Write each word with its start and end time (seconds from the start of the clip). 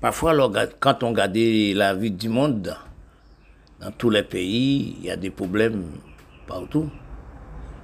Parfois, 0.00 0.32
quand 0.78 1.02
on 1.02 1.08
regarde 1.08 1.36
la 1.36 1.92
vie 1.94 2.12
du 2.12 2.28
monde, 2.28 2.76
dans 3.80 3.90
tous 3.90 4.10
les 4.10 4.22
pays, 4.22 4.96
il 5.00 5.06
y 5.06 5.10
a 5.10 5.16
des 5.16 5.30
problèmes 5.30 5.90
partout. 6.46 6.88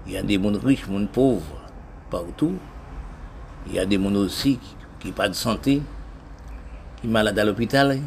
Il 0.06 0.12
y 0.12 0.16
a 0.16 0.22
des 0.22 0.38
mondes 0.38 0.62
riches, 0.62 0.87
des 0.87 0.92
mondes 0.92 1.11
pauvres 1.11 1.61
partout. 2.11 2.56
Il 3.66 3.74
y 3.74 3.79
a 3.79 3.87
des 3.87 3.98
mondes 3.98 4.16
aussi 4.16 4.58
qui 5.00 5.08
n'ont 5.08 5.14
pas 5.14 5.29
de 5.29 5.35
santé, 5.35 5.82
qui 7.00 7.06
sont 7.06 7.12
malades 7.12 7.38
à 7.38 7.45
l'hôpital. 7.45 7.98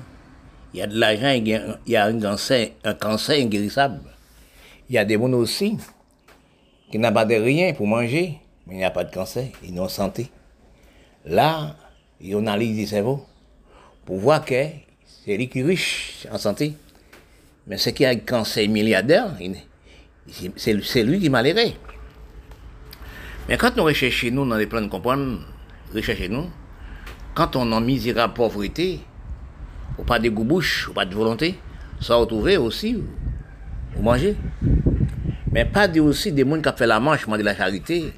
Il 0.74 0.80
y 0.80 0.84
a 0.84 0.88
de 0.88 0.98
l'argent, 0.98 1.32
il 1.32 1.48
y 1.86 1.96
a 1.96 2.06
un 2.06 2.20
cancer, 2.94 3.42
inguérissable. 3.42 4.00
Il 4.90 4.96
y 4.96 4.98
a 4.98 5.04
des 5.04 5.18
mondes 5.18 5.34
aussi 5.34 5.78
qui 6.92 6.98
n'ont 6.98 7.12
pas 7.12 7.26
de 7.26 7.36
rien 7.36 7.74
pour 7.74 7.88
manger, 7.88 8.40
mais 8.66 8.76
il 8.76 8.78
n'y 8.78 8.86
a 8.86 8.92
pas 8.92 9.04
de 9.04 9.14
cancer, 9.14 9.50
ils 9.64 9.74
n'ont 9.74 9.90
santé. 9.90 10.30
Là, 11.26 11.76
ils 12.22 12.36
analysent 12.36 12.80
le 12.80 12.86
cerveau 12.86 13.26
pour 14.08 14.20
voir 14.20 14.46
que 14.46 14.56
c'est 15.04 15.36
lui 15.36 15.50
qui 15.50 15.60
est 15.60 15.64
riche 15.64 16.26
en 16.32 16.38
santé. 16.38 16.74
Mais 17.68 17.78
ce 17.78 17.90
qui 17.90 18.06
a 18.06 18.10
un 18.10 18.16
cancer 18.16 18.68
milliardaire, 18.70 19.36
c'est 20.56 21.04
lui 21.04 21.20
qui 21.20 21.26
est 21.26 21.30
malheureux. 21.30 21.74
Mais 23.50 23.58
quand 23.58 23.76
nous 23.76 23.84
recherchons 23.84 24.32
nous 24.32 24.48
dans 24.48 24.56
les 24.56 24.66
plans 24.66 24.82
de 24.82 24.88
comprendre, 24.88 25.42
recherchez 25.94 26.30
nous, 26.30 26.50
quand 27.36 27.58
on 27.58 27.70
a 27.74 27.82
misérable 27.82 28.34
pauvreté, 28.34 29.02
ou 29.98 30.04
pas 30.04 30.20
de 30.20 30.30
goût 30.30 30.46
bouche, 30.46 30.88
ou 30.88 30.94
pas 30.94 31.06
de 31.06 31.14
volonté, 31.14 31.60
ça 32.00 32.16
retrouver 32.16 32.56
aussi, 32.56 33.04
ou 33.98 34.02
manger. 34.02 34.38
Mais 35.52 35.66
pas 35.66 35.90
de, 35.90 36.00
aussi 36.00 36.32
des 36.32 36.48
gens 36.48 36.62
qui 36.62 36.70
ont 36.70 36.78
fait 36.78 36.88
la 36.88 37.02
manche, 37.02 37.28
de 37.28 37.44
la 37.44 37.56
charité. 37.56 38.14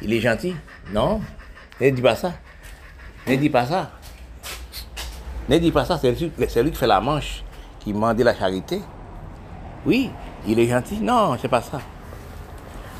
Il 0.00 0.12
est 0.12 0.20
gentil. 0.20 0.54
Non, 0.94 1.20
ne 1.80 1.90
dis 1.90 2.02
pas 2.02 2.14
ça. 2.14 2.32
Ne 3.26 3.34
dis 3.34 3.50
pas 3.50 3.66
ça. 3.66 3.90
Ne 5.48 5.58
dis 5.58 5.70
pas 5.70 5.84
ça, 5.84 5.96
c'est 5.96 6.10
lui, 6.10 6.30
qui 6.30 6.76
fait 6.76 6.86
la 6.86 7.00
manche, 7.00 7.44
qui 7.78 7.92
demande 7.92 8.18
la 8.18 8.34
charité. 8.34 8.80
Oui, 9.84 10.10
il 10.46 10.58
est 10.58 10.66
gentil. 10.66 10.98
Non, 10.98 11.36
c'est 11.40 11.48
pas 11.48 11.62
ça. 11.62 11.80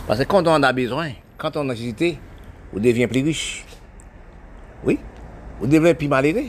Parce 0.06 0.20
que 0.20 0.24
quand 0.24 0.46
on 0.46 0.52
en 0.52 0.62
a 0.62 0.72
besoin, 0.72 1.10
quand 1.36 1.56
on 1.56 1.68
a 1.68 1.72
nécessité, 1.72 2.18
on 2.72 2.78
devient 2.78 3.08
plus 3.08 3.22
riche. 3.22 3.64
Oui, 4.84 5.00
on 5.60 5.66
devient 5.66 5.94
plus 5.94 6.06
malheureux 6.06 6.46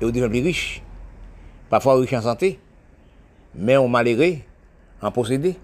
et 0.00 0.04
on 0.04 0.10
devient 0.10 0.28
plus 0.28 0.42
riche. 0.42 0.82
Parfois 1.68 1.96
riche 1.96 2.12
en 2.12 2.22
santé, 2.22 2.60
mais 3.56 3.76
on 3.76 3.88
malheureux 3.88 4.36
en 5.02 5.10
possédé. 5.10 5.56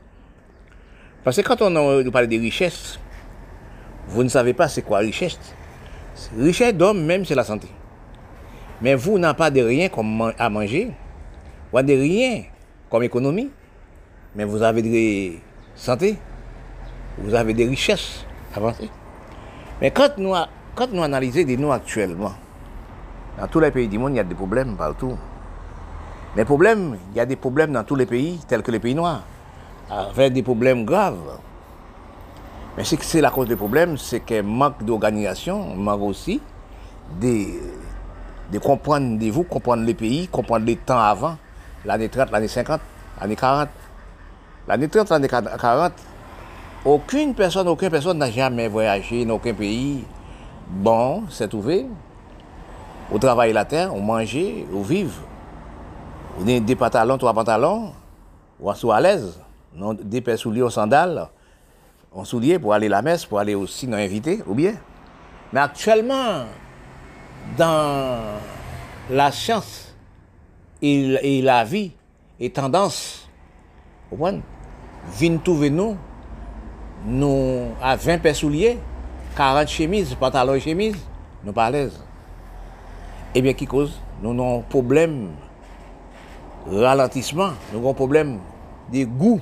Parce 1.22 1.36
que 1.36 1.42
quand 1.42 1.62
on 1.62 2.10
parle 2.10 2.26
de 2.26 2.38
richesse, 2.38 2.98
vous 4.08 4.24
ne 4.24 4.28
savez 4.28 4.54
pas 4.54 4.66
c'est 4.66 4.82
quoi 4.82 4.98
richesse. 4.98 5.38
Richesse 6.36 6.74
d'homme 6.74 7.04
même, 7.04 7.24
c'est 7.24 7.36
la 7.36 7.44
santé. 7.44 7.68
Mais 8.82 8.94
vous 8.94 9.18
n'avez 9.18 9.36
pas 9.36 9.50
de 9.50 9.60
rien 9.60 9.88
comme 9.88 10.32
à 10.38 10.48
manger, 10.48 10.92
ou 11.72 11.82
de 11.82 11.92
rien 11.92 12.44
comme 12.88 13.02
économie, 13.02 13.50
mais 14.34 14.44
vous 14.44 14.62
avez 14.62 14.82
de 14.82 15.38
santé, 15.74 16.16
vous 17.18 17.34
avez 17.34 17.52
des 17.52 17.66
richesses 17.66 18.24
avancées. 18.54 18.88
Mais 19.80 19.90
quand 19.90 20.16
nous, 20.18 20.34
analysons 21.02 21.44
des 21.44 21.56
nous 21.56 21.72
actuellement, 21.72 22.32
dans 23.38 23.46
tous 23.48 23.60
les 23.60 23.70
pays 23.70 23.88
du 23.88 23.98
monde, 23.98 24.12
il 24.12 24.16
y 24.16 24.20
a 24.20 24.24
des 24.24 24.34
problèmes 24.34 24.76
partout. 24.76 25.16
Les 26.36 26.44
problèmes, 26.44 26.96
il 27.12 27.16
y 27.16 27.20
a 27.20 27.26
des 27.26 27.36
problèmes 27.36 27.72
dans 27.72 27.84
tous 27.84 27.96
les 27.96 28.06
pays, 28.06 28.40
tels 28.48 28.62
que 28.62 28.70
les 28.70 28.78
pays 28.78 28.94
noirs, 28.94 29.24
avec 29.90 30.32
des 30.32 30.42
problèmes 30.42 30.84
graves. 30.84 31.38
Mais 32.76 32.84
ce 32.84 32.94
que 32.94 33.04
c'est 33.04 33.20
la 33.20 33.30
cause 33.30 33.48
des 33.48 33.56
problèmes, 33.56 33.96
c'est 33.98 34.20
qu'il 34.20 34.42
manque 34.42 34.82
d'organisation, 34.84 35.74
manque 35.74 36.02
aussi 36.02 36.40
des 37.20 37.60
de 38.52 38.58
comprendre 38.58 39.18
de 39.18 39.30
vous, 39.30 39.44
comprendre 39.44 39.84
les 39.84 39.94
pays, 39.94 40.28
comprendre 40.28 40.66
les 40.66 40.76
temps 40.76 40.98
avant, 40.98 41.36
l'année 41.84 42.08
30, 42.08 42.30
l'année 42.30 42.48
50, 42.48 42.80
l'année 43.20 43.36
40. 43.36 43.68
L'année 44.68 44.88
30, 44.88 45.10
l'année 45.10 45.28
40, 45.28 45.92
aucune 46.84 47.34
personne, 47.34 47.66
aucune 47.68 47.90
personne 47.90 48.18
n'a 48.18 48.30
jamais 48.30 48.68
voyagé 48.68 49.24
dans 49.24 49.34
aucun 49.34 49.54
pays. 49.54 50.04
Bon, 50.68 51.24
c'est 51.28 51.48
trouvé. 51.48 51.86
On 53.10 53.18
travaille 53.18 53.52
la 53.52 53.64
terre, 53.64 53.94
on 53.94 54.00
mange, 54.00 54.36
on 54.72 54.82
vive. 54.82 55.14
On 56.38 56.46
a 56.46 56.60
des 56.60 56.76
pantalons, 56.76 57.18
trois 57.18 57.34
pantalons, 57.34 57.92
on 58.62 58.74
soit 58.74 58.96
à 58.96 59.00
l'aise. 59.00 59.40
Des 60.02 60.20
paires 60.20 60.38
souliers 60.38 60.62
aux 60.62 60.70
sandales, 60.70 61.28
on 62.12 62.24
souliers 62.24 62.58
pour 62.58 62.72
aller 62.72 62.86
à 62.86 62.90
la 62.90 63.02
messe, 63.02 63.24
pour 63.24 63.38
aller 63.38 63.54
aussi 63.54 63.86
nous 63.86 63.96
inviter, 63.96 64.42
ou 64.46 64.54
bien. 64.54 64.74
Mais 65.52 65.60
actuellement, 65.60 66.44
dans 67.56 68.18
la 69.10 69.32
science 69.32 69.94
et, 70.82 71.38
et 71.38 71.42
la 71.42 71.64
vie 71.64 71.92
et 72.38 72.50
tendance, 72.50 73.28
vous 74.10 74.16
comprenez? 74.16 74.42
Vin 75.18 75.38
trouver 75.38 75.70
nous, 75.70 75.96
nous 77.06 77.68
à 77.80 77.96
20 77.96 78.18
paires 78.18 78.36
souliers, 78.36 78.78
40 79.36 79.68
chemises, 79.68 80.14
pantalons 80.14 80.54
et 80.54 80.60
chemises, 80.60 80.98
nous 81.44 81.52
pas 81.52 81.66
à 81.66 81.70
l'aise. 81.70 81.98
Eh 83.34 83.40
bien, 83.40 83.52
qui 83.54 83.66
cause? 83.66 83.98
Nous 84.22 84.30
avons 84.30 84.58
un 84.58 84.62
problème 84.62 85.30
ralentissement, 86.66 87.52
nous 87.72 87.78
avons 87.78 87.90
un 87.90 87.94
problème 87.94 88.38
de 88.92 89.04
goût, 89.04 89.40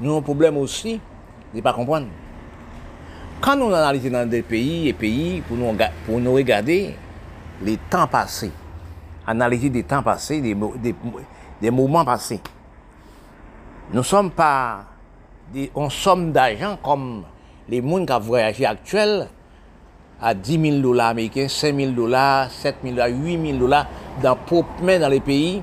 nous 0.00 0.10
avons 0.10 0.18
un 0.18 0.22
problème 0.22 0.56
aussi 0.56 1.00
de 1.52 1.58
ne 1.58 1.62
pas 1.62 1.72
comprendre. 1.72 2.06
Quand 3.40 3.56
nous 3.56 3.72
analysons 3.72 4.10
dans 4.10 4.28
des 4.28 4.42
pays 4.42 4.88
et 4.88 4.92
pays, 4.92 5.40
pour 5.42 5.56
nous, 5.56 5.72
pour 6.04 6.18
nous 6.18 6.32
regarder, 6.32 6.94
les 7.62 7.76
temps 7.76 8.06
passés. 8.06 8.52
Analyser 9.26 9.70
des 9.70 9.84
temps 9.84 10.02
passés, 10.02 10.40
des, 10.40 10.54
des, 10.54 10.94
des 11.60 11.70
moments 11.70 12.04
passés. 12.04 12.40
Nous 13.92 13.98
ne 13.98 14.04
sommes 14.04 14.30
pas 14.30 14.84
des, 15.52 15.70
en 15.74 15.90
somme 15.90 16.32
d'argent 16.32 16.78
comme 16.82 17.24
les 17.68 17.82
gens 17.82 18.06
qui 18.06 18.12
ont 18.12 18.20
voyagé 18.20 18.66
actuels 18.66 19.28
à 20.20 20.34
10 20.34 20.60
000 20.60 20.80
dollars 20.80 21.08
américains, 21.08 21.48
5 21.48 21.74
000 21.74 21.92
dollars, 21.92 22.50
7 22.50 22.76
000 22.82 22.94
dollars, 22.94 23.08
8 23.08 23.46
000 23.46 23.58
dollars 23.58 23.86
dans 24.22 24.36
propre 24.36 24.82
main 24.82 24.98
dans 24.98 25.08
les 25.08 25.20
pays. 25.20 25.62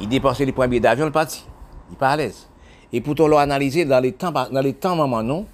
Ils 0.00 0.08
dépensaient 0.08 0.44
les 0.44 0.52
premiers 0.52 0.80
d'avion, 0.80 1.06
le 1.06 1.12
parti. 1.12 1.44
Ils 1.90 1.96
pas 1.96 2.10
à 2.10 2.16
l'aise. 2.16 2.48
Et 2.92 3.00
pourtant, 3.00 3.26
leur 3.26 3.40
analyser 3.40 3.84
dans 3.84 4.00
les 4.00 4.12
temps, 4.12 4.30
dans 4.30 4.60
les 4.60 4.74
temps, 4.74 4.96
maman, 4.96 5.22
non? 5.22 5.46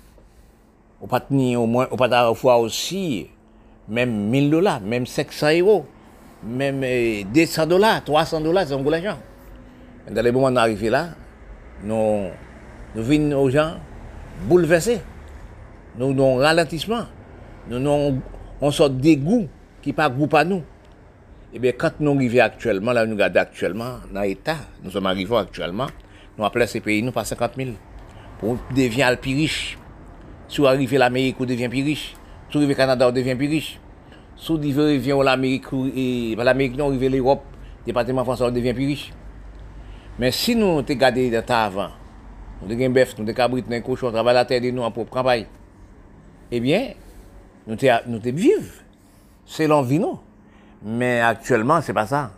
On 1.00 1.06
pas 1.06 1.20
tenir 1.20 1.60
au 1.60 1.66
moins, 1.66 1.88
au 1.90 1.96
pas 1.96 2.58
aussi 2.58 3.28
Mem 3.88 4.12
1000 4.32 4.50
dola, 4.52 4.78
mem 4.80 5.04
500 5.04 5.58
euro, 5.58 5.84
mem 6.42 6.80
200 7.34 7.66
dola, 7.68 7.98
300 8.00 8.40
dola, 8.44 8.64
zan 8.64 8.84
gou 8.84 8.92
la 8.92 9.00
jan. 9.02 9.20
Dan 10.08 10.24
le 10.24 10.32
mouman 10.32 10.54
nou 10.56 10.64
arive 10.64 10.92
la, 10.92 11.02
nou 11.84 12.32
vin 12.94 13.28
nou 13.28 13.50
jan 13.52 13.76
boulevese. 14.48 15.00
Nou 15.94 16.14
nou 16.16 16.40
ralantisman, 16.42 17.06
nou 17.70 17.78
nou 17.82 18.16
on 18.64 18.72
sot 18.74 18.96
degou 18.98 19.44
ki 19.84 19.92
pa 19.96 20.08
goupa 20.10 20.42
nou. 20.48 20.64
Ebe, 21.54 21.70
eh 21.70 21.76
kante 21.78 22.02
nou 22.02 22.18
rive 22.18 22.40
aktuelman, 22.42 22.96
la 22.96 23.04
nou 23.06 23.20
gade 23.20 23.38
aktuelman, 23.38 24.08
nan 24.10 24.24
etat, 24.26 24.64
nou 24.82 24.90
som 24.90 25.06
arrivo 25.06 25.38
aktuelman, 25.38 25.92
nou 26.34 26.48
aple 26.48 26.66
se 26.66 26.80
peyi 26.82 27.04
nou 27.04 27.14
pa 27.14 27.22
50 27.28 27.60
000. 27.60 27.76
Pou 28.40 28.58
devyen 28.74 29.06
al 29.12 29.20
pi 29.22 29.36
riche. 29.38 29.78
Sou 30.50 30.66
arrive 30.66 30.98
l'Amerik 30.98 31.38
ou 31.38 31.46
devyen 31.46 31.70
pi 31.70 31.84
riche. 31.86 32.23
Sou 32.54 32.62
rive 32.62 32.76
Kanada 32.78 33.08
ou 33.10 33.10
devyen 33.10 33.34
pi 33.34 33.48
riche. 33.50 33.80
Sou 34.38 34.60
rive 34.62 34.84
revyen 34.86 35.16
ou 35.18 35.26
l'Amerik 35.26 35.72
ou 35.74 35.88
l'Amerik 36.38 36.76
nou 36.78 36.94
rive 36.94 37.08
l'Europe, 37.10 37.42
departement 37.82 38.22
François 38.22 38.46
ou 38.46 38.54
devyen 38.54 38.76
pi 38.78 38.86
riche. 38.92 39.10
Men 40.22 40.30
si 40.30 40.54
nou 40.54 40.84
te 40.86 40.94
gade 40.94 41.24
de 41.32 41.42
ta 41.42 41.64
avan, 41.66 41.90
nou 42.60 42.70
de 42.70 42.78
gen 42.78 42.94
bef, 42.94 43.16
nou 43.18 43.26
de 43.26 43.34
kabrit, 43.34 43.66
nou 43.66 43.74
de 43.74 43.82
kouchon, 43.82 44.12
eh 44.12 44.14
travay 44.14 44.38
la 44.38 44.46
tède 44.46 44.70
nou 44.70 44.86
an 44.86 44.94
pou 44.94 45.02
pranpay, 45.10 45.48
ebyen, 46.54 46.94
nou 47.66 47.74
te, 47.74 47.90
te 48.22 48.30
viv. 48.38 48.70
Se 49.50 49.66
lon 49.66 49.82
vi 49.82 49.98
nou. 49.98 50.22
Men 50.86 51.26
aktuellement, 51.26 51.82
se 51.82 51.90
pa 51.90 52.06
sa. 52.06 52.28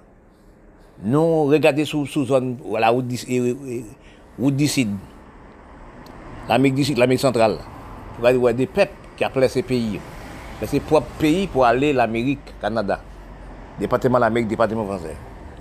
Nou 1.04 1.44
regade 1.52 1.84
sou, 1.84 2.08
sou 2.08 2.24
zon 2.24 2.54
wala 2.64 2.88
ou 2.96 3.04
disid. 4.48 4.96
L'Amerik 6.48 6.80
disid, 6.80 6.96
l'Amerik 6.96 7.20
sentral. 7.20 7.60
Fou 8.14 8.24
gade 8.24 8.40
wè 8.40 8.56
de 8.56 8.64
pep 8.64 9.02
ki 9.16 9.28
aple 9.28 9.48
se 9.52 9.64
peyi 9.64 9.96
yo. 9.96 10.15
Men 10.56 10.70
se 10.70 10.80
prop 10.80 11.08
peyi 11.20 11.44
pou 11.52 11.66
ale 11.68 11.92
l'Amerik, 11.92 12.54
Kanada. 12.62 13.00
Departement 13.80 14.22
l'Amerik, 14.22 14.48
Departement 14.48 14.88
Fransè. 14.88 15.12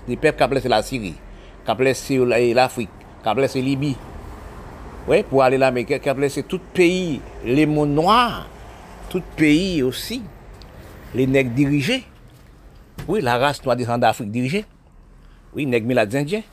Di 0.06 0.16
pep 0.16 0.38
kaple 0.38 0.62
se 0.62 0.70
la 0.72 0.80
Siri, 0.86 1.12
kaple 1.66 1.92
se 1.98 2.16
l'Afrik, 2.56 2.92
kaple 3.24 3.48
se 3.50 3.60
Libi. 3.60 3.92
Ouè, 5.06 5.20
pou 5.26 5.42
ale 5.44 5.58
l'Amerik, 5.60 5.98
kaple 6.04 6.30
se 6.32 6.44
tout 6.48 6.62
peyi, 6.74 7.20
le 7.44 7.66
moun 7.68 7.92
noir, 7.92 8.46
tout 9.12 9.24
peyi 9.36 9.82
osi, 9.84 10.22
le 11.14 11.26
nek 11.28 11.52
dirije. 11.56 12.00
Ouè, 13.04 13.20
la 13.20 13.36
rase 13.42 13.66
noa 13.66 13.76
desan 13.76 14.00
d'Afrik 14.00 14.32
dirije. 14.32 14.64
Ouè, 15.52 15.66
nek 15.68 15.84
mi 15.84 15.98
la 15.98 16.06
djendjen. 16.08 16.46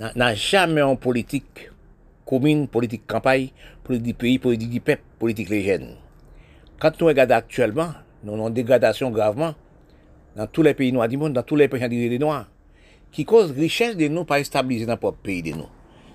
Nan 0.00 0.32
jamè 0.32 0.82
an 0.82 0.96
politik 0.98 1.68
komine, 2.26 2.64
politik 2.72 3.04
kampay, 3.10 3.50
politik 3.84 4.08
di 4.08 4.16
peyi, 4.24 4.40
politik 4.42 4.72
di 4.72 4.80
pep, 4.82 5.04
politik 5.20 5.52
le 5.52 5.60
jenè. 5.68 5.92
Quand 6.78 7.00
nous 7.00 7.06
regardons 7.06 7.34
actuellement, 7.34 7.90
nous 8.22 8.34
avons 8.34 8.48
une 8.48 8.54
dégradation 8.54 9.10
gravement 9.10 9.54
dans 10.36 10.46
tous 10.46 10.62
les 10.62 10.74
pays 10.74 10.92
noirs 10.92 11.08
du 11.08 11.16
monde, 11.16 11.32
dans 11.32 11.42
tous 11.42 11.56
les 11.56 11.68
pays 11.68 11.88
des 11.88 12.18
noirs, 12.18 12.46
qui 13.12 13.24
cause 13.24 13.52
richesse 13.52 13.96
de 13.96 14.08
nous 14.08 14.24
pas 14.24 14.42
stabiliser 14.42 14.86
dans 14.86 14.98
notre 15.00 15.12
pays 15.12 15.42
de 15.42 15.52
nous. 15.52 15.68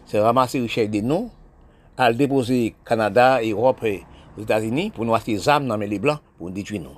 C'est 0.05 0.19
ramasser 0.19 0.59
richesse 0.59 0.89
de 0.89 0.99
nous, 1.01 1.31
à 1.97 2.09
le 2.09 2.15
déposer 2.15 2.75
Canada, 2.85 3.39
Europe 3.43 3.83
et 3.83 4.03
aux 4.37 4.41
États-Unis 4.41 4.91
pour 4.91 5.05
nous 5.05 5.15
acheter 5.15 5.33
des 5.33 5.49
armes 5.49 5.67
dans 5.67 5.77
les 5.77 5.99
blancs 5.99 6.19
pour 6.37 6.47
nous 6.47 6.53
détruire 6.53 6.81
nous. 6.81 6.97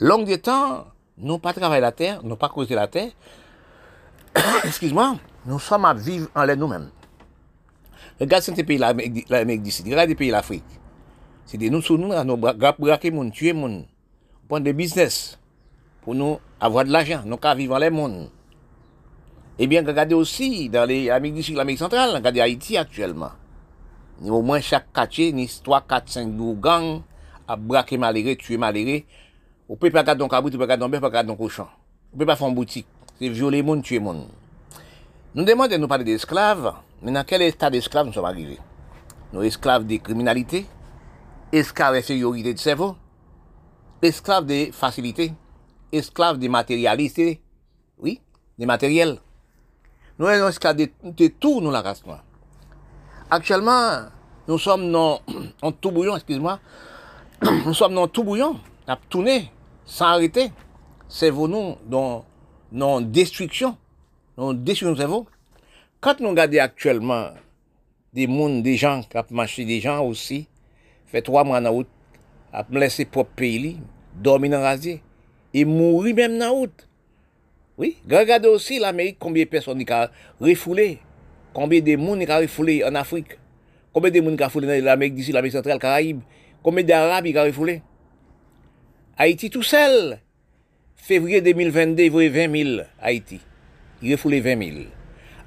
Long 0.00 0.22
de 0.22 0.36
temps, 0.36 0.86
nous 1.16 1.38
pas 1.38 1.52
travailler 1.52 1.80
la 1.80 1.92
terre, 1.92 2.20
nous 2.22 2.36
pas 2.36 2.48
causer 2.48 2.76
la 2.76 2.86
terre. 2.86 3.10
Excuse-moi, 4.64 5.16
nous 5.46 5.58
sommes 5.58 5.84
à 5.84 5.94
vivre 5.94 6.28
en 6.34 6.44
l'air 6.44 6.56
nous-mêmes. 6.56 6.90
Regarde 8.20 8.42
ces 8.42 8.64
pays 8.64 8.78
l'Amérique 8.78 9.62
du 9.62 9.70
Sud, 9.70 9.86
regarde 9.86 10.08
les 10.08 10.14
pays 10.14 10.30
de 10.30 10.36
C'est 11.48 11.56
des 11.56 11.70
nous 11.70 11.80
sur 11.80 11.96
nous, 11.96 12.12
nous 12.24 12.36
braquer 12.36 13.10
les 13.10 13.30
tuer 13.30 13.54
les 13.54 13.60
gens, 13.62 13.82
prendre 14.46 14.64
des 14.64 14.74
business 14.74 15.38
pour 16.02 16.14
nous 16.14 16.38
avoir 16.60 16.84
de 16.84 16.90
l'argent, 16.90 17.22
nous 17.24 17.38
qu'à 17.38 17.54
vivre 17.54 17.72
dans 17.72 17.78
les 17.78 17.88
mondes. 17.88 18.28
Eh 19.58 19.66
bien, 19.66 19.82
regardez 19.82 20.14
aussi 20.14 20.68
dans 20.68 20.86
l'Amérique 20.86 21.36
du 21.36 21.42
Sud, 21.42 21.56
l'Amérique 21.56 21.78
centrale, 21.78 22.14
regardez 22.14 22.42
Haïti 22.42 22.76
actuellement. 22.76 23.30
Au 24.22 24.42
moins 24.42 24.60
chaque 24.60 24.92
quartier, 24.92 25.32
ni 25.32 25.48
3, 25.48 25.80
4, 25.88 26.08
5 26.10 26.36
gangs 26.60 27.00
à 27.48 27.56
braquer 27.56 27.96
malheureux, 27.96 28.36
tuer 28.36 28.58
malheureux. 28.58 29.00
On 29.70 29.76
peut 29.76 29.90
pas 29.90 30.02
garder 30.02 30.22
un 30.22 30.28
cabrit, 30.28 30.50
on 30.50 30.52
peut 30.52 30.58
pas 30.58 30.66
garder 30.66 30.84
un 30.84 30.88
bœuf, 30.90 30.98
on 30.98 31.06
peut 31.06 31.10
pas 31.10 31.14
garder 31.14 31.32
un 31.32 31.36
cochon. 31.36 31.66
On 32.12 32.18
peut 32.18 32.26
pas 32.26 32.36
faire 32.36 32.48
une 32.48 32.54
boutique. 32.54 32.86
C'est 33.18 33.30
violer 33.30 33.62
monde, 33.62 33.82
tuer 33.82 34.00
monde. 34.00 34.26
Nous 35.34 35.44
demandons 35.44 35.72
de 35.72 35.80
nous 35.80 35.88
parler 35.88 36.04
d'esclaves, 36.04 36.74
mais 37.00 37.10
dans 37.10 37.24
quel 37.24 37.40
état 37.40 37.70
d'esclaves 37.70 38.06
nous 38.06 38.12
sommes 38.12 38.26
arrivés? 38.26 38.58
Nous 39.32 39.42
esclaves 39.42 39.86
de 39.86 39.96
criminalité, 39.96 40.66
esclaves 41.52 41.94
d'infériorité 41.94 42.54
de 42.54 42.58
cerveau, 42.58 42.96
esclaves 44.02 44.46
de 44.46 44.70
facilité, 44.72 45.32
esclaves 45.92 46.38
de 46.38 46.48
matérialité, 46.48 47.40
oui, 47.98 48.20
des 48.58 48.66
matériels. 48.66 49.18
Nous 50.18 50.26
sommes 50.26 50.48
esclaves 50.48 50.76
de, 50.76 51.26
tout, 51.28 51.60
nous, 51.60 51.70
la 51.70 51.80
race 51.80 52.04
noire. 52.04 52.24
Actuellement, 53.30 54.06
nous 54.46 54.58
sommes 54.58 54.90
dans, 54.90 55.20
en 55.62 55.72
tout 55.72 55.90
bouillon, 55.90 56.16
excuse-moi, 56.16 56.58
nous 57.42 57.74
sommes 57.74 57.94
dans 57.94 58.08
tout 58.08 58.24
bouillon, 58.24 58.58
à 58.86 58.96
tourner, 59.08 59.50
sans 59.84 60.06
arrêter. 60.06 60.50
Cerveau-nous 61.08 61.76
dans, 61.86 62.24
dans 62.70 63.00
destruction 63.00 63.76
on 64.38 64.54
déçu 64.54 64.86
cerveau. 64.96 65.26
Quand 66.00 66.20
nous 66.20 66.28
regardons 66.28 66.60
actuellement 66.60 67.30
des 68.14 68.28
mondes, 68.28 68.62
des 68.62 68.76
gens 68.76 69.02
qui 69.02 69.16
ont 69.16 69.24
marché, 69.30 69.64
des 69.64 69.80
gens 69.80 70.00
Fè 71.08 71.22
3 71.24 71.44
mwa 71.48 71.60
nan 71.60 71.72
out, 71.72 71.88
ap 72.52 72.68
mlese 72.72 73.06
pop 73.08 73.30
peyi 73.38 73.58
li, 73.62 73.72
dormi 74.24 74.50
nan 74.52 74.64
razye, 74.64 74.98
e 75.52 75.64
mouri 75.64 76.12
menm 76.16 76.36
nan 76.36 76.52
out. 76.52 76.84
Oui, 77.78 77.94
gregade 78.10 78.50
osi 78.50 78.80
l'Amerik 78.82 79.20
konbye 79.22 79.46
person 79.48 79.78
ni 79.78 79.86
ka 79.88 80.08
refoule, 80.42 80.96
konbye 81.54 81.80
de 81.84 81.94
moun 81.96 82.18
ni 82.18 82.26
ka 82.26 82.40
refoule 82.42 82.80
an 82.84 82.98
Afrik, 82.98 83.36
konbye 83.94 84.12
de 84.12 84.20
moun 84.20 84.34
ni 84.34 84.40
ka 84.40 84.50
refoule 84.50 84.68
nan 84.68 84.82
l'Amerik 84.84 85.14
disi, 85.16 85.32
l'Amerik 85.32 85.54
sentral, 85.54 85.80
Karaib, 85.80 86.20
konbye 86.66 86.84
de 86.84 86.96
Arab 86.96 87.28
ni 87.28 87.32
ka 87.36 87.46
refoule. 87.46 87.78
Haiti 89.18 89.48
tout 89.50 89.66
sel, 89.66 90.18
fevriye 91.08 91.40
2022, 91.46 92.10
vwe 92.12 92.28
20.000 92.34 92.84
Haiti, 93.00 93.40
refoule 94.02 94.42
20.000. 94.42 94.86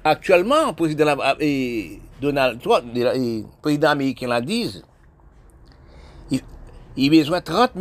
Aktuellement, 0.04 0.74
président 0.74 1.16
euh, 1.40 1.84
Donald 2.20 2.60
Trump, 2.60 2.84
euh, 2.96 3.42
président 3.60 3.90
américain 3.90 4.26
la 4.26 4.40
dise, 4.40 4.82
il, 6.96 7.10
besoin 7.10 7.40
de 7.40 7.44
30 7.44 7.72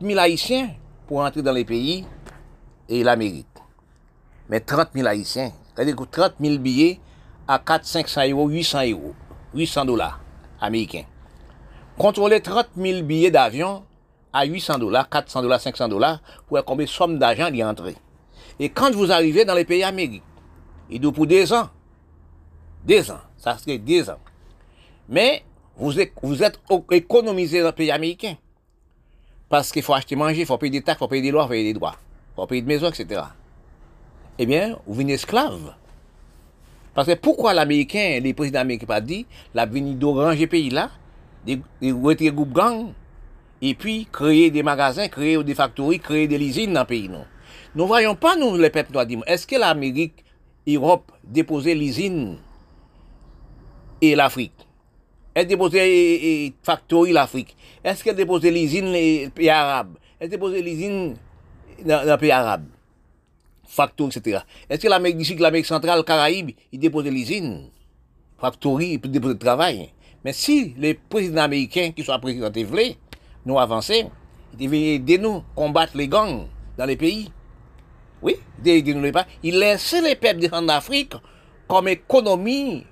000, 0.00 0.18
Haïtiens 0.18 0.70
pour 1.06 1.20
entrer 1.20 1.42
dans 1.42 1.52
les 1.52 1.64
pays 1.64 2.04
et 2.88 3.02
l'Amérique. 3.02 3.46
Mais 4.48 4.60
30 4.60 4.88
000 4.94 5.06
Haïtiens, 5.06 5.52
c'est-à-dire 5.74 5.96
30 5.96 6.34
000 6.40 6.58
billets 6.58 7.00
à 7.48 7.58
4, 7.58 7.84
500 7.84 8.28
euros, 8.30 8.48
800 8.48 8.90
euros, 8.90 9.14
800 9.54 9.84
dollars 9.84 10.20
américains. 10.60 11.04
Contrôler 11.98 12.40
30 12.40 12.68
000 12.76 13.02
billets 13.02 13.30
d'avion 13.30 13.84
à 14.32 14.44
800 14.44 14.78
dollars, 14.78 15.08
400 15.08 15.42
dollars, 15.42 15.60
500 15.60 15.88
dollars, 15.88 16.20
pour 16.46 16.62
combien 16.64 16.84
de 16.84 16.90
somme 16.90 17.18
d'argent 17.18 17.48
y 17.48 17.64
entrer. 17.64 17.96
Et 18.58 18.68
quand 18.68 18.92
vous 18.92 19.10
arrivez 19.10 19.44
dans 19.44 19.54
les 19.54 19.64
pays 19.64 19.82
américains, 19.82 20.22
il 20.90 21.00
doit 21.00 21.12
pour 21.12 21.26
deux 21.26 21.52
ans. 21.52 21.68
Deux 22.84 23.10
ans. 23.10 23.20
Ça 23.36 23.58
serait 23.58 23.78
deux 23.78 24.08
ans. 24.08 24.18
Mais 25.08 25.42
vous 25.76 26.00
êtes, 26.00 26.60
économisé 26.90 27.60
dans 27.60 27.66
les 27.66 27.72
pays 27.72 27.90
américains. 27.90 28.36
Parce 29.48 29.70
qu'il 29.70 29.82
faut 29.82 29.94
acheter 29.94 30.16
manger, 30.16 30.40
il 30.40 30.46
faut 30.46 30.58
payer 30.58 30.72
des 30.72 30.82
taxes, 30.82 30.98
il 30.98 31.04
faut 31.04 31.08
payer 31.08 31.22
des 31.22 31.30
lois, 31.30 31.42
il 31.42 31.46
faut 31.46 31.50
payer 31.50 31.64
des 31.64 31.74
droits. 31.74 31.96
Il 31.96 32.34
faut 32.36 32.46
payer 32.46 32.62
des 32.62 32.68
maisons, 32.68 32.88
etc. 32.88 33.22
Eh 34.38 34.46
bien, 34.46 34.76
vous 34.86 34.94
venez 34.94 35.14
esclave. 35.14 35.74
Parce 36.94 37.08
que 37.08 37.14
pourquoi 37.14 37.52
l'Américain, 37.54 38.18
les 38.22 38.32
présidents 38.32 38.60
américains 38.60 38.86
pas 38.86 39.00
dit, 39.00 39.26
la 39.54 39.66
venue 39.66 39.94
d'oranger 39.94 40.46
pays 40.46 40.70
là, 40.70 40.90
des, 41.44 41.60
des 41.80 42.32
groupes 42.32 42.52
gang, 42.52 42.92
et 43.60 43.74
puis 43.74 44.08
créer 44.10 44.50
des 44.50 44.62
magasins, 44.62 45.08
créer 45.08 45.42
des 45.44 45.54
factories, 45.54 46.00
créer 46.00 46.26
des 46.26 46.36
usines 46.36 46.72
dans 46.72 46.80
le 46.80 46.86
pays, 46.86 47.08
non? 47.08 47.24
Nous 47.74 47.82
ne 47.84 47.88
voyons 47.88 48.14
pas, 48.14 48.36
nous, 48.36 48.56
les 48.56 48.70
peuples 48.70 48.92
noirs, 48.92 49.06
est-ce 49.26 49.46
que 49.46 49.56
l'Amérique, 49.56 50.24
l'Europe, 50.66 51.12
déposait 51.22 51.74
l'usine 51.74 52.38
et 54.00 54.14
l'Afrique? 54.14 54.55
Elle 55.36 55.46
déposait 55.46 56.50
factory 56.62 57.12
l'Afrique. 57.12 57.54
Est-ce 57.84 58.02
qu'elle 58.02 58.16
déposait 58.16 58.50
l'usine 58.50 58.90
les 58.90 59.28
pays 59.28 59.50
arabes? 59.50 59.98
Elle 60.18 60.30
déposait 60.30 60.62
l'usine 60.62 61.14
dans 61.84 62.08
les 62.08 62.16
pays 62.16 62.30
arabes. 62.30 62.64
Factory, 63.68 64.16
etc. 64.16 64.40
Est-ce 64.70 64.80
que 64.80 64.88
l'Amérique 64.88 65.18
du 65.18 65.26
Sud, 65.26 65.38
l'Amérique 65.40 65.66
centrale, 65.66 65.98
le 65.98 66.04
Caraïbe, 66.04 66.52
ils 66.72 66.78
déposaient 66.78 67.10
l'usine 67.10 67.68
Factory, 68.38 68.96
pour 68.96 69.10
déposer 69.10 69.34
le 69.34 69.38
travail. 69.38 69.90
Mais 70.24 70.32
si 70.32 70.74
les 70.78 70.94
présidents 70.94 71.42
américains, 71.42 71.90
qui 71.94 72.02
sont 72.02 72.18
présidents 72.18 72.48
de 72.48 72.94
nous 73.44 73.58
avançaient, 73.58 74.06
ils 74.58 74.66
devaient 74.66 74.94
aider 74.94 75.18
nous 75.18 75.42
combattre 75.54 75.98
les 75.98 76.08
gangs 76.08 76.46
dans 76.78 76.86
les 76.86 76.96
pays. 76.96 77.30
Oui, 78.22 78.36
il 78.64 79.58
laissait 79.58 80.00
les 80.00 80.16
peuples 80.16 80.48
en 80.50 80.66
Afrique 80.68 81.12
comme 81.68 81.88
économie, 81.88 82.86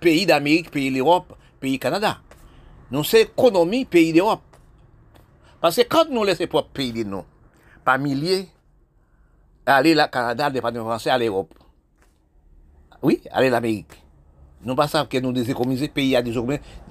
pays 0.00 0.26
d'Amérique, 0.26 0.70
pays 0.70 0.90
d'Europe, 0.90 1.34
pays 1.60 1.78
Canada. 1.78 2.18
Nous, 2.90 3.04
c'est 3.04 3.22
économie, 3.22 3.84
pays 3.84 4.12
d'Europe. 4.12 4.42
Parce 5.60 5.76
que 5.76 5.82
quand 5.82 6.08
nous 6.10 6.24
laissons 6.24 6.46
propre 6.46 6.70
pays 6.70 6.92
de 6.92 7.04
nous, 7.04 7.24
par 7.84 7.98
milliers, 7.98 8.48
aller 9.66 9.94
au 9.94 10.08
Canada, 10.10 10.50
département 10.50 10.84
français, 10.84 11.10
à 11.10 11.18
l'Europe. 11.18 11.52
Oui, 13.02 13.20
aller 13.30 13.50
l'Amérique. 13.50 13.92
Nous 14.64 14.74
pas 14.74 14.88
ça 14.88 15.06
que 15.06 15.18
nous 15.18 15.32
déséconomiser, 15.32 15.88
pays 15.88 16.16
à 16.16 16.22
des 16.22 16.34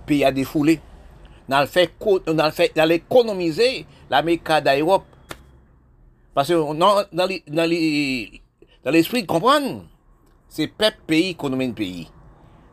pays 0.05 0.23
à 0.23 0.31
défouler. 0.31 0.79
Nous 1.49 1.55
allons 1.55 1.67
fait, 1.67 1.91
nous 2.75 2.91
économiser 2.91 3.85
l'Amérique 4.09 4.49
d'Europe 4.63 5.05
parce 6.37 6.49
que 6.49 6.53
dans 8.83 8.91
l'esprit, 8.91 9.25
comprendre, 9.25 9.85
c'est 10.47 10.67
peuple 10.67 10.99
pays 11.07 11.33
qu'on 11.33 11.59
un 11.59 11.71
pays. 11.71 12.07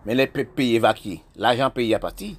Mais 0.07 0.15
les 0.15 0.27
pays 0.27 0.77
évacués, 0.77 1.21
l'argent 1.37 1.71
pays 1.71 1.95
à 1.95 1.99
partir. 1.99 2.37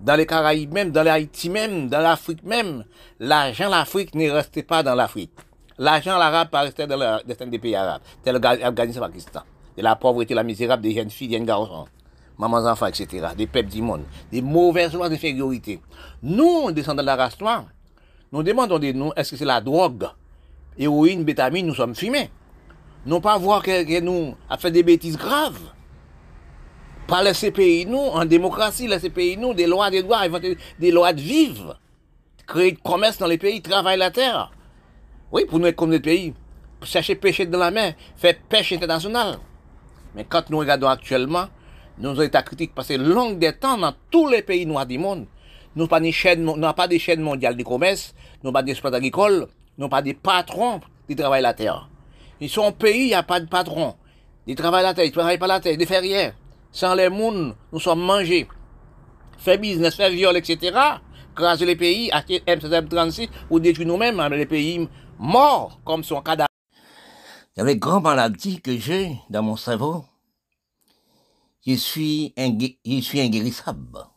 Dans 0.00 0.16
les 0.16 0.26
Caraïbes 0.26 0.72
même, 0.72 0.90
dans 0.90 1.02
l'Haïti 1.02 1.50
même, 1.50 1.88
dans 1.88 2.00
l'Afrique 2.00 2.42
même, 2.42 2.84
l'argent 3.20 3.68
l'Afrique 3.68 4.14
ne 4.14 4.30
restait 4.30 4.62
pas 4.62 4.82
dans 4.82 4.94
l'Afrique. 4.94 5.32
L'argent 5.78 6.18
l'arabe 6.18 6.50
pas 6.50 6.60
resté 6.60 6.86
dans 6.86 6.96
le 6.96 7.26
destin 7.26 7.46
des 7.46 7.58
pays 7.58 7.74
arabes, 7.74 8.02
tel 8.22 8.36
l'Afghanistan, 8.36 9.00
Pakistan. 9.00 9.40
De 9.76 9.82
la 9.82 9.96
pauvreté, 9.96 10.34
la 10.34 10.44
misérable 10.44 10.82
des 10.82 10.94
jeunes 10.94 11.10
filles, 11.10 11.28
des 11.28 11.36
jeunes 11.36 11.46
garçons, 11.46 11.86
mamans, 12.38 12.64
enfants, 12.66 12.86
etc. 12.86 13.28
Des 13.36 13.46
peuples 13.46 13.70
du 13.70 13.82
monde. 13.82 14.02
Des 14.30 14.40
mauvaises 14.40 14.92
lois 14.94 15.08
d'infériorité. 15.08 15.80
Nous, 16.22 16.70
descendants 16.70 17.02
de 17.02 17.06
la 17.06 17.16
race 17.16 17.40
noire, 17.40 17.64
nous 18.32 18.42
demandons 18.42 18.78
de 18.78 18.92
nous, 18.92 19.12
est-ce 19.16 19.32
que 19.32 19.36
c'est 19.36 19.44
la 19.44 19.60
drogue? 19.60 20.06
Héroïne, 20.78 21.24
bétamine, 21.24 21.66
nous 21.66 21.74
sommes 21.74 21.94
fumés. 21.94 22.30
Non 23.06 23.20
pas 23.20 23.36
voir 23.38 23.62
que, 23.62 24.00
nous 24.00 24.34
a 24.48 24.56
fait 24.56 24.70
des 24.70 24.82
bêtises 24.82 25.16
graves. 25.16 25.60
Pas 27.06 27.22
laisser 27.22 27.50
pays 27.50 27.84
nous, 27.84 27.98
en 27.98 28.24
démocratie, 28.24 28.88
laisser 28.88 29.10
pays 29.10 29.36
nous, 29.36 29.52
des 29.52 29.66
lois, 29.66 29.90
des 29.90 30.02
droits, 30.02 30.22
des 30.78 30.90
lois 30.90 31.12
de 31.12 31.20
vivre. 31.20 31.78
Créer 32.46 32.72
de 32.72 32.78
commerce 32.78 33.18
dans 33.18 33.26
les 33.26 33.38
pays, 33.38 33.60
travailler 33.60 33.98
la 33.98 34.10
terre. 34.10 34.50
Oui, 35.32 35.44
pour 35.44 35.58
nous 35.58 35.66
être 35.66 35.76
comme 35.76 35.90
des 35.90 36.00
pays, 36.00 36.32
chercher 36.82 37.14
pêcher 37.14 37.46
dans 37.46 37.58
la 37.58 37.70
mer, 37.70 37.94
faire 38.16 38.34
pêche 38.48 38.72
internationale. 38.72 39.38
Mais 40.14 40.24
quand 40.24 40.48
nous 40.50 40.58
regardons 40.58 40.88
actuellement, 40.88 41.46
nos 41.98 42.14
états 42.22 42.42
critiques 42.42 42.74
passent 42.74 42.90
longue 42.90 43.38
des 43.38 43.52
temps 43.52 43.78
dans 43.78 43.94
tous 44.10 44.28
les 44.28 44.42
pays 44.42 44.66
noirs 44.66 44.86
du 44.86 44.98
monde. 44.98 45.26
Nous 45.76 45.86
n'avons 45.86 46.72
pas 46.74 46.88
de 46.88 46.98
chaîne 46.98 47.20
mondiale 47.20 47.56
de 47.56 47.62
commerce, 47.62 48.14
nous 48.42 48.50
n'avons 48.50 48.52
pas 48.52 48.62
d'espace 48.62 48.94
agricole, 48.94 49.48
non 49.76 49.88
pas 49.88 50.02
des 50.02 50.14
patrons 50.14 50.80
qui 51.08 51.16
travaillent 51.16 51.42
la 51.42 51.54
terre. 51.54 51.88
Ils 52.40 52.48
sont 52.48 52.72
pays, 52.72 53.04
il 53.04 53.06
n'y 53.08 53.14
a 53.14 53.22
pas 53.22 53.40
de 53.40 53.46
patron. 53.46 53.94
Ils 54.46 54.54
travaillent 54.54 54.84
la 54.84 54.94
terre, 54.94 55.04
ils 55.04 55.12
travaillent 55.12 55.38
pas 55.38 55.46
la 55.46 55.60
terre, 55.60 55.72
ils 55.72 55.80
ne 55.80 55.86
font 55.86 56.00
rien. 56.00 56.32
Sans 56.74 56.96
les 56.96 57.08
mouns, 57.08 57.54
nous 57.72 57.78
sommes 57.78 58.00
mangés. 58.00 58.48
Faire 59.38 59.60
business, 59.60 59.94
faire 59.94 60.10
viol, 60.10 60.36
etc. 60.36 60.76
Craser 61.36 61.66
les 61.66 61.76
pays, 61.76 62.10
acheter 62.10 62.40
M7, 62.40 62.88
M36, 62.88 63.28
ou 63.48 63.60
détruire 63.60 63.86
nous-mêmes, 63.86 64.18
hein, 64.18 64.28
les 64.28 64.44
pays 64.44 64.88
mort 65.16 65.80
comme 65.84 66.02
son 66.02 66.20
cadavre. 66.20 66.48
Il 67.54 67.60
y 67.60 67.62
a 67.62 67.64
les 67.64 67.76
grandes 67.76 68.02
maladies 68.02 68.60
que 68.60 68.76
j'ai 68.76 69.16
dans 69.30 69.44
mon 69.44 69.56
cerveau. 69.56 70.04
Je 71.64 71.74
suis, 71.74 72.34
je 72.36 73.00
suis 73.00 73.20
inguérissable. 73.20 74.08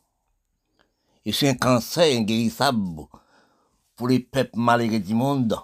Je 1.28 1.32
suis 1.32 1.48
un 1.48 1.54
cancer 1.54 2.18
inguérissable 2.18 3.06
pour 3.96 4.08
les 4.08 4.20
peuples 4.20 4.58
malheureux 4.58 5.00
du 5.00 5.14
monde 5.14 5.60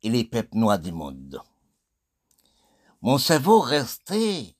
et 0.00 0.08
les 0.08 0.22
peuples 0.22 0.58
noirs 0.58 0.78
du 0.78 0.92
monde. 0.92 1.40
Mon 3.02 3.18
cerveau 3.18 3.58
restait 3.58 4.55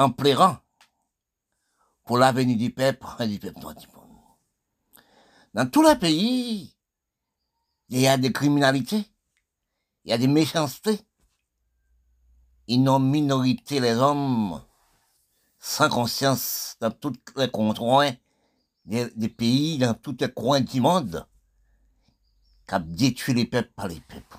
en 0.00 0.10
pleurant 0.10 0.56
pour 2.06 2.16
l'avenir 2.16 2.56
du 2.56 2.70
peuple 2.70 3.06
et 3.20 3.26
du 3.28 3.38
peuple 3.38 3.60
du. 3.60 3.86
Dans 5.52 5.68
tous 5.68 5.82
les 5.82 5.96
pays, 5.96 6.74
il 7.90 8.00
y 8.00 8.06
a 8.08 8.16
des 8.16 8.32
criminalités, 8.32 9.04
il 10.04 10.10
y 10.10 10.14
a 10.14 10.18
des 10.18 10.26
méchancetés. 10.26 11.00
Ils 12.66 12.82
n'ont 12.82 12.98
minorité 12.98 13.78
les 13.78 13.94
hommes 13.94 14.62
sans 15.58 15.90
conscience 15.90 16.76
dans 16.80 16.90
tous 16.90 17.12
les 17.36 17.50
coins 17.50 18.14
des, 18.86 19.28
pays, 19.28 19.76
dans 19.76 19.92
tous 19.92 20.16
les 20.18 20.32
coins 20.32 20.60
du 20.60 20.80
monde, 20.80 21.26
qui 22.66 22.80
détruit 22.80 23.34
les 23.34 23.44
peuples 23.44 23.72
par 23.76 23.88
les 23.88 24.00
peuples. 24.00 24.38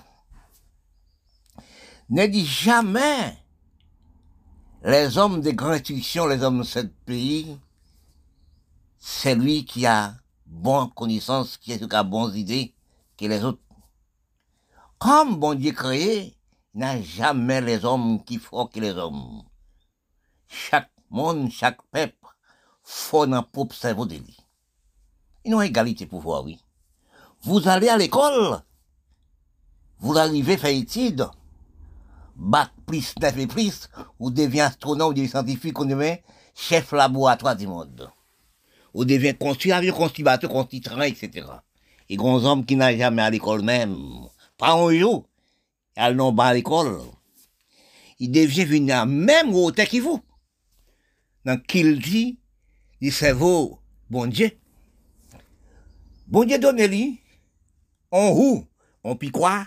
Ne 2.08 2.26
dit 2.26 2.46
jamais 2.46 3.41
les 4.84 5.16
hommes 5.16 5.40
des 5.40 5.54
grandes 5.54 5.74
institutions, 5.74 6.26
les 6.26 6.42
hommes 6.42 6.60
de 6.60 6.64
ce 6.64 6.80
pays, 6.80 7.56
c'est 8.98 9.34
lui 9.34 9.64
qui 9.64 9.86
a 9.86 10.14
bonne 10.46 10.90
connaissance, 10.90 11.56
qui 11.56 11.72
a 11.72 12.02
bonnes 12.02 12.34
idées 12.34 12.74
que 13.16 13.26
les 13.26 13.44
autres. 13.44 13.60
Comme 14.98 15.36
bon 15.36 15.54
Dieu 15.54 15.72
créé, 15.72 16.36
il 16.74 16.80
n'a 16.80 17.00
jamais 17.00 17.60
les 17.60 17.84
hommes 17.84 18.22
qui 18.24 18.38
font 18.38 18.66
que 18.66 18.80
les 18.80 18.92
hommes. 18.92 19.42
Chaque 20.48 20.90
monde, 21.10 21.50
chaque 21.50 21.82
peuple, 21.90 22.16
faut 22.82 23.22
un 23.22 23.42
propre 23.42 23.74
cerveau 23.74 24.06
de 24.06 24.16
lui. 24.16 24.36
Ils 25.44 25.54
ont 25.54 25.60
égalité 25.60 26.06
pouvoir, 26.06 26.44
oui. 26.44 26.58
Vous 27.42 27.68
allez 27.68 27.88
à 27.88 27.96
l'école, 27.96 28.62
vous 29.98 30.16
arrivez 30.16 30.56
faire 30.56 30.70
études, 30.70 31.28
bac 32.36 32.70
plus, 32.92 33.14
neuf 33.20 33.38
et 33.38 33.70
vous 34.18 34.30
devenez 34.30 34.60
astronome, 34.60 35.10
ou 35.10 35.14
des 35.14 35.26
scientifiques, 35.26 35.78
vous 35.78 35.86
devenez 35.86 36.22
chef 36.54 36.92
laboratoire 36.92 37.56
du 37.56 37.66
monde. 37.66 38.10
Vous 38.92 39.06
devenez 39.06 39.34
construire 39.34 39.76
avion, 39.76 39.94
construire 39.94 40.26
bateau, 40.26 40.48
construire 40.48 40.82
train, 40.82 41.04
etc. 41.04 41.46
Et 42.10 42.16
grands 42.16 42.44
hommes 42.44 42.66
qui 42.66 42.76
n'ont 42.76 42.94
jamais 42.94 43.22
à 43.22 43.30
l'école 43.30 43.62
même, 43.62 43.96
pas 44.58 44.74
un 44.74 44.98
jour, 44.98 45.26
ils 45.96 46.14
n'ont 46.14 46.34
pas 46.34 46.48
à 46.48 46.54
l'école. 46.54 47.00
Ils 48.18 48.30
deviennent 48.30 48.68
venir 48.68 49.06
même 49.06 49.54
hauteur 49.54 49.88
que 49.88 49.98
vous. 49.98 50.20
Donc, 51.46 51.66
qu'il 51.66 51.98
dit, 51.98 52.38
du 53.00 53.10
cerveau, 53.10 53.80
bon 54.10 54.26
Dieu. 54.26 54.50
Bon 56.26 56.44
Dieu 56.44 56.58
donne 56.58 56.82
lui, 56.84 57.20
on 58.10 58.32
roue, 58.32 58.66
on 59.02 59.16
piquoit, 59.16 59.66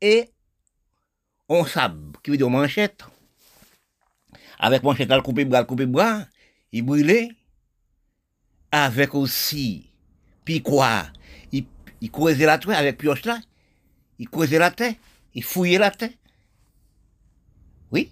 et 0.00 0.31
on 1.52 1.64
sable, 1.64 2.16
qui 2.22 2.30
veut 2.30 2.36
dire 2.36 2.50
manchette. 2.50 3.04
Avec 4.58 4.82
manchette, 4.82 5.10
elle 5.10 5.22
coupe 5.22 5.40
bras, 5.42 5.64
coupe 5.64 5.82
bras, 5.82 6.26
il 6.72 6.82
brûlait. 6.82 7.30
Avec 8.70 9.14
aussi, 9.14 9.90
piquoit, 10.44 11.12
il, 11.52 11.66
il 12.00 12.10
creusait 12.10 12.46
la 12.46 12.58
terre 12.58 12.78
avec 12.78 12.96
pioche 12.96 13.24
là, 13.26 13.38
il 14.18 14.28
creusait 14.28 14.58
la 14.58 14.70
terre, 14.70 14.94
il 15.34 15.44
fouillait 15.44 15.78
la 15.78 15.90
terre. 15.90 16.10
Oui. 17.90 18.10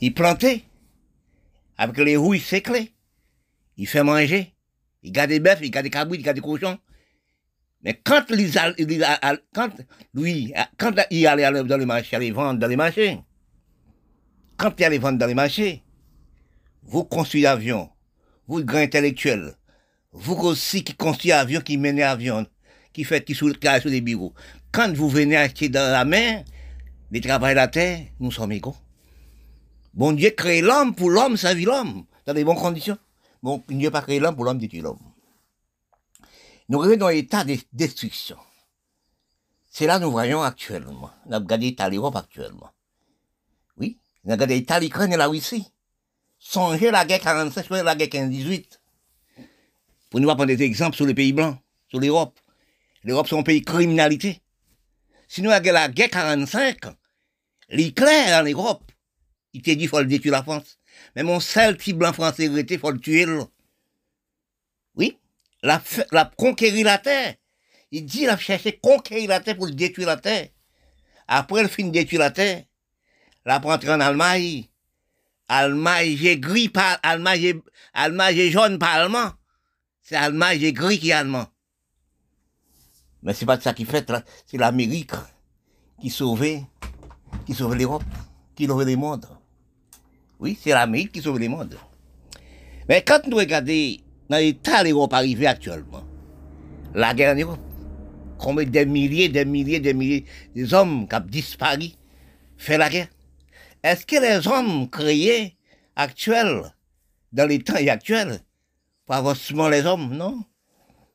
Il 0.00 0.12
plantait. 0.14 0.64
Avec 1.78 1.96
les 1.98 2.16
rouilles 2.16 2.40
séclées. 2.40 2.92
Il 3.76 3.86
fait 3.86 4.02
manger. 4.02 4.54
Il 5.02 5.12
garde 5.12 5.30
des 5.30 5.38
bœufs, 5.40 5.58
il 5.62 5.70
garde 5.70 5.84
des 5.84 5.90
cabris, 5.90 6.18
il 6.18 6.22
garde 6.22 6.36
des 6.36 6.42
cochons. 6.42 6.78
Mais 7.86 7.94
quand, 8.02 8.24
il, 8.30 8.52
quand, 9.54 9.70
lui, 10.12 10.52
quand 10.76 10.92
il 11.08 11.24
allait 11.28 11.62
dans 11.62 11.76
les 11.76 11.86
marchés, 11.86 12.16
aller 12.16 12.32
vendre 12.32 12.58
dans 12.58 12.66
les 12.66 12.74
marchés, 12.74 13.20
quand 14.56 14.72
il 14.76 14.84
allait 14.84 14.98
vendre 14.98 15.18
dans 15.18 15.26
les 15.26 15.34
marchés, 15.34 15.84
vous 16.82 17.04
construisez 17.04 17.44
l'avion, 17.44 17.88
vous, 18.48 18.64
grand 18.64 18.80
intellectuel, 18.80 19.54
vous 20.10 20.34
aussi 20.34 20.82
qui 20.82 20.94
construisez 20.94 21.36
l'avion, 21.36 21.60
qui 21.60 21.78
menez 21.78 22.00
l'avion, 22.00 22.44
qui 22.92 23.04
fait 23.04 23.24
qui 23.24 23.36
sur, 23.36 23.46
sur 23.54 23.88
les 23.88 24.00
bureaux, 24.00 24.34
quand 24.72 24.92
vous 24.92 25.08
venez 25.08 25.36
acheter 25.36 25.68
dans 25.68 25.92
la 25.92 26.04
mer, 26.04 26.42
les 27.12 27.20
travail 27.20 27.54
de 27.54 27.60
la 27.60 27.68
terre, 27.68 28.00
nous 28.18 28.32
sommes 28.32 28.50
égaux. 28.50 28.74
Bon 29.94 30.10
Dieu 30.10 30.30
crée 30.30 30.60
l'homme 30.60 30.92
pour 30.92 31.10
l'homme, 31.10 31.36
sa 31.36 31.54
vie 31.54 31.66
l'homme, 31.66 32.04
dans 32.26 32.34
des 32.34 32.42
bonnes 32.42 32.56
conditions. 32.56 32.98
Bon 33.44 33.62
Dieu 33.68 33.92
pas 33.92 34.02
créé 34.02 34.18
l'homme 34.18 34.34
pour 34.34 34.44
l'homme, 34.44 34.58
dit 34.58 34.80
l'homme. 34.80 34.98
Nous 36.68 36.78
revenons 36.78 36.96
dans 36.96 37.08
l'état 37.08 37.44
de 37.44 37.56
destruction. 37.72 38.36
C'est 39.70 39.86
là 39.86 39.98
que 39.98 40.04
nous 40.04 40.10
voyons 40.10 40.42
actuellement. 40.42 41.10
Nous 41.26 41.34
avons 41.34 41.44
regardé 41.44 41.66
l'état 41.66 41.88
l'Europe 41.88 42.16
actuellement. 42.16 42.70
Oui, 43.76 43.98
nous 44.24 44.32
avons 44.32 44.36
regardé 44.36 44.54
l'état 44.56 44.80
l'Ukraine 44.80 45.12
et 45.12 45.16
la 45.16 45.28
Russie. 45.28 45.70
Songez 46.38 46.90
la 46.90 47.04
guerre 47.04 47.20
45, 47.20 47.70
la 47.70 47.94
guerre 47.94 48.08
15-18. 48.08 48.78
Pour 50.10 50.20
nous 50.20 50.26
prendre 50.26 50.46
des 50.46 50.62
exemples 50.62 50.96
sur 50.96 51.06
les 51.06 51.14
pays 51.14 51.32
blancs, 51.32 51.58
sur 51.88 52.00
l'Europe. 52.00 52.38
L'Europe, 53.04 53.26
c'est 53.28 53.38
un 53.38 53.42
pays 53.42 53.62
criminalité. 53.62 54.42
Si 55.28 55.42
nous 55.42 55.50
avons 55.50 55.72
la 55.72 55.88
guerre 55.88 56.10
45, 56.10 56.78
l'éclair 57.68 58.40
en 58.40 58.48
Europe, 58.48 58.90
il 59.52 59.62
t'a 59.62 59.72
dit 59.72 59.78
qu'il 59.78 59.88
faut 59.88 60.00
le 60.00 60.06
détruire 60.06 60.32
la 60.32 60.42
France. 60.42 60.78
Mais 61.14 61.22
mon 61.22 61.38
seul 61.40 61.76
petit 61.76 61.92
blanc 61.92 62.12
français 62.12 62.46
il 62.46 62.78
faut 62.78 62.90
le 62.90 62.98
tuer. 62.98 63.26
La, 65.66 65.82
la 66.12 66.30
conquérir 66.36 66.86
la 66.86 66.98
terre. 66.98 67.34
Il 67.90 68.06
dit 68.06 68.22
il 68.22 68.28
a 68.28 68.36
cherché 68.36 68.78
conquérir 68.78 69.28
la 69.28 69.40
terre 69.40 69.56
pour 69.56 69.68
détruire 69.68 70.06
la 70.06 70.16
terre. 70.16 70.48
Après 71.26 71.62
le 71.62 71.68
fin 71.68 71.84
de 71.84 71.90
détruire 71.90 72.20
la 72.20 72.30
terre, 72.30 72.64
la 73.44 73.58
rentrer 73.58 73.92
en 73.92 74.00
Allemagne. 74.00 74.64
Allemagne, 75.48 76.16
j'ai 76.16 76.38
gris 76.38 76.68
par 76.68 76.98
Allemagne, 77.02 77.60
Allemagne, 77.92 78.50
jaune 78.50 78.78
par 78.78 78.94
allemand. 78.94 79.32
C'est 80.02 80.16
Allemagne, 80.16 80.58
j'ai 80.60 80.72
gris 80.72 80.98
qui 80.98 81.10
est 81.10 81.12
allemand. 81.12 81.46
Mais 83.22 83.34
c'est 83.34 83.46
pas 83.46 83.58
ça 83.60 83.74
qui 83.74 83.84
fait, 83.84 84.12
c'est 84.46 84.56
l'Amérique 84.56 85.12
qui 86.00 86.10
sauvait, 86.10 86.62
qui 87.44 87.54
sauvait 87.54 87.78
l'Europe, 87.78 88.04
qui 88.54 88.66
sauvait 88.66 88.84
le 88.84 88.96
monde. 88.96 89.26
Oui, 90.38 90.56
c'est 90.60 90.70
l'Amérique 90.70 91.12
qui 91.12 91.22
sauve 91.22 91.38
le 91.38 91.48
monde. 91.48 91.76
Mais 92.88 93.02
quand 93.02 93.26
nous 93.26 93.36
regardons 93.36 93.96
dans 94.28 94.38
l'état 94.38 94.82
de 94.82 94.88
l'Europe 94.88 95.12
arrivé 95.12 95.46
actuellement, 95.46 96.04
la 96.94 97.14
guerre 97.14 97.36
combien 98.38 98.64
de 98.64 98.84
milliers, 98.84 99.28
des 99.28 99.44
milliers, 99.44 99.80
des 99.80 99.94
milliers 99.94 100.24
d'hommes 100.54 101.08
qui 101.08 101.16
ont 101.16 101.20
disparu, 101.20 101.90
fait 102.56 102.78
la 102.78 102.88
guerre? 102.88 103.08
Est-ce 103.82 104.06
que 104.06 104.16
les 104.16 104.46
hommes 104.48 104.88
créés 104.90 105.56
actuels, 105.94 106.74
dans 107.32 107.46
les 107.48 107.60
temps 107.60 107.74
actuels, 107.74 108.40
pour 109.04 109.14
avancement 109.14 109.68
les 109.68 109.86
hommes, 109.86 110.14
non? 110.14 110.44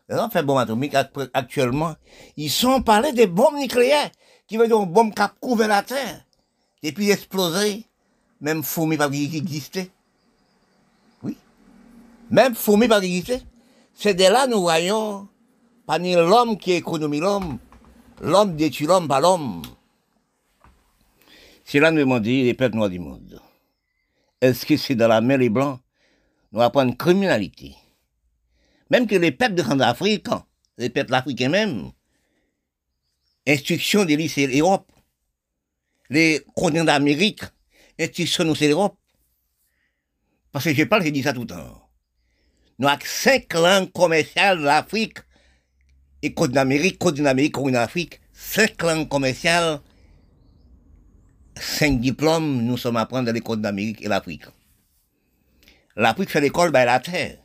Les 0.09 0.15
hommes 0.15 0.31
fait 0.31 0.43
bombes 0.43 0.59
atomiques 0.59 0.95
actuellement, 1.33 1.95
ils 2.37 2.49
sont 2.49 2.81
parlés 2.81 3.13
des 3.13 3.27
bombes 3.27 3.57
nucléaires, 3.57 4.11
qui 4.47 4.57
veulent 4.57 4.67
dire 4.67 4.81
une 4.81 4.91
bombe 4.91 5.13
qui 5.13 5.21
a 5.21 5.27
couvert 5.27 5.67
la 5.67 5.83
terre, 5.83 6.25
et 6.83 6.91
puis 6.91 7.11
exploser, 7.11 7.85
même 8.39 8.63
fourmi 8.63 8.97
pas 8.97 9.09
exister. 9.11 9.81
Oui. 9.81 10.00
Même 12.31 12.55
fourmi 12.55 12.87
pas 12.87 13.03
exister. 13.03 13.41
C'est 13.93 14.13
de 14.13 14.23
là 14.23 14.47
nous 14.47 14.61
voyons, 14.61 15.27
parmi 15.85 16.13
l'homme 16.13 16.57
qui 16.57 16.71
économie 16.71 17.19
l'homme, 17.19 17.59
l'homme 18.21 18.55
détruit 18.55 18.87
l'homme 18.87 19.07
par 19.07 19.19
l'homme. 19.19 19.61
C'est 21.65 21.79
là 21.79 21.91
nous 21.91 21.99
demandons 21.99 22.23
les 22.23 22.53
peuples 22.53 22.77
noirs 22.77 22.89
du 22.89 22.99
monde. 22.99 23.41
Est-ce 24.39 24.65
que 24.65 24.77
c'est 24.77 24.95
dans 24.95 25.09
la 25.09 25.19
mer 25.19 25.37
les 25.37 25.49
blancs, 25.49 25.79
nous 26.53 26.61
apprendre 26.61 26.95
criminalité? 26.97 27.75
Même 28.89 29.07
que 29.07 29.15
les 29.15 29.31
peuples 29.31 29.55
de 29.55 29.63
Centrafrique, 29.63 30.27
les 30.77 30.89
peuples 30.89 31.13
africains 31.13 31.49
même, 31.49 31.91
instruction 33.45 34.05
des 34.05 34.15
lycées 34.15 34.47
Europe, 34.57 34.89
les 36.09 36.41
continents 36.55 36.85
d'Amérique, 36.85 37.43
instruction 37.99 38.55
c'est 38.55 38.69
l'Europe. 38.69 38.97
Parce 40.53 40.65
que 40.65 40.73
je 40.73 40.83
parle, 40.85 41.03
je 41.03 41.09
dis 41.09 41.23
ça 41.23 41.33
tout 41.33 41.41
le 41.41 41.47
temps. 41.47 41.80
Nous 42.81 42.87
avons 42.87 42.99
cinq 43.05 43.53
langues 43.53 43.91
commerciales 43.91 44.57
de 44.57 44.63
l'Afrique, 44.63 45.19
et 46.23 46.33
Côte 46.33 46.51
d'Amérique, 46.51 46.97
Côte 46.97 47.13
d'Amérique, 47.13 47.53
Côte 47.53 47.71
d'Afrique, 47.71 48.19
cinq 48.33 48.81
langues 48.81 49.07
commerciales, 49.07 49.81
cinq 51.55 51.99
diplômes, 51.99 52.63
nous 52.63 52.77
sommes 52.77 52.97
à 52.97 53.05
prendre 53.05 53.31
d'Amérique 53.61 54.01
et 54.01 54.07
l'Afrique. 54.07 54.45
L'Afrique 55.95 56.31
fait 56.31 56.41
l'école 56.41 56.71
by 56.71 56.83
la 56.85 56.99
terre. 56.99 57.37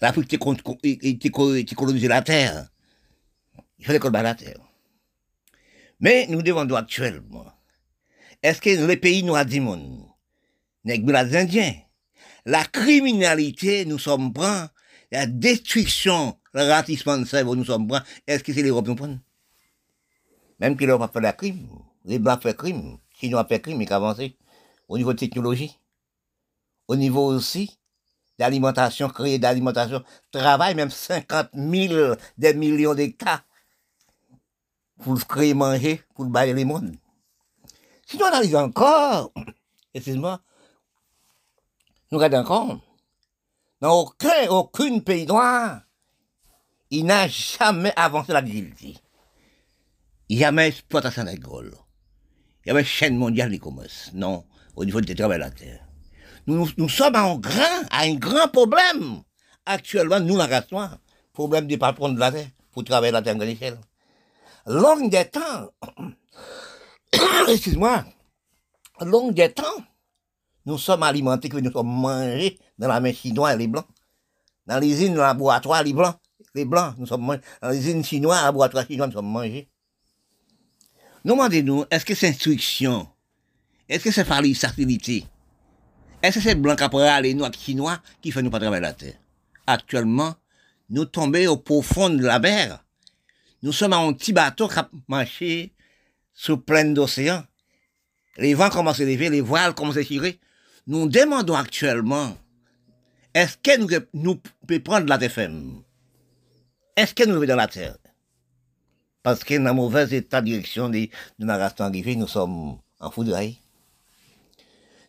L'Afrique, 0.00 0.26
tu 0.26 0.36
la 2.08 2.22
terre. 2.22 2.70
Il 3.78 3.86
fait 3.86 3.92
l'école 3.92 4.10
by 4.10 4.22
la 4.24 4.34
terre. 4.34 4.58
Mais 6.00 6.26
nous 6.28 6.42
demandons 6.42 6.74
actuellement, 6.74 7.52
est-ce 8.42 8.60
que 8.60 8.84
les 8.84 8.96
pays 8.96 9.22
noirs 9.22 9.46
du 9.46 9.60
monde, 9.60 10.08
les 10.84 10.98
Indiens, 11.36 11.74
la 12.44 12.64
criminalité, 12.64 13.84
nous 13.84 13.98
sommes 13.98 14.32
prêts, 14.32 14.66
la 15.10 15.26
destruction, 15.26 16.38
le 16.52 16.68
ratissement 16.68 17.18
de 17.18 17.24
cerveau, 17.24 17.54
nous 17.54 17.64
sommes 17.64 17.86
prêts, 17.86 18.02
est-ce 18.26 18.42
que 18.42 18.52
c'est 18.52 18.62
l'Europe 18.62 18.86
nous 18.86 18.94
prend 18.94 19.18
Même 20.60 20.76
qu'ils 20.76 20.88
n'ont 20.88 20.98
pas 20.98 21.08
fait 21.08 21.20
la 21.20 21.32
crime, 21.32 21.68
les 22.04 22.18
Blancs 22.18 22.42
font 22.42 22.52
crime, 22.52 22.98
Chinois 23.18 23.46
font 23.48 23.58
crime, 23.58 23.80
ils 23.80 23.92
avancé 23.92 24.36
au 24.88 24.98
niveau 24.98 25.12
de 25.12 25.18
technologie, 25.18 25.78
au 26.88 26.96
niveau 26.96 27.26
aussi 27.26 27.78
d'alimentation, 28.38 29.08
créer 29.08 29.38
d'alimentation, 29.38 30.02
travail, 30.32 30.74
même 30.74 30.90
50 30.90 31.50
000 31.54 32.14
des 32.38 32.54
millions 32.54 32.94
d'hectares 32.94 33.44
pour 35.02 35.18
créer 35.26 35.54
manger, 35.54 36.02
pour 36.14 36.24
bailler 36.26 36.54
les 36.54 36.64
mondes. 36.64 36.94
Si 38.06 38.18
nous 38.18 38.24
analysons 38.24 38.58
encore, 38.58 39.32
excuse-moi, 39.94 40.40
nous 42.12 42.18
regardons 42.18 42.40
encore, 42.40 42.80
dans 43.80 44.00
aucun, 44.00 44.48
aucun 44.50 44.98
pays 45.00 45.26
noir, 45.26 45.80
il 46.90 47.06
n'a 47.06 47.26
jamais 47.26 47.92
avancé 47.96 48.32
la 48.32 48.42
l'agilité. 48.42 48.98
Il 50.28 50.36
n'y 50.36 50.44
a 50.44 50.48
jamais 50.48 50.68
exploitation 50.68 51.22
agricole. 51.22 51.72
Il 51.72 52.66
n'y 52.66 52.70
a 52.70 52.74
jamais 52.74 52.84
chaîne 52.84 53.16
mondiale 53.16 53.50
du 53.50 53.58
commerce. 53.58 54.10
Non, 54.12 54.44
au 54.76 54.84
niveau 54.84 55.00
du 55.00 55.14
travail 55.14 55.38
de 55.38 55.44
la 55.44 55.50
terre. 55.50 55.86
Nous, 56.46 56.68
nous, 56.76 56.88
sommes 56.88 57.16
en 57.16 57.38
grand, 57.38 57.82
à 57.90 58.02
un 58.02 58.14
grand 58.14 58.48
problème. 58.48 59.22
Actuellement, 59.64 60.20
nous, 60.20 60.36
la 60.36 60.46
race 60.46 60.70
noire, 60.70 60.98
problème 61.32 61.66
des 61.66 61.78
patrons 61.78 62.10
de 62.10 62.20
la 62.20 62.30
terre, 62.30 62.48
pour 62.72 62.84
travailler 62.84 63.12
la 63.12 63.22
terre 63.22 63.36
de 63.36 63.44
l'échelle. 63.44 63.78
Long 64.66 65.08
des 65.08 65.24
temps, 65.24 65.72
excuse-moi, 67.48 68.04
long 69.00 69.32
des 69.32 69.50
temps, 69.50 69.64
nous 70.66 70.78
sommes 70.78 71.02
alimentés, 71.02 71.48
que 71.48 71.56
nous 71.56 71.72
sommes 71.72 71.88
mangés 71.88 72.58
dans 72.78 72.88
la 72.88 73.00
main 73.00 73.12
chinoise, 73.12 73.56
les 73.58 73.68
blancs. 73.68 73.86
Dans 74.66 74.78
l'usine, 74.78 75.14
dans 75.14 75.22
le 75.22 75.26
laboratoire, 75.26 75.82
les 75.82 75.92
blancs. 75.92 76.16
Les 76.54 76.64
blancs, 76.64 76.94
nous 76.98 77.06
sommes 77.06 77.22
mangés. 77.22 77.40
Dans 77.60 77.70
l'usine 77.70 78.04
chinoise, 78.04 78.40
le 78.40 78.46
laboratoire 78.46 78.86
chinois, 78.86 79.06
nous 79.06 79.12
sommes 79.12 79.30
mangés. 79.30 79.68
Nous 81.24 81.34
demandons-nous, 81.34 81.84
est-ce 81.90 82.04
que 82.04 82.14
c'est 82.14 82.28
instruction? 82.28 83.08
Est-ce 83.88 84.04
que 84.04 84.10
c'est 84.10 84.24
facilité? 84.24 85.26
Est-ce 86.22 86.36
que 86.38 86.42
c'est 86.42 86.54
blanc 86.54 86.76
qui 86.76 87.22
les 87.22 87.34
noirs 87.34 87.52
chinois 87.52 87.98
qui 88.20 88.30
fait 88.30 88.42
nous 88.42 88.50
pas 88.50 88.60
travailler 88.60 88.82
la 88.82 88.92
terre? 88.92 89.14
Actuellement, 89.66 90.34
nous 90.90 91.04
tombons 91.04 91.46
au 91.48 91.56
profond 91.56 92.10
de 92.10 92.24
la 92.24 92.38
mer. 92.38 92.84
Nous 93.62 93.72
sommes 93.72 93.92
un 93.92 94.12
petit 94.12 94.32
bateau 94.32 94.68
qui 94.68 94.78
a 94.78 94.88
marché 95.08 95.72
sous 96.32 96.58
plein 96.58 96.84
d'océans. 96.84 97.44
Les 98.36 98.54
vents 98.54 98.70
commencent 98.70 99.00
à 99.00 99.04
lever, 99.04 99.30
les 99.30 99.40
voiles 99.40 99.74
commencent 99.74 99.96
à 99.96 100.04
tirer. 100.04 100.40
Nous 100.86 101.08
demandons 101.08 101.54
actuellement, 101.54 102.36
est-ce 103.34 103.56
que 103.56 103.78
nous, 103.78 103.88
nous 104.14 104.36
pouvons 104.66 104.80
prendre 104.80 105.08
la 105.08 105.16
TFM? 105.16 105.82
Est-ce 106.96 107.14
que 107.14 107.24
nous 107.24 107.34
sommes 107.34 107.46
dans 107.46 107.56
la 107.56 107.68
terre? 107.68 107.96
Parce 109.22 109.44
que 109.44 109.54
dans 109.54 109.64
le 109.64 109.72
mauvais 109.74 110.10
état 110.16 110.40
de 110.40 110.46
direction 110.46 110.88
de, 110.88 111.08
de 111.38 111.46
la 111.46 111.56
race 111.56 111.78
nous 111.78 112.26
sommes 112.26 112.78
en 112.98 113.10
foudre. 113.10 113.38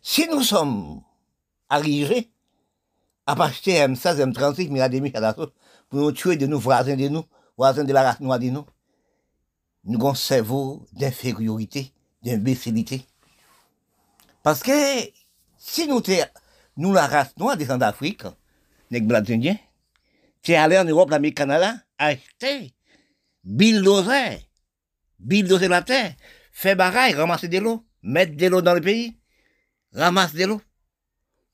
Si 0.00 0.28
nous 0.28 0.42
sommes 0.42 1.02
arrivés 1.68 2.30
à 3.26 3.32
acheter 3.42 3.72
M16, 3.72 4.32
M36, 4.32 4.70
Mirademi, 4.70 5.10
pour 5.10 6.00
nous 6.00 6.12
tuer 6.12 6.36
de 6.36 6.46
nos 6.46 6.58
voisins 6.60 6.96
de 6.96 7.08
nous, 7.08 7.24
voisins 7.56 7.84
de 7.84 7.92
la 7.92 8.02
race 8.02 8.20
noire 8.20 8.38
de 8.38 8.50
nous, 8.50 8.64
nous 9.84 9.98
avons 9.98 10.10
un 10.10 10.14
cerveau 10.14 10.86
d'infériorité, 10.92 11.92
d'imbécilité. 12.22 13.04
Parce 14.42 14.62
que 14.62 14.70
si 15.66 15.88
nous, 15.88 16.02
nous 16.76 16.92
la 16.92 17.06
race 17.06 17.36
noire 17.38 17.56
des 17.56 17.64
d'Afrique, 17.64 18.24
les 18.90 19.00
blancs 19.00 19.30
indiens, 19.30 19.56
tu 20.42 20.54
allé 20.54 20.78
en 20.78 20.84
Europe, 20.84 21.10
l'Amérique, 21.10 21.38
Canada, 21.38 21.74
acheter, 21.96 22.74
bulldozer, 23.42 24.46
bulldozer 25.18 25.68
la 25.68 25.80
terre, 25.80 26.14
faire 26.52 26.76
baraille, 26.76 27.14
ramasser 27.14 27.48
de 27.48 27.58
l'eau, 27.58 27.82
mettre 28.02 28.36
de 28.36 28.46
l'eau 28.46 28.60
dans 28.60 28.74
le 28.74 28.82
pays, 28.82 29.16
ramasser 29.94 30.36
de 30.36 30.44
l'eau, 30.44 30.60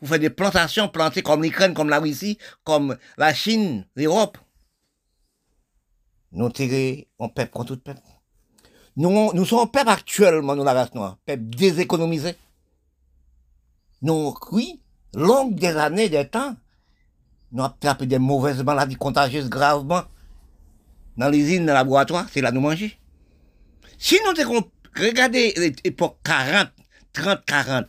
pour 0.00 0.08
faire 0.08 0.18
des 0.18 0.30
plantations 0.30 0.88
plantées 0.88 1.22
comme 1.22 1.44
l'Ukraine, 1.44 1.72
comme 1.72 1.88
la 1.88 2.00
Russie, 2.00 2.36
comme 2.64 2.98
la 3.16 3.32
Chine, 3.32 3.86
l'Europe. 3.94 4.38
Nous 6.32 6.50
tirons 6.50 7.04
on 7.20 7.28
peuple 7.28 7.52
contre 7.52 7.76
tout 7.76 7.80
peuple. 7.80 8.00
Nous, 8.96 9.32
nous 9.32 9.44
sommes 9.44 9.70
peuple 9.70 9.90
actuellement, 9.90 10.56
nous, 10.56 10.64
la 10.64 10.72
race 10.72 10.94
noire, 10.94 11.16
peuple 11.24 11.44
déséconomisé. 11.44 12.34
Nous, 14.02 14.34
oui, 14.52 14.80
longue 15.14 15.54
des 15.56 15.68
années, 15.68 16.08
des 16.08 16.26
temps, 16.26 16.56
nous 17.52 17.62
avons 17.62 17.72
attrapé 17.74 18.06
des 18.06 18.18
mauvaises 18.18 18.62
maladies 18.62 18.96
contagieuses 18.96 19.48
gravement. 19.48 20.02
Dans 21.16 21.28
l'usine, 21.28 21.66
dans 21.66 21.72
le 21.72 21.78
laboratoire, 21.78 22.26
c'est 22.32 22.40
là 22.40 22.52
nous 22.52 22.60
manger. 22.60 22.98
Si 23.98 24.18
nous 24.24 24.62
regardez 24.96 25.74
l'époque 25.84 26.18
40, 26.24 26.68
30, 27.12 27.44
40, 27.44 27.86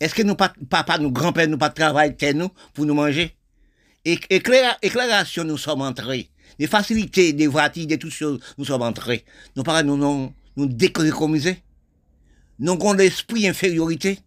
est-ce 0.00 0.14
que 0.14 0.32
pas, 0.32 0.52
papa, 0.70 0.98
nous 0.98 1.10
grands-pères, 1.10 1.48
nous 1.48 1.58
pas 1.58 1.70
travaillent 1.70 2.16
nous 2.34 2.48
pour 2.74 2.86
nous 2.86 2.94
manger? 2.94 3.34
éclairation, 4.04 5.44
nous 5.44 5.58
sommes 5.58 5.82
entrés 5.82 6.30
des 6.58 6.66
facilités, 6.66 7.32
des 7.32 7.46
voitures, 7.46 7.86
toutes 7.98 8.10
choses, 8.10 8.40
nous 8.56 8.64
sommes 8.64 8.82
entrés. 8.82 9.24
Nos 9.56 9.62
parents 9.62 9.84
nous, 9.84 9.96
nous, 9.96 10.32
nous. 10.56 10.68
Nous 12.60 12.72
avons 12.72 12.92
l'esprit 12.94 13.46
infériorité. 13.48 14.18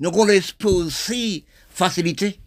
Nous 0.00 0.10
avons 0.10 0.24
l'esprit 0.24 0.68
aussi 0.68 1.44
facilité. 1.70 2.40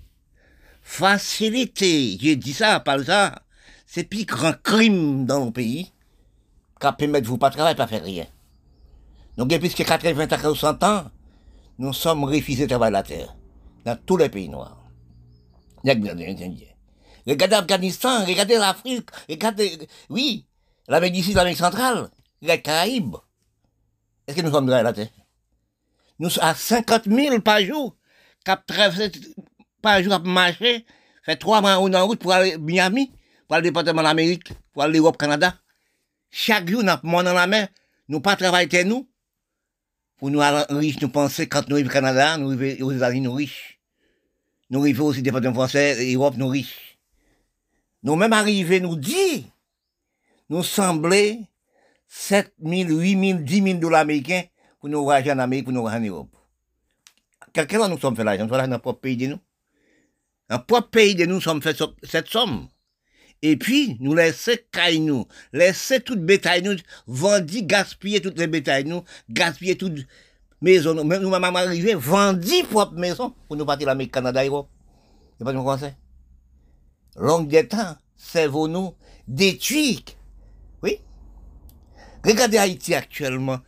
Facilité, 0.81 2.17
j'ai 2.19 2.35
dit 2.35 2.53
ça, 2.53 2.79
pas 2.79 3.03
ça. 3.03 3.41
C'est 3.85 4.03
plus 4.05 4.25
grand 4.25 4.53
crime 4.61 5.25
dans 5.25 5.45
nos 5.45 5.51
pays 5.51 5.91
qu'à 6.79 6.93
permettre 6.93 7.27
vous 7.27 7.37
pas 7.37 7.49
travailler, 7.49 7.75
pas 7.75 7.87
faire 7.87 8.03
rien. 8.03 8.25
Donc, 9.37 9.49
depuis 9.49 9.69
80 9.69 10.27
à 10.31 10.55
100 10.55 10.83
ans, 10.83 11.11
nous 11.77 11.93
sommes 11.93 12.23
refusés 12.23 12.63
de 12.63 12.69
travailler 12.69 12.93
la 12.93 13.03
terre. 13.03 13.35
Dans 13.85 13.97
tous 14.05 14.17
les 14.17 14.29
pays 14.29 14.49
noirs. 14.49 14.77
Regardez 17.27 17.55
l'Afghanistan, 17.55 18.25
regardez 18.25 18.57
l'Afrique, 18.57 19.09
regardez, 19.29 19.87
oui, 20.09 20.45
la 20.87 20.99
médecine, 20.99 21.35
l'Amérique 21.35 21.57
centrale, 21.57 22.09
les 22.41 22.61
Caraïbes. 22.61 23.15
Est-ce 24.27 24.37
que 24.37 24.41
nous 24.41 24.51
sommes 24.51 24.67
dans 24.67 24.81
la 24.81 24.93
terre? 24.93 25.09
Nous 26.21 26.29
sommes 26.29 26.43
à 26.43 26.53
50 26.53 27.05
000 27.05 27.41
par 27.41 27.59
jour, 27.61 27.97
cap 28.45 28.63
par 29.81 30.03
jour 30.03 30.13
à 30.13 30.19
marcher, 30.19 30.85
fait 31.23 31.35
trois 31.35 31.61
mois 31.61 31.77
en 31.77 32.05
route 32.05 32.19
pour 32.19 32.31
aller 32.31 32.53
à 32.53 32.57
Miami, 32.59 33.11
pour 33.47 33.55
aller 33.55 33.69
au 33.69 33.71
département 33.71 34.03
de 34.03 34.07
l'Amérique, 34.07 34.53
pour 34.71 34.83
aller 34.83 34.99
l'Europe, 34.99 35.17
Canada. 35.17 35.55
Chaque 36.29 36.69
jour, 36.69 36.83
nous 36.83 36.89
avons 36.91 37.23
dans 37.23 37.33
la 37.33 37.47
mer, 37.47 37.69
nous 38.07 38.21
pas 38.21 38.35
travailler 38.35 38.83
nous. 38.83 39.09
Pour 40.17 40.29
nous 40.29 40.39
riches, 40.69 41.01
nous 41.01 41.09
penser 41.09 41.47
quand 41.47 41.67
nous 41.67 41.75
arrivons 41.75 41.89
au 41.89 41.93
Canada, 41.93 42.37
nous 42.37 42.51
arrivons 42.51 42.85
aux 42.85 42.91
États-Unis, 42.91 43.21
nous 43.21 43.33
riches. 43.33 43.79
Nous 44.69 44.79
arrivons 44.79 45.07
aussi 45.07 45.21
au 45.21 45.23
département 45.23 45.55
français, 45.55 46.13
Europe, 46.13 46.35
nous 46.37 46.49
riches 46.49 46.99
nous 48.03 48.15
même 48.15 48.33
arrivés 48.33 48.79
nous 48.79 48.95
dit, 48.95 49.45
nous 50.49 50.63
semblait 50.63 51.39
7 52.07 52.53
000, 52.63 52.89
8 52.89 53.29
000, 53.29 53.39
10 53.39 53.63
000 53.63 53.79
dollars 53.79 54.01
américains 54.01 54.43
pour 54.81 54.89
nous 54.89 55.03
voyager 55.03 55.31
en 55.31 55.39
Amérique, 55.39 55.65
pour 55.65 55.73
nous 55.73 55.81
voyager 55.81 56.09
en 56.09 56.13
Europe. 56.13 56.35
Quel 57.53 57.67
nous 57.89 57.99
sommes 57.99 58.15
fait 58.15 58.23
l'argent? 58.23 58.43
Nous 58.43 58.49
sommes 58.49 58.61
dans 58.61 58.67
notre 58.67 58.81
propre 58.81 58.99
pays 58.99 59.15
de 59.15 59.27
nous. 59.27 59.39
Dans 60.49 60.55
notre 60.55 60.65
propre 60.65 60.89
pays 60.89 61.15
de 61.15 61.25
nous, 61.25 61.35
nous 61.35 61.41
sommes 61.41 61.61
fait 61.61 61.81
cette 62.03 62.27
somme. 62.27 62.67
Et 63.43 63.55
puis, 63.55 63.97
nous 63.99 64.13
laisser 64.13 64.65
caille 64.71 64.99
nous, 64.99 65.25
laisser 65.53 66.01
toute 66.01 66.23
bétail 66.23 66.61
nous, 66.61 66.75
vendre, 67.07 67.45
gaspiller 67.61 68.21
toutes 68.21 68.37
les 68.37 68.47
bétails 68.47 68.83
nous, 68.83 69.03
gaspiller 69.29 69.77
toute 69.77 70.05
maison 70.61 70.93
nous. 70.93 71.03
Même 71.03 71.21
nous, 71.21 71.29
même 71.29 71.43
arrivé, 71.43 71.95
vendre 71.95 72.67
propre 72.69 72.93
maison 72.93 73.33
pour 73.47 73.57
nous 73.57 73.65
partir 73.65 73.87
l'Amérique, 73.87 74.13
Canada, 74.13 74.45
Europe. 74.45 74.69
C'est 75.37 75.45
pas 75.45 75.51
ce 75.51 75.57
qu'on 75.57 75.77
sait 75.77 75.95
longue 77.15 77.47
des 77.47 77.67
temps, 77.67 77.95
cerveau-nous 78.15 78.95
détruit. 79.27 80.05
Oui? 80.83 80.99
Regardez 82.25 82.57
Haïti 82.57 82.93
actuellement, 82.93 83.59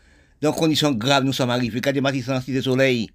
dans 0.44 0.52
conditions 0.52 0.92
graves, 0.92 1.24
nous 1.24 1.32
sommes 1.32 1.50
arrivés. 1.50 1.78
Regardez 1.78 2.02
Matissan, 2.02 2.42
Cité 2.42 2.62
Soleil, 2.62 3.10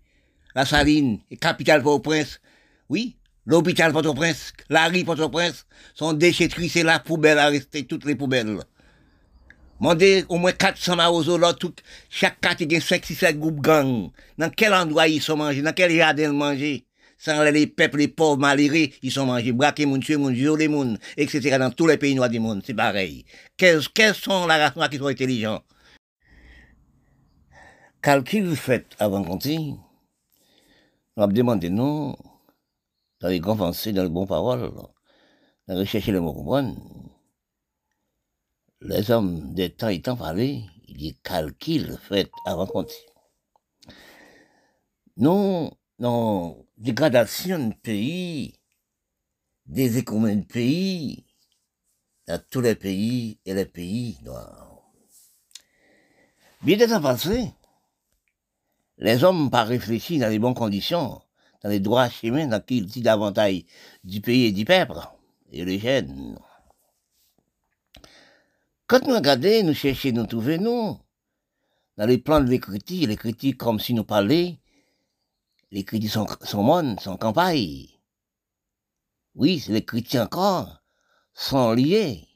la 0.55 0.65
Saline, 0.65 1.19
capitale 1.39 1.83
Port-au-Prince. 1.83 2.41
Oui. 2.89 3.17
L'hôpital 3.45 3.93
Port-au-Prince, 3.93 4.55
la 4.71 4.89
rue 4.89 5.05
Port-au-Prince, 5.05 5.67
sont 5.95 6.15
déchetris, 6.15 6.71
c'est 6.71 6.83
la 6.83 6.99
poubelle 6.99 7.39
à 7.39 7.49
rester, 7.49 7.85
toutes 7.85 8.07
les 8.07 8.15
poubelles. 8.15 8.59
Mandez 9.79 10.25
au 10.31 10.39
moins 10.39 10.53
400 10.53 10.97
marosos 10.97 11.39
là, 11.39 11.55
chaque 12.09 12.41
quartier, 12.41 12.67
il 12.67 12.73
y 12.73 12.77
a 12.77 12.81
5, 12.81 13.05
6, 13.05 13.15
7 13.15 13.39
groupes 13.39 13.61
gang. 13.61 14.09
Dans 14.39 14.51
quel 14.51 14.73
endroit 14.73 15.07
ils 15.07 15.21
sont 15.21 15.37
mangés, 15.37 15.61
dans 15.61 15.73
quel 15.73 15.93
jardin 15.93 16.25
ils 16.25 16.33
mangent 16.33 16.83
sans 17.19 17.43
les 17.43 17.67
peuples, 17.67 17.99
les 17.99 18.09
pauvres, 18.09 18.39
malheureux, 18.39 18.89
ils 19.03 19.13
sont 19.13 19.27
mangés, 19.27 19.53
braqués, 19.53 19.87
moun, 19.87 20.01
tués, 20.01 20.17
moun, 20.17 20.33
les 20.35 21.25
etc. 21.25 21.59
Dans 21.59 21.71
tous 21.71 21.87
les 21.87 21.99
pays 21.99 22.15
noirs 22.15 22.31
du 22.31 22.39
monde, 22.39 22.63
c'est 22.65 22.75
pareil. 22.75 23.25
Quels 23.57 23.83
sont 24.15 24.47
la 24.47 24.57
race 24.57 24.77
noire 24.77 24.89
qui 24.89 24.97
sont 24.97 25.09
intelligents? 25.09 25.63
Calcul 28.03 28.57
fait 28.57 28.87
avant 28.99 29.23
dise, 29.37 29.75
on 31.17 31.21
va 31.21 31.27
demander 31.27 31.71
nous, 31.71 32.15
grands 33.41 33.57
pensées, 33.57 33.93
dans 33.93 34.05
les 34.05 34.09
bonnes 34.09 34.27
paroles, 34.27 34.73
dans 35.67 35.77
rechercher 35.77 36.13
les 36.13 36.21
mots 36.21 36.33
comprendre, 36.33 36.77
les 38.81 39.11
hommes 39.11 39.55
des 39.55 39.71
temps 39.71 39.89
étant 39.89 40.17
parlé, 40.17 40.65
il 40.87 40.97
dit 40.97 41.19
calcul 41.23 41.99
fait 42.01 42.31
avant 42.45 42.67
dise. 42.85 42.95
Non, 45.17 45.73
non, 45.99 46.65
dégradation 46.77 47.69
de 47.69 47.75
pays, 47.75 48.55
des 49.67 49.99
de 50.37 50.43
pays, 50.43 51.27
dans 52.29 52.41
tous 52.51 52.61
les 52.61 52.77
pays 52.77 53.41
et 53.45 53.55
les 53.55 53.67
pays 53.67 54.17
noirs. 54.23 54.67
Bien 56.63 56.77
des 56.77 56.87
temps 56.87 57.01
passé, 57.01 57.53
les 58.99 59.25
hommes 59.25 59.51
pas 59.51 59.65
réfléchi 59.65 60.19
dans 60.19 60.29
les 60.29 60.39
bonnes 60.39 60.55
conditions, 60.55 61.23
dans 61.63 61.69
les 61.71 61.81
droits 61.81 62.09
chemins, 62.09 62.47
dans 62.47 62.61
qui 62.61 62.83
dit 62.83 63.03
davantage 63.03 63.63
du 64.05 64.21
pays 64.21 64.47
et 64.47 64.53
du 64.53 64.65
peuple, 64.65 64.99
et 65.53 65.65
les 65.65 65.79
jeunes. 65.79 66.39
Quand 68.87 69.07
nous 69.07 69.15
regardons, 69.15 69.65
nous 69.65 69.75
cherchons, 69.75 70.13
nous 70.13 70.27
trouvons, 70.27 70.61
nous, 70.61 70.99
dans 71.97 72.07
les 72.07 72.19
plans 72.19 72.41
de 72.41 72.49
l'écriture, 72.49 73.09
l'écriture 73.09 73.57
comme 73.57 73.79
si 73.81 73.95
nous 73.95 74.05
parlions, 74.05 74.57
les 75.71 75.85
critiques 75.85 76.11
sont, 76.11 76.27
sont 76.43 76.63
monde, 76.63 76.99
sont 77.01 77.17
campagne. 77.17 77.87
Oui, 79.35 79.63
les 79.69 79.85
critiques 79.85 80.21
encore 80.21 80.83
sont 81.35 81.73
liés. 81.73 82.27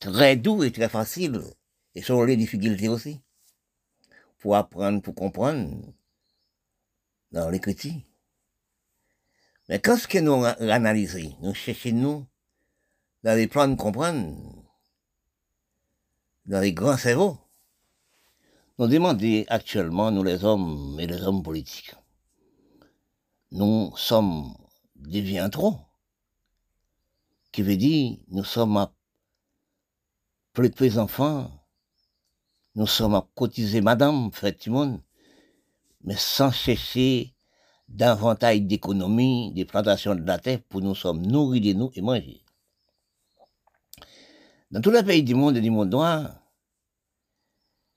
Très 0.00 0.36
doux 0.36 0.64
et 0.64 0.72
très 0.72 0.88
facile. 0.88 1.40
Et 1.94 2.02
sont 2.02 2.22
les 2.24 2.36
difficultés 2.36 2.88
aussi. 2.88 3.20
Pour 4.38 4.56
apprendre, 4.56 5.02
pour 5.02 5.14
comprendre 5.14 5.92
dans 7.32 7.50
les 7.50 7.60
critiques. 7.60 8.06
Mais 9.68 9.80
quand 9.80 9.96
ce 9.96 10.08
que 10.08 10.18
nous 10.18 10.44
analysons, 10.44 11.36
nous 11.42 11.54
cherchons 11.54 11.92
nous 11.92 12.26
dans 13.22 13.36
les 13.36 13.48
plans 13.48 13.68
de 13.68 13.74
comprendre, 13.74 14.36
dans 16.46 16.60
les 16.60 16.72
grands 16.72 16.96
cerveaux, 16.96 17.36
nous 18.78 18.86
demandons 18.86 19.44
actuellement, 19.48 20.10
nous 20.10 20.22
les 20.22 20.44
hommes 20.44 20.98
et 21.00 21.06
les 21.06 21.20
hommes 21.22 21.42
politiques, 21.42 21.94
nous 23.50 23.94
sommes 23.96 24.54
deviens 24.94 25.50
trop, 25.50 25.78
qui 27.52 27.62
veut 27.62 27.76
dire 27.76 28.18
nous 28.28 28.44
sommes 28.44 28.88
plus 30.52 30.70
de 30.70 30.98
enfants, 30.98 31.50
nous 32.74 32.86
sommes 32.86 33.14
à 33.14 33.26
cotiser 33.34 33.80
madame, 33.80 34.30
fait 34.32 34.68
mais 36.04 36.16
sans 36.16 36.52
chercher 36.52 37.34
davantage 37.88 38.62
d'économie, 38.62 39.52
des 39.54 39.64
plantations 39.64 40.14
de 40.14 40.26
la 40.26 40.38
terre 40.38 40.60
pour 40.68 40.80
nous 40.80 40.94
sommes 40.94 41.26
nourris 41.26 41.60
de 41.60 41.72
nous 41.72 41.90
et 41.94 42.02
manger. 42.02 42.42
Dans 44.70 44.80
tous 44.80 44.90
les 44.90 45.02
pays 45.02 45.22
du 45.22 45.34
monde 45.34 45.56
et 45.56 45.60
du 45.60 45.70
monde 45.70 45.90
noir, 45.90 46.42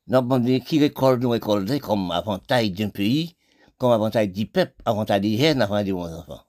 nous 0.08 0.22
demandons 0.22 0.60
qui 0.62 0.80
récolte 0.80 1.22
nous 1.22 1.30
récolter 1.30 1.80
comme 1.80 2.12
avantage 2.12 2.72
d'un 2.72 2.90
pays, 2.90 3.36
comme 3.78 3.92
avantage 3.92 4.30
du 4.30 4.46
peuple, 4.46 4.82
avantage 4.86 5.22
des 5.22 5.38
jeunes, 5.38 5.62
avantage 5.62 5.86
des 5.86 5.94
enfants. 5.94 6.44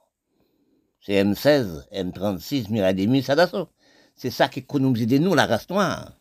C'est 1.01 1.23
M16, 1.23 1.89
M36, 1.93 2.71
Mirademi, 2.71 3.23
ça 3.23 3.35
C'est 4.15 4.31
ça 4.31 4.49
qui 4.49 4.61
économise 4.61 5.07
de 5.07 5.19
nous, 5.19 5.35
la 5.35 5.47
race 5.47 5.69
noire. 5.69 6.13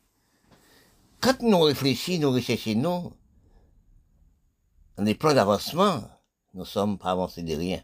Quand 1.22 1.40
nous 1.44 1.60
réfléchissons, 1.60 2.20
nous 2.20 2.82
nous, 2.82 3.14
dans 4.98 5.04
les 5.04 5.14
plans 5.14 5.36
d'avancement, 5.36 6.02
nous 6.56 6.66
sommes 6.66 6.98
pas 6.98 7.12
avancés 7.12 7.44
de 7.44 7.56
rien. 7.56 7.84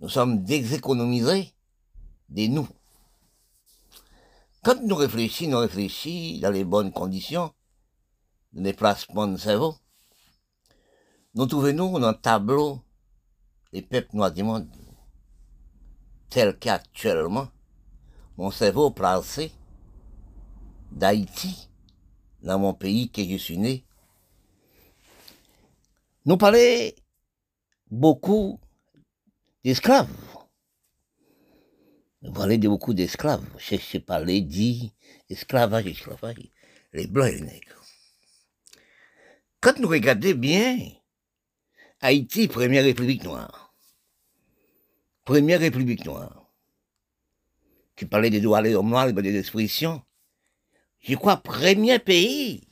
Nous 0.00 0.08
sommes 0.08 0.42
déséconomisés 0.42 1.54
de 2.28 2.48
nous. 2.48 2.68
Quand 4.64 4.82
nous 4.82 4.96
réfléchissons, 4.96 5.52
nous 5.52 5.58
réfléchissons 5.58 6.40
dans 6.40 6.50
les 6.50 6.64
bonnes 6.64 6.90
conditions, 6.90 7.54
de 8.52 8.62
déplacement 8.62 9.28
de 9.28 9.36
cerveau. 9.36 9.76
Nous 11.34 11.46
trouvons-nous 11.46 12.00
dans 12.00 12.10
le 12.10 12.20
tableau 12.20 12.80
les 13.72 13.82
peuples 13.82 14.16
noirs 14.16 14.32
du 14.32 14.42
monde, 14.42 14.68
tel 16.30 16.58
qu'actuellement, 16.58 17.46
mon 18.36 18.50
cerveau 18.50 18.90
placé 18.90 19.52
d'Haïti, 20.90 21.68
dans 22.46 22.60
mon 22.60 22.74
pays 22.74 23.10
que 23.10 23.22
je 23.24 23.36
suis 23.36 23.58
né. 23.58 23.84
Nous 26.24 26.36
parlons 26.36 26.92
beaucoup 27.90 28.60
d'esclaves. 29.64 30.08
Nous 32.22 32.32
parlons 32.32 32.56
de 32.56 32.68
beaucoup 32.68 32.94
d'esclaves. 32.94 33.44
Je 33.58 33.76
sais 33.76 34.00
parler 34.00 34.40
dit 34.40 34.92
esclavage, 35.28 35.86
esclavage, 35.86 36.50
les 36.92 37.08
blancs 37.08 37.28
et 37.28 37.34
les 37.34 37.40
nègres. 37.40 37.82
Quand 39.60 39.78
nous 39.80 39.88
regardons 39.88 40.34
bien, 40.34 40.78
Haïti, 42.00 42.46
première 42.46 42.84
république 42.84 43.24
noire. 43.24 43.74
Première 45.24 45.58
république 45.58 46.04
noire. 46.04 46.48
Qui 47.96 48.04
parlait 48.04 48.30
des 48.30 48.40
droits 48.40 48.62
de 48.62 48.70
l'homme 48.70 48.90
noir, 48.90 49.12
des 49.12 49.36
expressions. 49.36 50.02
Je 51.06 51.14
crois, 51.14 51.36
premier 51.36 52.00
pays 52.00 52.66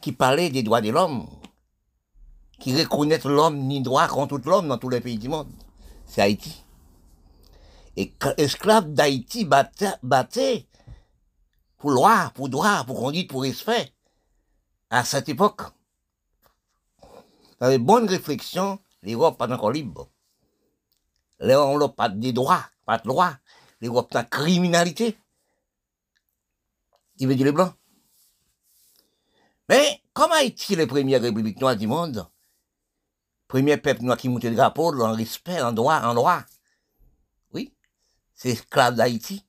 qui 0.00 0.10
parlait 0.10 0.50
des 0.50 0.64
droits 0.64 0.80
de 0.80 0.90
l'homme, 0.90 1.28
qui 2.58 2.76
reconnaît 2.76 3.20
l'homme 3.24 3.56
ni 3.68 3.80
droit 3.80 4.08
contre 4.08 4.38
l'homme 4.44 4.66
dans 4.66 4.78
tous 4.78 4.88
les 4.88 5.00
pays 5.00 5.16
du 5.16 5.28
monde. 5.28 5.52
C'est 6.06 6.22
Haïti. 6.22 6.64
Et 7.96 8.12
esclaves 8.36 8.92
d'Haïti 8.92 9.44
battaient, 9.44 10.66
pour 11.78 11.90
loi, 11.90 12.32
pour 12.34 12.48
droit, 12.48 12.82
pour 12.84 12.98
conduite, 12.98 13.30
pour 13.30 13.42
respect 13.42 13.92
à 14.90 15.04
cette 15.04 15.28
époque, 15.28 15.62
dans 17.60 17.68
les 17.68 17.78
bonnes 17.78 18.08
réflexions, 18.08 18.80
l'Europe 19.02 19.38
pas 19.38 19.52
encore 19.52 19.70
libre. 19.70 20.08
L'Europe 21.38 21.80
n'a 21.80 21.88
pas 21.90 22.08
de 22.08 22.30
droits, 22.32 22.64
pas 22.84 22.98
de 22.98 23.06
loi. 23.06 23.38
L'Europe 23.80 24.12
n'a 24.14 24.24
criminalité. 24.24 25.16
Il 27.22 27.28
veut 27.28 27.36
dire 27.36 27.46
les 27.46 27.52
Blancs. 27.52 27.72
Mais, 29.68 30.02
comment 30.12 30.34
est-il 30.34 30.78
les 30.78 30.88
premières 30.88 31.22
républiques 31.22 31.60
noires 31.60 31.76
du 31.76 31.86
monde? 31.86 32.26
Premier 33.46 33.76
peuple 33.76 34.02
noir 34.02 34.16
qui 34.16 34.28
monte 34.28 34.42
le 34.42 34.56
drapeau, 34.56 35.00
en 35.00 35.14
respect, 35.14 35.62
en 35.62 35.72
droit, 35.72 36.00
en 36.00 36.14
droit. 36.14 36.42
Oui, 37.54 37.72
c'est 38.34 38.50
esclave 38.50 38.96
d'Haïti. 38.96 39.46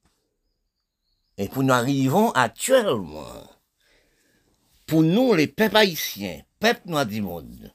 Et 1.40 1.50
pour 1.50 1.64
nous 1.64 1.74
arrivons 1.74 2.30
actuellement 2.34 3.50
pour 4.86 5.02
nous, 5.02 5.34
les 5.34 5.48
peuples 5.48 5.78
haïtiens, 5.78 6.44
peuples 6.60 6.90
noirs 6.90 7.08
du 7.08 7.24
monde, 7.24 7.74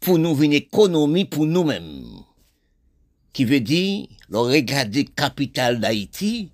pour 0.00 0.18
nous 0.18 0.42
une 0.42 0.54
économie 0.54 1.26
pour 1.26 1.46
nous-mêmes, 1.46 2.24
qui 3.32 3.44
veut 3.44 3.60
dire, 3.60 4.08
le 4.28 4.38
regarder 4.38 5.04
capitale 5.04 5.78
d'Haïti, 5.78 6.50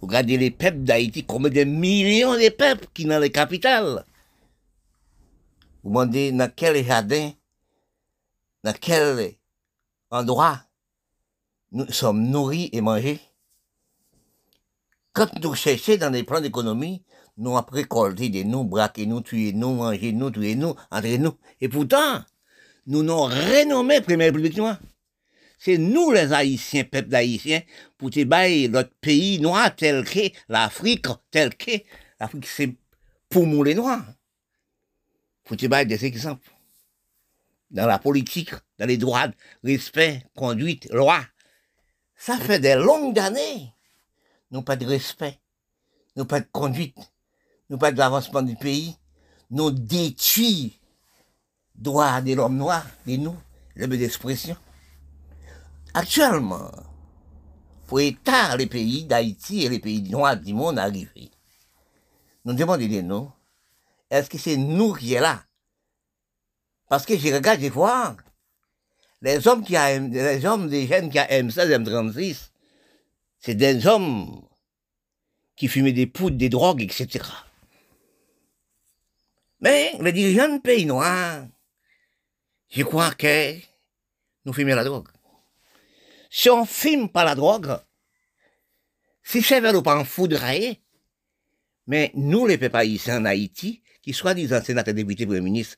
regarder 0.00 0.36
les 0.36 0.50
peuples 0.50 0.82
d'Haïti, 0.82 1.24
comme 1.24 1.48
des 1.48 1.64
millions 1.64 2.34
de 2.34 2.48
peuples 2.50 2.86
qui 2.94 3.04
dans 3.04 3.18
les 3.18 3.30
capitales. 3.30 4.04
Vous 5.82 5.90
demandez 5.90 6.32
dans 6.32 6.50
quel 6.54 6.84
jardin, 6.84 7.32
dans 8.64 8.74
quel 8.78 9.34
endroit 10.10 10.60
nous 11.72 11.90
sommes 11.90 12.28
nourris 12.28 12.70
et 12.72 12.80
mangés. 12.80 13.20
Quand 15.12 15.28
nous 15.42 15.54
cherchons 15.54 15.96
dans 15.96 16.10
les 16.10 16.22
plans 16.22 16.40
d'économie, 16.40 17.02
nous 17.36 17.56
avons 17.56 17.66
récolté 17.70 18.28
des 18.28 18.44
nous, 18.44 18.64
braqué 18.64 19.06
nous, 19.06 19.20
tué 19.22 19.52
nous, 19.52 19.74
mangé 19.74 20.12
nous, 20.12 20.30
tué 20.30 20.54
nous, 20.54 20.74
entre 20.90 21.16
nous. 21.16 21.36
Et 21.60 21.68
pourtant, 21.68 22.20
nous 22.86 23.02
nous 23.02 23.22
renommé 23.22 24.00
Première 24.00 24.26
République 24.26 24.56
noire. 24.56 24.78
C'est 25.62 25.76
nous 25.76 26.10
les 26.10 26.32
Haïtiens, 26.32 26.84
peuple 26.84 27.10
d'Haïtiens, 27.10 27.60
pour 27.98 28.08
te 28.08 28.24
bailler 28.24 28.66
notre 28.68 28.94
pays 28.94 29.38
noir 29.38 29.76
tel 29.76 30.06
que 30.06 30.30
l'Afrique, 30.48 31.06
tel 31.30 31.54
que 31.54 31.72
l'Afrique, 32.18 32.46
c'est 32.46 32.74
pour 33.28 33.46
nous 33.46 33.62
les 33.62 33.74
Noirs. 33.74 34.06
Pour 35.44 35.58
te 35.58 35.66
bailler 35.66 35.84
des 35.84 36.06
exemples. 36.06 36.50
Dans 37.70 37.86
la 37.86 37.98
politique, 37.98 38.54
dans 38.78 38.86
les 38.86 38.96
droits, 38.96 39.28
respect, 39.62 40.24
conduite, 40.34 40.88
loi. 40.92 41.20
Ça 42.16 42.38
fait 42.38 42.58
des 42.58 42.76
longues 42.76 43.18
années. 43.18 43.70
Nous 44.50 44.62
pas 44.62 44.76
de 44.76 44.86
respect, 44.86 45.38
nous 46.16 46.24
pas 46.24 46.40
de 46.40 46.48
conduite, 46.50 46.96
nous 47.68 47.76
pas 47.76 47.92
de 47.92 47.98
l'avancement 47.98 48.42
du 48.42 48.56
pays, 48.56 48.96
nous 49.50 49.70
détruit 49.70 50.80
droit 51.74 52.22
de 52.22 52.32
l'homme 52.32 52.56
noir, 52.56 52.86
de 53.06 53.16
nous, 53.16 53.36
le 53.74 53.86
d'expression. 53.86 54.56
Actuellement, 55.94 56.70
pour 57.86 58.00
état 58.00 58.56
les 58.56 58.66
pays 58.66 59.04
d'Haïti 59.04 59.64
et 59.64 59.68
les 59.68 59.80
pays 59.80 60.02
noirs 60.02 60.36
du 60.36 60.54
monde 60.54 60.78
arriver, 60.78 61.30
nous 62.44 62.54
demandons 62.54 63.32
est-ce 64.10 64.28
que 64.30 64.38
c'est 64.38 64.56
nous 64.56 64.92
qui 64.94 65.14
est 65.14 65.20
là? 65.20 65.44
Parce 66.88 67.06
que 67.06 67.16
je 67.16 67.32
regarde, 67.32 67.60
je 67.60 67.68
vois, 67.68 68.16
les 69.22 69.46
hommes 69.46 69.64
qui 69.64 69.76
a, 69.76 69.98
les 69.98 70.44
hommes 70.44 70.68
des 70.68 70.86
jeunes 70.86 71.10
qui 71.10 71.18
a 71.18 71.26
M16, 71.26 71.84
M36, 71.84 72.50
c'est 73.38 73.54
des 73.54 73.86
hommes 73.86 74.42
qui 75.54 75.68
fumaient 75.68 75.92
des 75.92 76.06
poudres, 76.06 76.36
des 76.36 76.48
drogues, 76.48 76.82
etc. 76.82 77.24
Mais 79.60 79.92
les 80.00 80.12
dirigeants 80.12 80.56
de 80.56 80.60
pays 80.60 80.86
noirs, 80.86 81.46
je 82.68 82.82
crois 82.82 83.12
que 83.12 83.56
nous 84.44 84.52
fumons 84.52 84.74
la 84.74 84.84
drogue. 84.84 85.08
Si 86.30 86.48
on 86.48 86.64
fume 86.64 87.10
pas 87.10 87.24
la 87.24 87.34
drogue, 87.34 87.76
si 89.22 89.42
c'est 89.42 89.60
nous 89.60 89.82
pas 89.82 89.98
en 89.98 90.04
mais 91.86 92.12
nous, 92.14 92.46
les 92.46 92.56
ici 92.84 93.10
en 93.10 93.24
Haïti, 93.24 93.82
qui 94.00 94.12
soi-disant 94.12 94.62
sénateurs, 94.62 94.94
députés, 94.94 95.26
premier 95.26 95.40
ministre, 95.40 95.76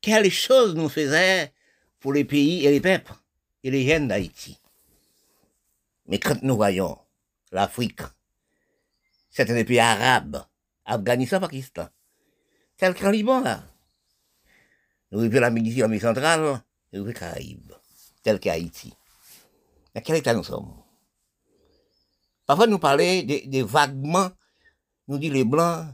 quelle 0.00 0.30
chose 0.30 0.74
nous 0.74 0.88
faisait 0.88 1.52
pour 2.00 2.14
les 2.14 2.24
pays 2.24 2.64
et 2.64 2.70
les 2.70 2.80
peuples 2.80 3.12
et 3.62 3.70
les 3.70 3.86
jeunes 3.86 4.08
d'Haïti? 4.08 4.58
Mais 6.06 6.18
quand 6.18 6.42
nous 6.42 6.56
voyons 6.56 6.98
l'Afrique, 7.52 8.00
certains 9.28 9.64
pays 9.64 9.80
arabes, 9.80 10.44
Afghanistan, 10.86 11.40
Pakistan, 11.40 11.88
tel 12.78 12.94
qu'en 12.94 13.10
Liban, 13.10 13.40
là, 13.40 13.62
nous 15.10 15.20
vivons 15.20 15.40
la 15.40 15.50
Méditerranée 15.50 16.00
centrale, 16.00 16.62
nous 16.92 17.04
vivons 17.04 17.18
Caraïbes, 17.18 17.72
tel 18.22 18.40
qu'Haïti. 18.40 18.94
Mais 19.94 20.02
quel 20.02 20.16
état 20.16 20.34
nous 20.34 20.44
sommes? 20.44 20.72
Parfois, 22.46 22.66
nous 22.66 22.78
parlons 22.78 23.22
des, 23.22 23.62
vaguements, 23.62 24.30
nous 25.08 25.18
dit 25.18 25.30
les 25.30 25.44
Blancs, 25.44 25.86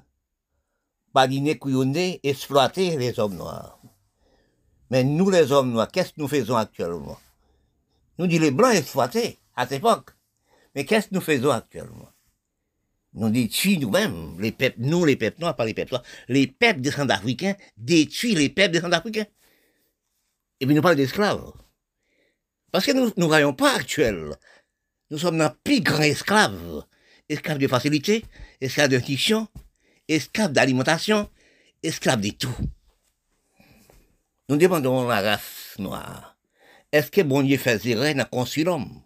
badiner, 1.14 1.58
couillonner, 1.58 2.20
exploiter 2.22 2.96
les 2.96 3.18
hommes 3.18 3.36
noirs. 3.36 3.78
Mais 4.90 5.04
nous, 5.04 5.30
les 5.30 5.52
hommes 5.52 5.72
noirs, 5.72 5.88
qu'est-ce 5.88 6.10
que 6.10 6.20
nous 6.20 6.28
faisons 6.28 6.56
actuellement? 6.56 7.18
Nous 8.18 8.26
dit 8.26 8.38
les 8.38 8.50
Blancs 8.50 8.74
exploités 8.74 9.38
à 9.54 9.62
cette 9.62 9.78
époque. 9.78 10.10
Mais 10.74 10.84
qu'est-ce 10.84 11.08
que 11.08 11.14
nous 11.14 11.20
faisons 11.20 11.50
actuellement? 11.50 12.10
Nous 13.12 13.30
détruisons 13.30 13.80
nous-mêmes, 13.80 14.40
les 14.40 14.52
peuples, 14.52 14.76
nous 14.78 15.04
les 15.04 15.16
peuples 15.16 15.40
noirs, 15.40 15.56
pas 15.56 15.64
les 15.64 15.74
peuples 15.74 15.92
noirs, 15.92 16.04
les 16.28 16.46
peuples 16.46 16.80
des 16.80 16.92
Centrafricains 16.92 17.56
détruisent 17.76 18.38
les 18.38 18.48
peuples 18.48 18.72
des 18.72 18.80
Centrafricains. 18.80 19.26
Et 20.60 20.66
puis 20.66 20.74
nous 20.74 20.82
parlons 20.82 20.96
d'esclaves. 20.96 21.52
Parce 22.72 22.86
que 22.86 22.92
nous 22.92 23.12
ne 23.16 23.24
voyons 23.24 23.52
pas 23.52 23.74
actuel. 23.74 24.36
Nous 25.10 25.18
sommes 25.18 25.40
un 25.40 25.54
plus 25.64 25.80
grand 25.80 26.02
esclaves. 26.02 26.84
Esclaves 27.28 27.58
de 27.58 27.68
facilité, 27.68 28.24
esclaves 28.60 28.90
de 28.90 28.98
fiction, 28.98 29.46
esclaves 30.08 30.52
d'alimentation, 30.52 31.30
esclaves 31.82 32.20
de 32.20 32.30
tout. 32.30 32.56
Nous 34.48 34.56
demandons 34.56 35.06
la 35.06 35.20
race 35.20 35.76
noire. 35.78 36.36
Est-ce 36.90 37.08
que 37.08 37.20
bon 37.20 37.42
Dieu 37.42 37.56
faisait 37.56 38.14
n'a 38.14 38.24
construit 38.24 38.64
l'homme? 38.64 39.00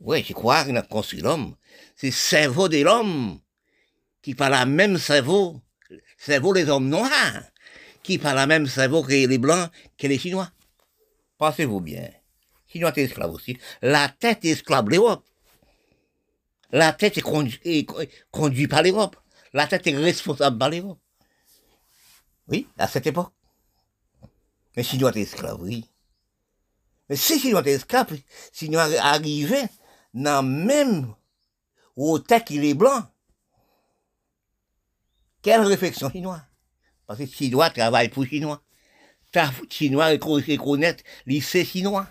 Oui, 0.00 0.24
je 0.26 0.32
crois 0.32 0.64
qu'il 0.64 0.76
a 0.76 0.82
construit 0.82 1.20
l'homme. 1.20 1.54
C'est 1.94 2.08
le 2.08 2.12
cerveau 2.12 2.68
de 2.68 2.82
l'homme 2.82 3.38
qui 4.20 4.34
parle 4.34 4.52
la 4.52 4.66
même 4.66 4.98
cerveau, 4.98 5.60
cerveau 6.18 6.52
des 6.52 6.68
hommes 6.68 6.88
noirs, 6.88 7.44
qui 8.02 8.18
parle 8.18 8.36
la 8.36 8.46
même 8.48 8.66
cerveau 8.66 9.04
que 9.04 9.10
les 9.10 9.38
blancs, 9.38 9.70
que 9.96 10.08
les 10.08 10.18
chinois. 10.18 10.50
Pensez-vous 11.38 11.80
bien? 11.80 12.10
Chinois 12.74 12.92
est 12.96 13.04
esclave 13.04 13.30
aussi. 13.30 13.56
La 13.82 14.08
tête 14.08 14.44
est 14.44 14.48
esclave 14.48 14.90
l'Europe. 14.90 15.24
La 16.72 16.92
tête 16.92 17.16
est, 17.18 17.86
conduite 18.32 18.68
par 18.68 18.82
l'Europe. 18.82 19.14
La 19.52 19.68
tête 19.68 19.86
est 19.86 19.96
responsable 19.96 20.58
par 20.58 20.70
l'Europe. 20.70 20.98
Oui, 22.48 22.66
à 22.76 22.88
cette 22.88 23.06
époque. 23.06 23.32
Mais 24.76 24.82
Chinois 24.82 25.12
est 25.14 25.20
esclave, 25.20 25.62
oui. 25.62 25.88
Mais 27.08 27.14
si 27.14 27.38
Chinois 27.38 27.62
est 27.64 27.74
esclave, 27.74 28.08
Chinois 28.52 28.88
arrivait 28.98 29.68
dans 30.12 30.44
même 30.44 31.14
au 31.94 32.18
tête 32.18 32.46
qu'il 32.46 32.64
est 32.64 32.74
blanc. 32.74 33.04
Quelle 35.42 35.60
réflexion 35.60 36.10
chinois 36.10 36.42
Parce 37.06 37.20
que 37.20 37.26
Chinois 37.26 37.70
travaille 37.70 38.08
pour 38.08 38.26
Chinois. 38.26 38.60
Chinois 39.70 40.08
reconnaître 40.08 41.04
lycée 41.24 41.64
chinois. 41.64 42.08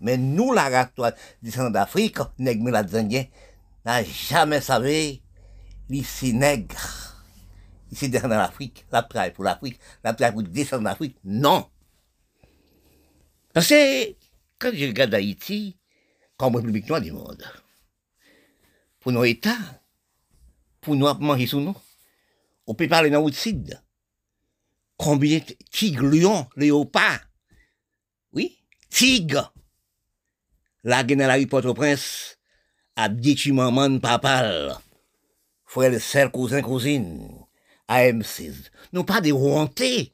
Mais 0.00 0.16
nous, 0.16 0.52
la 0.52 0.68
race 0.68 1.14
descendants 1.42 1.70
d'Afrique, 1.70 2.18
nègres 2.38 2.74
Indiens, 2.94 3.26
n'a 3.84 4.02
jamais 4.02 4.60
savé 4.60 5.22
lycée 5.88 6.32
nègre. 6.32 7.10
Ici, 7.90 8.08
dans 8.08 8.28
l'Afrique, 8.28 8.86
la 8.92 9.02
travail 9.02 9.32
pour 9.32 9.44
l'Afrique, 9.44 9.78
la 10.04 10.14
travail 10.14 10.32
pour 10.32 10.42
descendre 10.44 10.84
d'Afrique. 10.84 11.16
Non. 11.24 11.68
Parce 13.52 13.68
que, 13.68 14.10
quand 14.58 14.70
je 14.72 14.86
regarde 14.86 15.14
Haïti, 15.14 15.76
comme 16.36 16.56
République 16.56 16.88
noire 16.88 17.00
du 17.00 17.10
monde, 17.10 17.44
pour 19.00 19.12
nos 19.12 19.24
États, 19.24 19.58
pour 20.80 20.94
nous 20.94 21.12
manger 21.14 21.46
sous 21.46 21.60
nous, 21.60 21.76
on 22.66 22.74
peut 22.74 22.86
parler 22.86 23.10
le 23.10 23.32
sud. 23.32 23.80
Combien 24.96 25.38
de 25.38 25.56
tigres, 25.70 26.04
lions, 26.04 26.46
léopards, 26.56 27.20
oui, 28.32 28.62
tigres, 28.88 29.52
la 30.84 31.02
rue 31.02 31.46
Port-au-Prince, 31.46 32.38
a 32.96 33.08
dit 33.08 33.52
maman, 33.52 33.98
papa, 33.98 34.80
frère, 35.64 36.00
sœur, 36.00 36.30
cousin, 36.32 36.62
cousine, 36.62 37.28
AM6. 37.88 38.70
Nous 38.92 39.04
pas 39.04 39.20
des 39.20 39.32
hontés. 39.32 40.10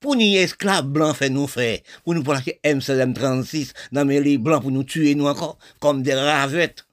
Pour 0.00 0.14
nous 0.14 0.22
esclaves 0.22 0.86
blancs 0.86 1.16
fait 1.16 1.28
nous 1.28 1.48
faire, 1.48 1.80
pour 2.04 2.14
nous 2.14 2.22
placer 2.22 2.60
M16, 2.62 3.14
M36 3.14 3.72
dans 3.90 4.06
les 4.06 4.38
blancs 4.38 4.62
pour 4.62 4.70
nous 4.70 4.84
tuer 4.84 5.16
nous 5.16 5.26
encore, 5.26 5.58
comme 5.80 6.02
des 6.04 6.14
ravettes, 6.14 6.86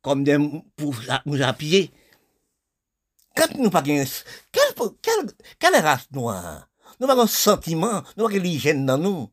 comme 0.00 0.24
des, 0.24 0.38
pour 0.76 0.94
nous 1.26 1.42
appuyer. 1.42 1.90
Quand 3.36 3.54
nous 3.58 3.68
pas 3.68 3.82
quelle, 3.82 4.02
quelle, 5.02 5.30
quelle 5.58 5.76
race 5.76 6.08
noire? 6.10 6.68
Nous 6.98 7.08
avons 7.08 7.22
un 7.22 7.26
sentiment, 7.26 8.02
nous 8.16 8.24
avons 8.24 8.38
l'hygiène 8.38 8.86
dans 8.86 8.96
nous. 8.96 9.30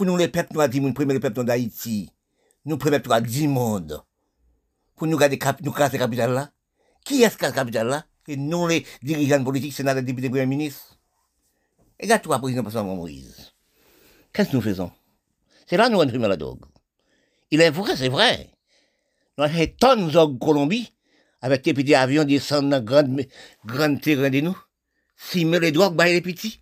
Pour 0.00 0.06
nous 0.06 0.16
les 0.16 0.28
peuples 0.28 0.54
noirs, 0.54 0.70
dit, 0.70 0.80
nous 0.80 0.94
premier 0.94 1.20
peuple 1.20 1.44
d'Haïti. 1.44 2.10
Nous 2.64 2.78
premier 2.78 3.00
peuple 3.00 3.28
du 3.28 3.46
monde. 3.46 4.02
Pour 4.96 5.06
nous 5.06 5.18
garder, 5.18 5.38
nous 5.60 5.72
casser 5.72 5.98
la 5.98 6.04
capitale 6.06 6.32
là. 6.32 6.50
Qui 7.04 7.22
est-ce 7.22 7.36
qui 7.36 7.52
capitale 7.52 7.88
là? 7.88 8.06
Et 8.26 8.38
nous 8.38 8.66
les 8.66 8.86
dirigeants 9.02 9.44
politiques, 9.44 9.74
sénateurs, 9.74 10.02
députés, 10.02 10.30
premiers 10.30 10.46
ministres. 10.46 10.98
Regarde-toi, 12.00 12.38
président 12.38 12.64
Pascal 12.64 12.84
Moïse. 12.84 13.52
Qu'est-ce 14.32 14.52
que 14.52 14.56
nous 14.56 14.62
faisons? 14.62 14.90
C'est 15.66 15.76
là 15.76 15.88
que 15.88 15.92
nous 15.92 16.00
imprimons 16.00 16.28
la 16.28 16.38
drogue. 16.38 16.64
Il 17.50 17.60
est 17.60 17.68
vrai, 17.68 17.94
c'est 17.94 18.08
vrai. 18.08 18.48
Nous 19.36 19.44
avons 19.44 19.54
fait 19.54 19.76
tonnes 19.78 20.08
de 20.08 20.38
Colombie, 20.38 20.94
avec 21.42 21.62
des 21.62 21.74
petits 21.74 21.94
avions 21.94 22.24
descendant 22.24 22.80
dans 22.80 22.82
grand, 22.82 23.22
grand 23.66 24.00
terrain 24.00 24.30
de 24.30 24.40
nous. 24.40 24.58
Si 25.18 25.44
les 25.44 25.72
drogues, 25.72 25.94
bah, 25.94 26.06
les 26.06 26.22
petits. 26.22 26.58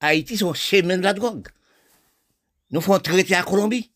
Haïti, 0.00 0.38
sont 0.38 0.54
chemin 0.54 0.96
de 0.96 1.02
la 1.02 1.12
drogue. 1.12 1.48
Nous 2.70 2.80
faisons 2.80 2.98
traiter 2.98 3.34
à 3.34 3.42
Colombie. 3.42 3.92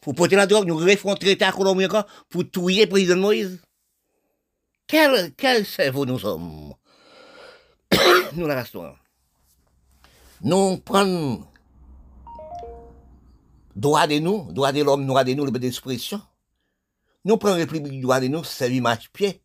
Pour 0.00 0.14
porter 0.14 0.36
la 0.36 0.46
drogue, 0.46 0.66
nous 0.66 0.76
refons 0.76 1.14
traiter 1.14 1.44
à 1.44 1.52
Colombie 1.52 1.86
encore 1.86 2.06
pour 2.28 2.50
tuer 2.50 2.84
le 2.84 2.88
président 2.88 3.16
Moïse. 3.16 3.60
Quel, 4.86 5.34
quel 5.34 5.64
cerveau 5.64 6.06
nous 6.06 6.18
sommes 6.18 6.74
Nous 8.34 8.46
la 8.46 8.56
restons 8.56 8.94
nous 10.42 10.78
prenons 10.78 11.46
droit 13.76 14.06
de 14.06 14.18
nous, 14.18 14.50
droit 14.52 14.72
de 14.72 14.82
l'homme, 14.82 15.06
droit 15.06 15.24
de 15.24 15.34
nous, 15.34 15.44
liberté 15.44 15.66
d'expression. 15.66 16.20
Nous 17.26 17.36
prenons 17.36 17.56
République 17.56 18.00
droit 18.00 18.20
de 18.20 18.28
nous, 18.28 18.42
c'est 18.42 18.70
l'image 18.70 19.10
pied. 19.12 19.42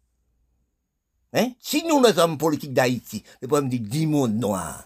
Hein? 1.33 1.51
Si 1.59 1.83
nous, 1.83 2.01
les 2.01 2.17
hommes 2.17 2.37
politiques 2.37 2.73
d'Haïti, 2.73 3.23
le 3.41 3.47
problème 3.49 3.69
dit 3.69 3.81
10 3.81 4.07
mondes 4.07 4.35
noirs, 4.35 4.85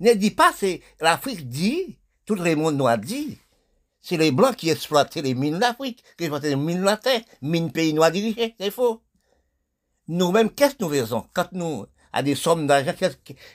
ne 0.00 0.14
dit 0.14 0.30
pas, 0.30 0.52
c'est 0.56 0.80
l'Afrique 1.00 1.46
dit, 1.46 1.97
tout 2.28 2.34
le 2.34 2.54
monde 2.54 2.76
noir 2.76 2.98
dit, 2.98 3.38
c'est 4.02 4.18
les 4.18 4.30
Blancs 4.30 4.54
qui 4.54 4.68
exploitent 4.68 5.16
les 5.16 5.34
mines 5.34 5.58
d'Afrique, 5.58 6.04
qui 6.18 6.24
exploitent 6.24 6.44
les 6.44 6.56
mines 6.56 6.80
de 6.80 6.84
la 6.84 6.98
terre, 6.98 7.22
mines 7.40 7.72
pays 7.72 7.94
noirs 7.94 8.12
dirigés, 8.12 8.54
c'est 8.60 8.70
faux. 8.70 9.02
Nous-mêmes, 10.08 10.50
qu'est-ce 10.50 10.74
que 10.74 10.84
nous 10.84 10.90
faisons 10.90 11.24
quand 11.32 11.50
nous 11.52 11.86
à 12.12 12.22
des 12.22 12.34
sommes 12.34 12.66
d'argent. 12.66 12.92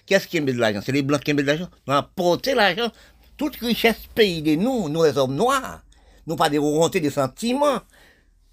Qu'est-ce 0.06 0.28
qui 0.28 0.42
met 0.42 0.54
de 0.54 0.60
l'argent? 0.60 0.82
C'est 0.84 0.92
les 0.92 1.02
blancs 1.02 1.24
qui 1.24 1.34
mettent 1.34 1.46
de 1.46 1.52
l'argent. 1.52 1.70
On 1.88 1.94
a 1.94 2.04
porté 2.04 2.56
l'argent. 2.56 2.92
Toute 3.38 3.56
richesse 3.58 4.08
pays 4.14 4.42
de 4.42 4.56
nous, 4.56 4.90
nous 4.90 5.04
les 5.04 5.18
hommes 5.18 5.36
noirs. 5.36 5.84
Nous 6.28 6.36
pas 6.36 6.50
des 6.50 6.60
volontés, 6.60 7.00
des 7.00 7.10
sentiments. 7.10 7.82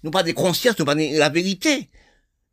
Nous 0.03 0.11
pas 0.11 0.23
des 0.23 0.33
consciences, 0.33 0.77
nous 0.79 0.85
pas 0.85 0.95
de 0.95 1.17
la 1.17 1.29
vérité. 1.29 1.89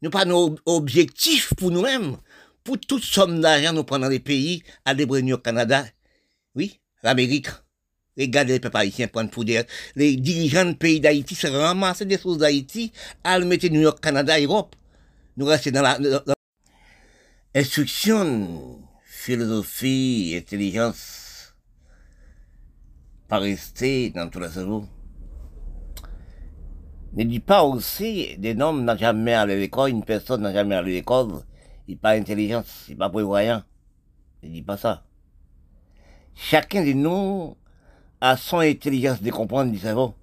Nous 0.02 0.10
pas 0.10 0.24
nos 0.24 0.56
objectifs 0.66 1.52
pour 1.54 1.70
nous-mêmes. 1.70 2.16
Pour 2.64 2.78
toute 2.78 3.02
somme 3.02 3.40
d'argent, 3.40 3.72
nous 3.72 3.84
prenons 3.84 4.08
les 4.08 4.20
pays, 4.20 4.62
à 4.84 4.94
des 4.94 5.04
au 5.04 5.38
Canada. 5.38 5.84
Oui, 6.54 6.80
l'Amérique. 7.02 7.48
Regardez 8.18 8.54
les 8.54 8.60
peuples 8.60 8.76
haïtiens 8.76 9.06
prendre 9.06 9.30
pour 9.30 9.44
des, 9.44 9.62
les 9.94 10.16
dirigeants 10.16 10.64
de 10.64 10.72
pays 10.72 11.00
d'Haïti 11.00 11.34
se 11.34 11.46
ramasser 11.46 12.04
des 12.04 12.18
choses 12.18 12.38
d'Haïti, 12.38 12.92
à 13.22 13.38
le 13.38 13.44
mettre 13.44 13.68
New 13.68 13.80
York, 13.80 14.00
Canada, 14.00 14.40
Europe. 14.40 14.74
Nous 15.36 15.46
restons 15.46 15.70
dans 15.70 15.82
la, 15.82 15.98
instruction, 17.54 18.80
philosophie, 19.04 20.34
intelligence, 20.36 21.54
pas 23.28 23.38
rester 23.38 24.10
dans 24.10 24.28
tout 24.28 24.40
le 24.40 24.48
cerveau. 24.48 24.84
Ne 27.14 27.24
dit 27.24 27.40
pas 27.40 27.62
aussi, 27.62 28.36
des 28.36 28.60
hommes 28.60 28.84
n'ont 28.84 28.96
jamais 28.96 29.34
allé 29.34 29.54
à 29.54 29.56
l'école, 29.56 29.90
une 29.90 30.04
personne 30.04 30.42
n'a 30.42 30.52
jamais 30.52 30.74
allé 30.74 30.92
à 30.92 30.94
l'école, 30.94 31.42
il 31.86 31.94
n'a 31.94 32.00
pas 32.00 32.10
intelligence, 32.10 32.84
il 32.88 32.92
n'est 32.92 32.98
pas 32.98 33.10
prévoyant. 33.10 33.62
Ne 34.42 34.50
dit 34.50 34.62
pas 34.62 34.76
ça. 34.76 35.07
Chacun 36.40 36.84
de 36.84 36.92
nous 36.92 37.56
a 38.20 38.36
son 38.36 38.60
intelligence 38.60 39.20
de 39.20 39.30
comprendre 39.30 39.72
du 39.72 39.78
cerveau. 39.78 40.14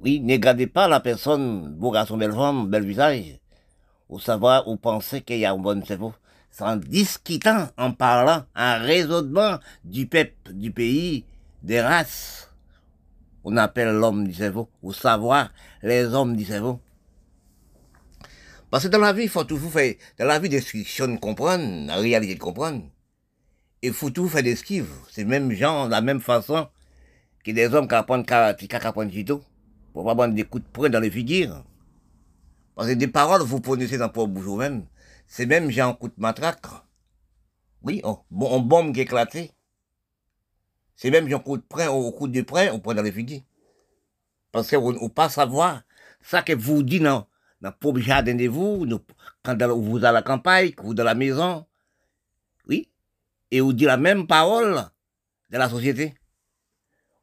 Oui, 0.00 0.20
ne 0.20 0.38
gardez 0.38 0.66
pas 0.66 0.88
la 0.88 1.00
personne, 1.00 1.74
beau 1.74 1.90
garçon, 1.90 2.16
belle 2.16 2.32
femme, 2.32 2.68
bel 2.70 2.84
visage, 2.84 3.38
ou 4.08 4.18
savoir 4.18 4.66
ou 4.66 4.76
penser 4.76 5.20
qu'il 5.20 5.38
y 5.38 5.44
a 5.44 5.52
un 5.52 5.58
bon 5.58 5.84
cerveau. 5.84 6.14
C'est 6.50 6.64
en 6.64 6.76
discutant, 6.76 7.68
en 7.76 7.92
parlant, 7.92 8.44
en 8.56 8.78
raisonnement 8.80 9.58
du 9.84 10.06
peuple, 10.06 10.54
du 10.54 10.72
pays, 10.72 11.26
des 11.62 11.82
races. 11.82 12.50
On 13.44 13.56
appelle 13.58 13.94
l'homme 13.94 14.26
du 14.26 14.32
cerveau, 14.32 14.70
ou 14.82 14.94
savoir 14.94 15.50
les 15.82 16.06
hommes 16.06 16.36
du 16.36 16.46
cerveau. 16.46 16.80
Parce 18.70 18.84
que 18.84 18.88
dans 18.88 18.98
la 18.98 19.12
vie, 19.12 19.24
il 19.24 19.28
faut 19.28 19.44
toujours 19.44 19.70
faire, 19.70 19.94
dans 20.18 20.24
la 20.24 20.38
vie, 20.38 20.48
destruction 20.48 21.06
de 21.06 21.18
comprendre, 21.18 21.86
la 21.86 21.96
réalité 21.96 22.34
de 22.34 22.40
comprendre 22.40 22.82
il 23.84 23.92
faut 23.92 24.10
tout 24.10 24.28
faire 24.28 24.42
d'esquive. 24.42 24.88
C'est 25.10 25.24
même 25.24 25.52
gens, 25.52 25.86
de 25.86 25.90
la 25.90 26.00
même 26.00 26.20
façon 26.20 26.68
que 27.44 27.50
des 27.50 27.74
hommes 27.74 27.86
qui 27.86 27.94
apprennent 27.94 28.24
karaté, 28.24 28.66
qui 28.66 28.76
apprennent 28.76 29.10
judo, 29.10 29.44
pour 29.92 30.04
pas 30.04 30.14
prendre 30.14 30.34
des 30.34 30.44
coups 30.44 30.64
de 30.64 30.68
poing 30.70 30.88
dans 30.88 31.00
les 31.00 31.10
figures. 31.10 31.62
Parce 32.74 32.88
que 32.88 32.94
des 32.94 33.08
paroles, 33.08 33.42
vous 33.42 33.60
prononcez 33.60 33.98
dans 33.98 34.10
le 34.14 34.26
bouche 34.26 34.58
même. 34.58 34.86
C'est 35.26 35.46
même 35.46 35.70
un 35.78 35.92
coup 35.92 36.08
de 36.08 36.14
matraque. 36.16 36.66
Oui, 37.82 38.00
on, 38.04 38.18
on 38.40 38.60
bombe 38.60 38.94
qui 38.94 39.02
éclaté. 39.02 39.52
C'est 40.96 41.10
même 41.10 41.32
un 41.32 41.38
coup 41.38 41.58
de 41.58 41.62
poing, 41.62 41.88
au 41.88 42.10
coup 42.12 42.28
de 42.28 42.40
poing, 42.40 42.68
on 42.72 42.80
prend 42.80 42.94
dans 42.94 43.02
les 43.02 43.12
figures. 43.12 43.42
Parce 44.50 44.70
qu'on 44.70 44.92
ne 44.92 45.08
pas 45.08 45.28
savoir 45.28 45.82
ça 46.22 46.42
que 46.42 46.54
vous 46.54 46.82
dites 46.82 47.02
dans, 47.02 47.26
dans 47.60 47.74
le 47.92 48.00
jardin 48.00 48.34
de 48.34 48.48
vous, 48.48 48.86
quand 49.42 49.56
vous 49.76 49.98
êtes 49.98 50.04
à 50.04 50.12
la 50.12 50.22
campagne, 50.22 50.72
vous 50.78 50.92
êtes 50.92 50.96
dans 50.96 51.04
la 51.04 51.14
maison. 51.14 51.66
Et 53.54 53.60
vous 53.60 53.72
dit 53.72 53.84
la 53.84 53.96
même 53.96 54.26
parole 54.26 54.84
de 55.48 55.58
la 55.58 55.70
société. 55.70 56.12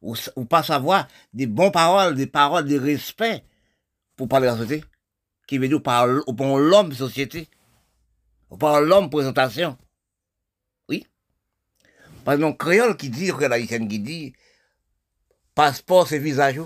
Ou, 0.00 0.16
pas 0.48 0.62
savoir 0.62 1.06
des 1.34 1.46
bonnes 1.46 1.70
paroles, 1.70 2.14
des 2.14 2.26
paroles 2.26 2.66
de 2.66 2.78
respect 2.78 3.44
pour 4.16 4.28
parler 4.28 4.46
de 4.46 4.52
la 4.52 4.56
société. 4.56 4.86
Qui 5.46 5.58
veut 5.58 5.68
dire 5.68 5.82
parler 5.82 6.22
pour 6.34 6.58
l'homme 6.58 6.94
société. 6.94 7.50
Ou 8.48 8.56
par 8.56 8.80
l'homme 8.80 9.10
présentation. 9.10 9.76
Oui. 10.88 11.06
Par 12.24 12.32
exemple, 12.32 12.56
créole 12.56 12.96
qui 12.96 13.10
dit, 13.10 13.28
que 13.28 13.52
haïtienne 13.52 13.86
qui 13.86 13.98
dit, 13.98 14.32
passeport 15.54 16.08
c'est 16.08 16.18
visage. 16.18 16.62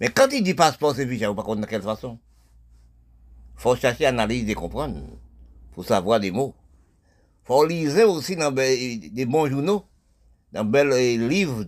Mais 0.00 0.08
quand 0.08 0.28
il 0.30 0.44
dit 0.44 0.54
passeport 0.54 0.94
c'est 0.94 1.04
visage, 1.04 1.34
par 1.34 1.44
contre, 1.44 1.62
de 1.62 1.66
quelle 1.66 1.82
façon? 1.82 2.20
Faut 3.56 3.74
chercher, 3.74 4.06
analyser 4.06 4.52
et 4.52 4.54
comprendre. 4.54 5.00
Faut 5.72 5.82
savoir 5.82 6.20
des 6.20 6.30
mots 6.30 6.54
faut 7.44 7.66
lire 7.66 8.08
aussi 8.08 8.36
dans 8.36 8.50
des 8.50 9.26
bons 9.26 9.46
journaux, 9.48 9.84
dans 10.52 10.64
des 10.64 11.18
livres, 11.18 11.64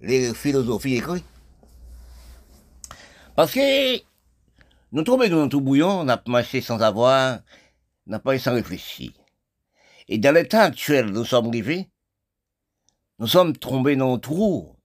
les 0.00 0.34
philosophies 0.34 0.96
écrites. 0.96 1.24
Parce 3.34 3.52
que 3.52 3.96
nous 4.92 5.02
tombons 5.02 5.28
dans 5.28 5.48
tout 5.48 5.60
bouillon, 5.60 6.00
on 6.00 6.08
a 6.08 6.22
marché 6.28 6.60
sans 6.60 6.80
avoir, 6.80 7.40
on 8.06 8.10
n'a 8.10 8.18
pas 8.18 8.36
eu 8.36 8.38
sans 8.38 8.54
réfléchir. 8.54 9.12
Et 10.06 10.18
dans 10.18 10.34
l'état 10.34 10.62
actuel, 10.62 11.06
nous 11.06 11.24
sommes 11.24 11.48
arrivés, 11.48 11.88
nous 13.18 13.26
sommes 13.26 13.56
tombés 13.56 13.96
dans 13.96 14.14
un 14.14 14.18
trou. 14.18 14.76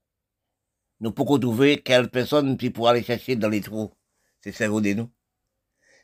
Nous 1.02 1.12
pouvons 1.12 1.38
trouver 1.38 1.82
quelle 1.82 2.10
personne 2.10 2.58
qui 2.58 2.70
pourra 2.70 2.92
aller 2.92 3.04
chercher 3.04 3.36
dans 3.36 3.50
les 3.50 3.62
trous. 3.62 3.92
C'est 4.42 4.52
cerveau 4.52 4.82
de 4.82 4.94
nous. 4.94 5.10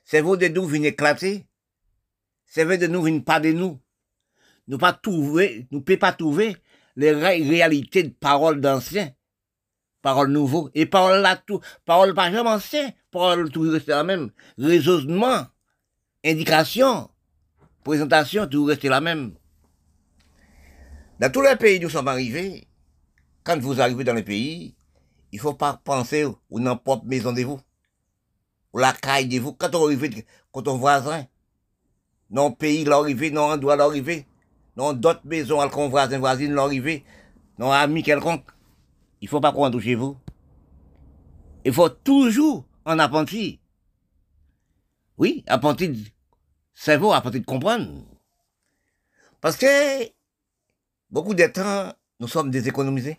Cerveau 0.03 0.37
de 0.37 0.47
nous 0.47 0.65
vient 0.65 0.83
éclater. 0.83 1.45
Cerveau 2.45 2.77
de 2.77 2.87
nous 2.87 3.01
vient 3.01 3.19
pas 3.19 3.39
de 3.39 3.51
nous 3.51 3.79
nous 4.67 4.77
pas 4.77 4.93
trouver, 4.93 5.67
nous 5.71 5.81
peut 5.81 5.97
pas 5.97 6.13
trouver 6.13 6.57
les 6.95 7.11
réalités 7.11 8.03
de 8.03 8.09
paroles 8.09 8.61
d'anciens, 8.61 9.11
paroles 10.01 10.31
nouveaux, 10.31 10.69
et 10.73 10.85
paroles 10.85 11.21
là 11.21 11.35
tout, 11.35 11.59
paroles 11.85 12.13
pas 12.13 12.31
jamais 12.31 12.49
anciens, 12.49 12.91
paroles 13.11 13.51
tout 13.51 13.69
rester 13.69 13.91
la 13.91 14.03
même, 14.03 14.31
raisonnement, 14.57 15.47
indication, 16.23 17.09
présentation, 17.83 18.47
tout 18.47 18.65
rester 18.65 18.89
la 18.89 19.01
même. 19.01 19.33
Dans 21.19 21.31
tous 21.31 21.41
les 21.41 21.55
pays 21.55 21.79
où 21.79 21.83
nous 21.83 21.89
sommes 21.89 22.07
arrivés, 22.07 22.67
quand 23.43 23.59
vous 23.59 23.79
arrivez 23.79 24.03
dans 24.03 24.13
les 24.13 24.23
pays, 24.23 24.75
il 25.31 25.39
faut 25.39 25.53
pas 25.53 25.79
penser 25.83 26.25
ou 26.49 26.59
dans 26.59 26.77
propre 26.77 27.05
maison 27.05 27.31
de 27.33 27.41
vous, 27.43 27.59
ou 28.73 28.79
la 28.79 28.93
caille 28.93 29.27
de 29.27 29.39
vous, 29.39 29.53
quand 29.53 29.73
on 29.75 29.85
arrive, 29.85 30.23
quand 30.51 30.67
on 30.67 30.77
voisin, 30.77 31.25
non 32.29 32.51
pays 32.51 32.83
l'arrivée, 32.83 33.31
non 33.31 33.43
endroit 33.43 33.75
l'arrivée, 33.75 34.25
dans 34.75 34.93
d'autres 34.93 35.25
maisons, 35.25 35.59
à 35.59 35.67
voisin, 35.67 36.19
voisine, 36.19 36.53
l'arrivée, 36.53 37.05
non 37.57 37.71
ami 37.71 38.03
quelconque. 38.03 38.45
Il 39.21 39.27
faut 39.27 39.39
pas 39.39 39.51
touche 39.51 39.83
chez 39.83 39.95
vous. 39.95 40.17
Il 41.63 41.73
faut 41.73 41.89
toujours 41.89 42.65
en 42.85 42.99
apprenti. 42.99 43.59
Oui, 45.17 45.43
apprenti 45.47 45.89
de 45.89 45.99
cerveau, 46.73 47.13
apprenti 47.13 47.39
de 47.39 47.45
comprendre. 47.45 48.03
Parce 49.41 49.57
que, 49.57 49.65
beaucoup 51.09 51.33
de 51.33 51.45
temps, 51.47 51.93
nous 52.19 52.27
sommes 52.27 52.51
déséconomisés. 52.51 53.17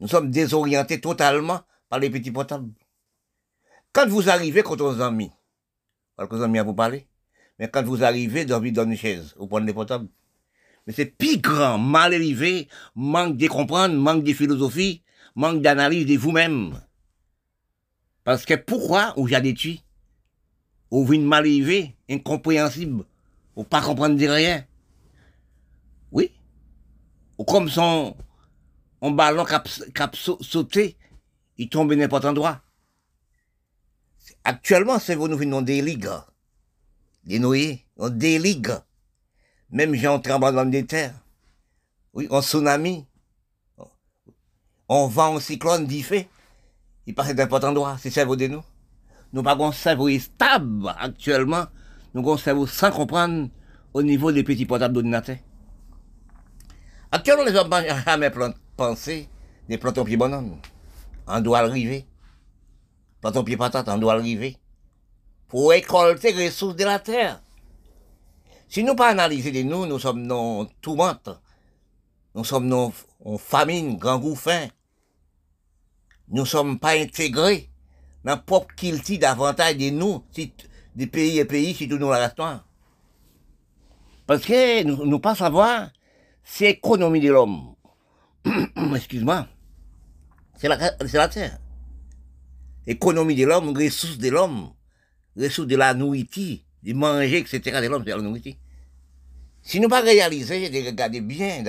Nous 0.00 0.08
sommes 0.08 0.30
désorientés 0.30 1.00
totalement 1.00 1.60
par 1.88 1.98
les 1.98 2.10
petits 2.10 2.30
portables. 2.30 2.72
Quand 3.92 4.08
vous 4.08 4.30
arrivez 4.30 4.62
contre 4.62 4.84
vos 4.84 5.00
amis, 5.02 5.30
quelques 6.18 6.42
amis 6.42 6.58
à 6.58 6.62
vous 6.62 6.74
parler, 6.74 7.06
mais 7.58 7.68
quand 7.68 7.84
vous 7.84 8.02
arrivez, 8.02 8.44
vous 8.44 8.52
avez 8.52 8.72
dans 8.72 8.84
une 8.84 8.96
chaise, 8.96 9.34
vous 9.38 9.46
prenez 9.46 9.66
les 9.66 9.72
portables. 9.72 10.08
Mais 10.86 10.92
c'est 10.92 11.06
plus 11.06 11.38
grand, 11.38 11.78
mal 11.78 12.12
élevé, 12.12 12.68
manque 12.94 13.36
de 13.36 13.46
comprendre, 13.46 13.94
manque 13.94 14.24
de 14.24 14.32
philosophie, 14.32 15.02
manque 15.36 15.62
d'analyse 15.62 16.06
de 16.06 16.16
vous-même. 16.16 16.80
Parce 18.24 18.44
que 18.44 18.54
pourquoi 18.54 19.14
ou 19.16 19.28
j'ai 19.28 19.54
tué 19.54 19.80
Ou 20.90 21.04
vous 21.04 21.20
mal 21.20 21.46
élevé, 21.46 21.94
incompréhensible, 22.10 23.04
ou 23.54 23.64
pas 23.64 23.80
comprendre 23.80 24.16
de 24.16 24.26
rien? 24.26 24.64
Oui. 26.10 26.32
Ou 27.38 27.44
comme 27.44 27.68
son, 27.68 28.16
un 29.02 29.10
ballon 29.10 29.44
qui 29.44 29.54
a 29.54 30.10
sauté, 30.14 30.96
il 31.58 31.68
tombe 31.68 31.92
n'importe 31.92 32.24
endroit. 32.24 32.60
Actuellement, 34.44 34.98
c'est 34.98 35.14
vous 35.14 35.28
nous 35.28 35.36
venons 35.36 35.62
des 35.62 35.80
ligues 35.82 36.08
des 37.24 37.38
noyés, 37.38 37.86
on 37.96 38.08
déligue. 38.08 38.72
Même 39.70 39.94
j'ai 39.94 40.06
un 40.06 40.18
tremblement 40.18 40.64
de 40.64 40.80
terre. 40.80 41.14
Oui, 42.12 42.26
en 42.30 42.42
tsunami. 42.42 43.06
On 44.88 45.06
vent 45.06 45.36
en 45.36 45.40
cyclone 45.40 45.86
d'Ifé. 45.86 46.28
Il 47.06 47.14
passe 47.14 47.34
n'importe 47.34 47.64
endroit. 47.64 47.96
C'est 47.98 48.10
cerveau 48.10 48.36
de 48.36 48.46
nous. 48.48 48.62
Nous 49.32 49.42
pas 49.42 49.56
un 49.56 49.72
cerveau 49.72 50.10
stable 50.18 50.92
actuellement. 50.98 51.64
Nous 52.12 52.20
avons 52.20 52.34
un 52.34 52.38
cerveau 52.38 52.66
sans 52.66 52.90
comprendre 52.90 53.48
au 53.94 54.02
niveau 54.02 54.30
des 54.30 54.42
petits 54.42 54.66
portables 54.66 54.94
d'ordinateur. 54.94 55.36
Actuellement, 57.10 57.44
les 57.44 57.54
hommes 57.54 57.70
n'ont 57.70 58.02
jamais 58.04 58.30
pensé 58.76 59.28
des 59.68 59.78
plantons 59.78 60.04
pieds 60.04 60.16
bonhomme. 60.16 60.58
On 61.26 61.40
doit 61.40 61.60
arriver. 61.60 62.06
Planton 63.22 63.44
pied 63.44 63.56
patate, 63.56 63.88
on 63.88 63.98
doit 63.98 64.14
arriver 64.14 64.58
pour 65.52 65.68
récolter 65.68 66.32
les 66.32 66.46
ressources 66.46 66.76
de 66.76 66.84
la 66.84 66.98
terre. 66.98 67.42
Si 68.70 68.82
nous 68.82 68.94
pas 68.94 69.10
analyser 69.10 69.52
de 69.52 69.60
nous, 69.60 69.84
nous 69.84 69.98
sommes 69.98 70.22
non 70.22 70.66
tourmente, 70.80 71.28
nous 72.34 72.42
sommes 72.42 72.68
non 72.68 72.90
en 73.22 73.36
famine, 73.36 73.98
grand 73.98 74.18
goût 74.18 74.34
faim. 74.34 74.68
Nous 76.28 76.46
sommes 76.46 76.78
pas 76.78 76.92
intégrés 76.92 77.68
dans 78.24 78.36
le 78.36 78.40
propre 78.40 78.74
culture 78.74 79.18
davantage 79.18 79.76
de 79.76 79.90
nous, 79.90 80.24
des 80.96 81.06
pays 81.06 81.38
et 81.38 81.44
pays, 81.44 81.74
si 81.74 81.86
tout 81.86 81.98
nous 81.98 82.08
la 82.08 82.32
Parce 84.26 84.46
que 84.46 84.84
nous, 84.84 85.04
nous 85.04 85.20
pas 85.20 85.34
savoir, 85.34 85.90
c'est 86.42 86.68
l'économie 86.68 87.20
de 87.20 87.30
l'homme. 87.30 87.74
Excuse-moi. 88.96 89.46
C'est 90.56 90.68
la, 90.68 90.78
la 90.98 91.28
terre. 91.28 91.58
Économie 92.86 93.34
de 93.34 93.44
l'homme, 93.44 93.76
ressources 93.76 94.16
de 94.16 94.30
l'homme 94.30 94.72
ressources 95.36 95.68
de 95.68 95.76
la 95.76 95.94
nourriture, 95.94 96.58
de 96.82 96.92
manger, 96.92 97.38
etc. 97.38 97.60
de 97.80 97.86
l'homme, 97.86 98.04
c'est 98.06 98.10
la 98.10 98.22
nourriture. 98.22 98.54
Si 99.62 99.80
nous 99.80 99.88
pas 99.88 100.00
réaliser, 100.00 100.68
de 100.68 101.20
bien 101.20 101.62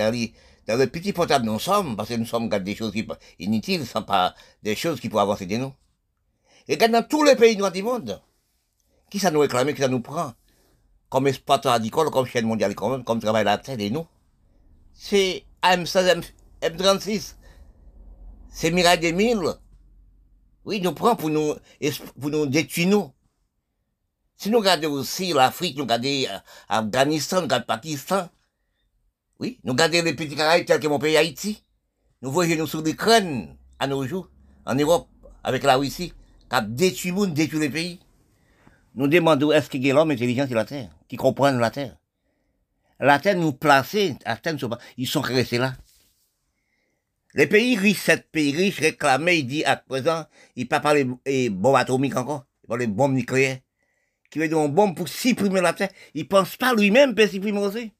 dans 0.66 0.78
le 0.78 0.86
petit 0.86 1.12
portable 1.12 1.44
nous 1.44 1.58
sommes, 1.58 1.96
parce 1.96 2.08
que 2.08 2.14
nous 2.14 2.26
sommes 2.26 2.48
des 2.48 2.74
choses 2.74 2.92
qui, 2.92 3.06
inutiles, 3.38 3.86
sont 3.86 4.02
pas 4.02 4.34
des 4.62 4.74
choses 4.74 4.98
qui 5.00 5.08
pourraient 5.08 5.22
avancer 5.22 5.46
de 5.46 5.56
nous. 5.56 5.72
Et 6.66 6.76
dans 6.76 7.06
tous 7.06 7.22
les 7.22 7.36
pays 7.36 7.56
noirs 7.56 7.72
du 7.72 7.82
monde, 7.82 8.20
Qui 9.10 9.20
ça 9.20 9.30
nous 9.30 9.40
réclame, 9.40 9.72
qui 9.72 9.80
ça 9.80 9.88
nous 9.88 10.00
prend? 10.00 10.32
Comme 11.08 11.28
exploitant 11.28 11.70
agricole, 11.70 12.10
comme 12.10 12.26
chaîne 12.26 12.46
mondiale, 12.46 12.74
comme, 12.74 13.04
comme 13.04 13.20
travail 13.20 13.44
la 13.44 13.58
terre 13.58 13.78
et 13.78 13.90
nous. 13.90 14.06
C'est 14.92 15.44
AM16, 15.62 16.24
M36. 16.62 17.34
C'est 18.48 18.70
Mirail 18.70 18.98
2000. 18.98 19.38
Oui, 20.64 20.80
nous 20.80 20.92
prend 20.92 21.14
pour 21.14 21.30
nous, 21.30 21.54
pour 22.20 22.30
nous 22.30 22.46
détruire 22.46 22.88
nous. 22.88 23.12
Si 24.36 24.50
nous 24.50 24.58
regardons 24.58 24.92
aussi 24.92 25.32
l'Afrique, 25.32 25.76
nous 25.76 25.84
regardons 25.84 26.24
l'Afghanistan, 26.68 27.36
nous 27.36 27.42
regardons 27.42 27.62
le 27.62 27.66
Pakistan, 27.66 28.28
oui, 29.40 29.60
nous 29.64 29.72
regardons 29.72 30.02
les 30.02 30.14
petits 30.14 30.36
Caraïbes 30.36 30.66
tels 30.66 30.80
que 30.80 30.88
mon 30.88 30.98
pays 30.98 31.16
Haïti, 31.16 31.62
nous 32.22 32.30
voyons 32.30 32.56
nous 32.56 32.66
sur 32.66 32.82
l'écran 32.82 33.46
à 33.78 33.86
nos 33.86 34.06
jours, 34.06 34.28
en 34.66 34.74
Europe, 34.74 35.08
avec 35.42 35.62
la 35.62 35.76
Russie, 35.76 36.12
qui 36.48 36.56
a 36.56 36.60
détruit 36.60 37.10
le 37.10 37.16
monde, 37.16 37.34
détruit 37.34 37.60
les 37.60 37.70
pays. 37.70 38.00
Nous 38.94 39.08
demandons 39.08 39.52
est-ce 39.52 39.68
qu'il 39.68 39.84
y 39.84 39.90
a 39.90 39.94
l'homme 39.94 40.10
intelligent 40.10 40.46
sur 40.46 40.56
la 40.56 40.64
Terre, 40.64 40.90
qui 41.08 41.16
comprend 41.16 41.50
la 41.50 41.70
Terre? 41.70 41.96
La 43.00 43.18
Terre 43.18 43.36
nous 43.36 43.52
placer, 43.52 44.16
à 44.24 44.36
terre, 44.36 44.56
ils 44.96 45.06
sont 45.06 45.20
restés 45.20 45.58
là. 45.58 45.74
Les 47.34 47.48
pays 47.48 47.76
riches, 47.76 48.02
sept 48.02 48.30
pays 48.30 48.54
riches 48.54 48.78
réclamaient, 48.78 49.40
il 49.40 49.46
dit 49.46 49.64
à 49.64 49.76
présent, 49.76 50.24
il 50.54 50.64
ne 50.64 50.68
pas 50.68 50.78
parler 50.78 51.04
de 51.04 51.48
bombes 51.48 51.76
atomiques 51.76 52.16
encore, 52.16 52.46
il 52.62 52.68
parle 52.68 52.80
de 52.82 52.86
bombes 52.86 53.14
nucléaires 53.14 53.58
qui 54.34 54.40
veut 54.40 54.48
dire 54.48 54.58
une 54.58 54.74
bombe 54.74 54.96
pour 54.96 55.06
supprimer 55.06 55.60
la 55.60 55.72
terre, 55.72 55.90
il 56.12 56.26
pense 56.26 56.56
pas 56.56 56.74
lui-même 56.74 57.14
pour 57.14 57.24
supprimer 57.28 57.60
aussi. 57.60 57.92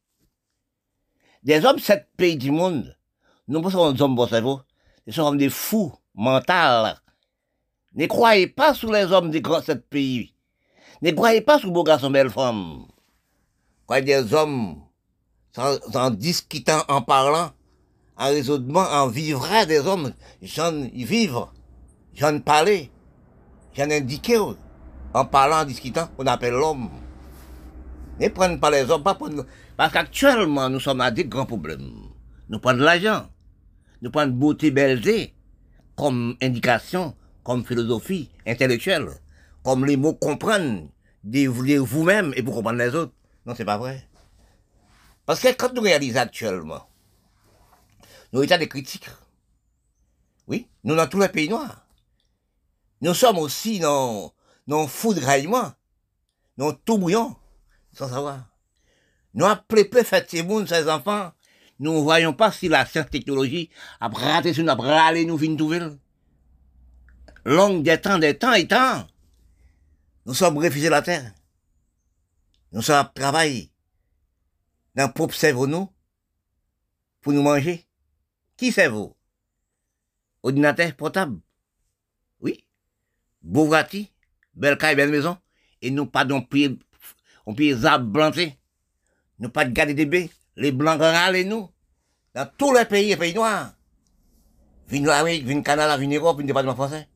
Des 1.45 1.65
hommes, 1.65 1.79
sept 1.79 2.09
pays 2.17 2.37
du 2.37 2.51
monde, 2.51 2.99
nous 3.47 3.63
pas 3.63 3.69
des 3.93 4.03
hommes 4.03 4.17
bon 4.17 4.27
cerveau, 4.27 4.61
sont 5.09 5.23
comme 5.23 5.39
des 5.39 5.49
fous 5.49 5.95
mentaux. 6.13 6.99
Ne 7.95 8.07
croyez 8.07 8.49
pas 8.49 8.75
sur 8.75 8.91
les 8.91 9.05
hommes 9.13 9.31
grands 9.31 9.63
sept 9.63 9.89
pays. 9.89 10.35
Ne 11.03 11.13
croyez 11.13 11.41
pas 11.41 11.61
sur 11.61 11.71
beaux 11.71 11.85
garçons, 11.85 12.11
belles 12.11 12.31
femmes. 12.31 12.85
Croyez 13.87 14.03
des 14.05 14.35
hommes, 14.35 14.83
en, 15.57 16.11
discutant, 16.11 16.83
en 16.89 17.01
parlant, 17.01 17.53
en 18.17 18.27
raisonnement, 18.27 18.81
en 18.91 19.07
vivra 19.07 19.67
des 19.67 19.87
hommes, 19.87 20.13
j'en 20.43 20.73
vivre, 20.93 21.55
j'en 22.13 22.41
parler, 22.41 22.91
j'en 23.77 23.89
indiquer 23.89 24.41
en 25.15 25.25
parlant, 25.25 25.61
en 25.61 25.65
discutant, 25.65 26.11
on 26.19 26.27
appelle 26.27 26.55
l'homme. 26.55 26.91
Ne 28.21 28.29
prenez 28.29 28.59
pas 28.59 28.71
les 28.71 28.91
hommes, 28.91 29.05
pas. 29.05 29.17
Parce 29.77 29.93
qu'actuellement, 29.93 30.69
nous 30.69 30.81
sommes 30.81 31.01
à 31.01 31.11
des 31.11 31.25
grands 31.25 31.47
problèmes. 31.47 31.93
Nous 32.49 32.59
prenons 32.59 32.83
l'argent. 32.83 33.29
Nous 34.03 34.11
prenons 34.11 34.33
beauté, 34.33 34.71
belleté 34.71 35.35
comme 35.97 36.37
indication, 36.43 37.17
comme 37.45 37.65
philosophie 37.65 38.29
intellectuelle, 38.47 39.09
comme 39.63 39.87
les 39.87 39.97
mots 39.97 40.15
comprennent 40.15 40.89
de 41.23 41.47
vous-même 41.79 42.33
et 42.37 42.43
pour 42.43 42.57
comprendre 42.57 42.79
les 42.79 42.95
autres. 42.95 43.13
Non, 43.47 43.55
c'est 43.55 43.65
pas 43.65 43.79
vrai. 43.79 44.07
Parce 45.25 45.41
que 45.41 45.53
quand 45.53 45.73
nous 45.73 45.83
réalisons 45.83 46.19
actuellement, 46.19 46.87
nos 48.33 48.43
états 48.43 48.59
de 48.59 48.65
critique, 48.65 49.09
oui, 50.49 50.69
nous 50.83 50.97
dans 50.97 51.07
tous 51.07 51.21
les 51.21 51.29
pays 51.29 51.49
noirs, 51.49 51.87
nous 53.01 53.15
sommes 53.15 53.39
aussi 53.39 53.79
dans 53.79 54.34
non 54.67 54.87
foudraillement, 54.87 55.73
non 56.57 56.73
tout 56.73 56.99
bouillon, 56.99 57.37
sans 57.93 58.09
savoir. 58.09 58.49
Nous 59.35 59.47
appelons 59.47 59.85
peu 59.91 60.03
fait 60.03 60.31
ces 60.31 60.43
moun, 60.43 60.67
ces 60.67 60.89
enfants, 60.89 61.33
nous 61.79 61.93
ne 61.93 62.01
voyons 62.01 62.33
pas 62.33 62.53
si 62.53 62.69
la 62.69 62.87
science 62.87 63.11
technologie 63.11 63.71
a 64.01 64.09
raté 64.09 64.55
sur 64.55 64.65
nous, 64.65 64.71
a 64.71 64.75
râlé 64.75 65.25
nous, 65.25 65.37
vine 65.37 65.57
nouvelle. 65.57 65.99
Longue 67.45 67.83
des 67.83 68.01
temps, 68.01 68.19
des 68.19 68.39
temps 68.39 68.55
et 68.55 68.67
temps. 68.67 69.07
Nous 70.25 70.35
sommes 70.35 70.57
refusés 70.57 70.89
la 70.89 71.03
terre. 71.03 71.35
Nous 72.73 72.81
sommes 72.81 72.97
à 72.97 73.05
travailler 73.05 73.71
dans 74.95 75.11
propre 75.11 75.35
cerveau 75.35 75.67
nous, 75.67 75.93
pour 77.21 77.33
nous 77.33 77.43
manger. 77.43 77.87
Qui 78.57 78.71
vous? 78.71 79.17
Ordinateur 80.43 80.95
portable. 80.95 81.41
Oui. 82.41 82.65
Bouvrati 83.43 84.14
belle 84.57 84.79
caille, 84.79 84.97
belle 84.97 85.11
maison, 85.11 85.37
et 85.83 85.91
nous 85.91 86.07
pas 86.07 86.25
d'un 86.25 86.41
pied, 86.41 86.79
on 87.47 87.55
pied 87.55 87.85
arbres. 87.85 88.31
Nous 89.39 89.49
pas 89.49 89.65
de 89.65 89.73
garder 89.73 89.95
des 89.95 90.07
baies, 90.07 90.31
les 90.57 90.73
blancs 90.73 91.01
râlent 91.01 91.43
nous. 91.47 91.69
Dans 92.35 92.49
tous 92.59 92.73
les 92.73 92.85
pays, 92.85 93.09
les 93.09 93.17
pays 93.17 93.35
noirs. 93.35 93.75
Viennent 94.89 95.07
l'Amérique, 95.07 95.45
viennent 95.45 95.63
Canada, 95.63 95.97
viennent 95.97 96.17
Europe, 96.17 96.37
viennent 96.37 96.49
département 96.49 96.75
français. 96.75 97.09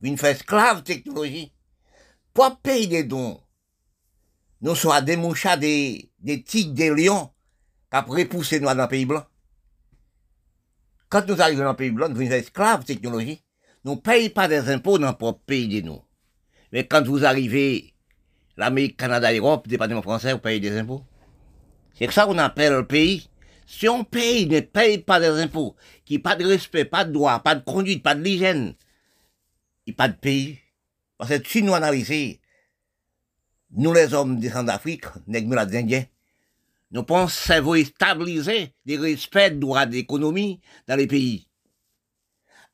Viennent 0.00 0.18
faire 0.18 0.30
esclave 0.30 0.82
technologie. 0.82 1.52
Pour 2.34 2.58
payer 2.60 2.86
des 2.86 3.04
dons. 3.04 3.40
Nous 4.62 4.74
sommes 4.74 5.04
des 5.04 5.16
mouchas, 5.16 5.56
des, 5.56 6.10
des 6.20 6.42
tigres, 6.42 6.74
des 6.74 6.90
lions, 6.90 7.30
qui 7.90 7.98
ont 7.98 8.12
repoussé 8.12 8.60
nous 8.60 8.66
dans 8.66 8.74
le 8.74 8.88
pays 8.88 9.04
blanc. 9.04 9.24
Quand 11.08 11.26
nous 11.28 11.40
arrivons 11.42 11.64
dans 11.64 11.70
le 11.70 11.76
pays 11.76 11.90
blanc, 11.90 12.08
nous 12.08 12.16
venons 12.16 12.30
esclaves 12.30 12.84
technologie. 12.84 13.42
Nous 13.84 13.96
ne 13.96 14.00
payons 14.00 14.30
pas 14.30 14.48
des 14.48 14.70
impôts 14.70 14.98
dans 14.98 15.08
notre 15.08 15.32
pays 15.40 15.68
de 15.68 15.86
nous. 15.86 16.00
Mais 16.72 16.86
quand 16.86 17.06
vous 17.06 17.24
arrivez, 17.24 17.92
l'Amérique, 18.56 18.96
Canada, 18.96 19.32
Europe, 19.32 19.68
département 19.68 20.02
français, 20.02 20.32
vous 20.32 20.38
payez 20.38 20.58
des 20.58 20.76
impôts. 20.78 21.04
C'est 21.94 22.10
ça 22.10 22.24
qu'on 22.24 22.38
appelle 22.38 22.72
le 22.72 22.86
pays. 22.86 23.28
Si 23.66 23.86
un 23.86 24.02
pays 24.04 24.46
ne 24.46 24.60
paye 24.60 24.98
pas 24.98 25.20
des 25.20 25.40
impôts, 25.40 25.76
qui 26.04 26.18
pas 26.18 26.34
de 26.34 26.44
respect, 26.44 26.84
pas 26.84 27.04
de 27.04 27.12
droit, 27.12 27.38
pas 27.40 27.54
de 27.54 27.64
conduite, 27.64 28.02
pas 28.02 28.14
de 28.14 28.22
l'hygiène, 28.22 28.74
il 29.86 29.90
n'y 29.90 29.94
a 29.94 29.96
pas 29.96 30.08
de 30.08 30.16
pays. 30.16 30.58
Parce 31.18 31.30
que 31.38 31.48
si 31.48 31.62
nous 31.62 31.74
analysons, 31.74 32.36
nous 33.72 33.92
les 33.92 34.12
hommes 34.12 34.38
des 34.38 34.50
d'Afrique, 34.50 35.04
nous 35.26 35.52
les 35.52 35.76
Indiens, 35.76 36.04
nous 36.90 37.04
pensons 37.04 37.84
stabiliser 37.84 38.74
des 38.84 38.98
respects 38.98 39.54
de 39.54 39.60
droits 39.60 39.86
d'économie 39.86 40.60
dans 40.86 40.96
les 40.96 41.06
pays. 41.06 41.48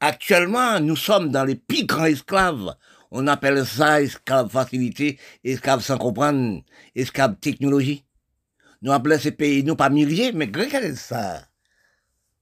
Actuellement, 0.00 0.80
nous 0.80 0.96
sommes 0.96 1.30
dans 1.30 1.44
les 1.44 1.60
grands 1.84 2.04
esclaves 2.04 2.76
on 3.10 3.26
appelle 3.26 3.64
ça 3.64 4.02
esclave 4.02 4.50
facilité, 4.50 5.18
esclave 5.44 5.82
sans 5.82 5.98
comprendre, 5.98 6.62
esclave 6.94 7.36
technologie. 7.36 8.04
Nous 8.82 8.92
appelons 8.92 9.18
ces 9.18 9.32
pays, 9.32 9.64
nous, 9.64 9.76
pas 9.76 9.88
milliers, 9.88 10.32
mais 10.32 10.50
regardez 10.54 10.94
ça? 10.94 11.42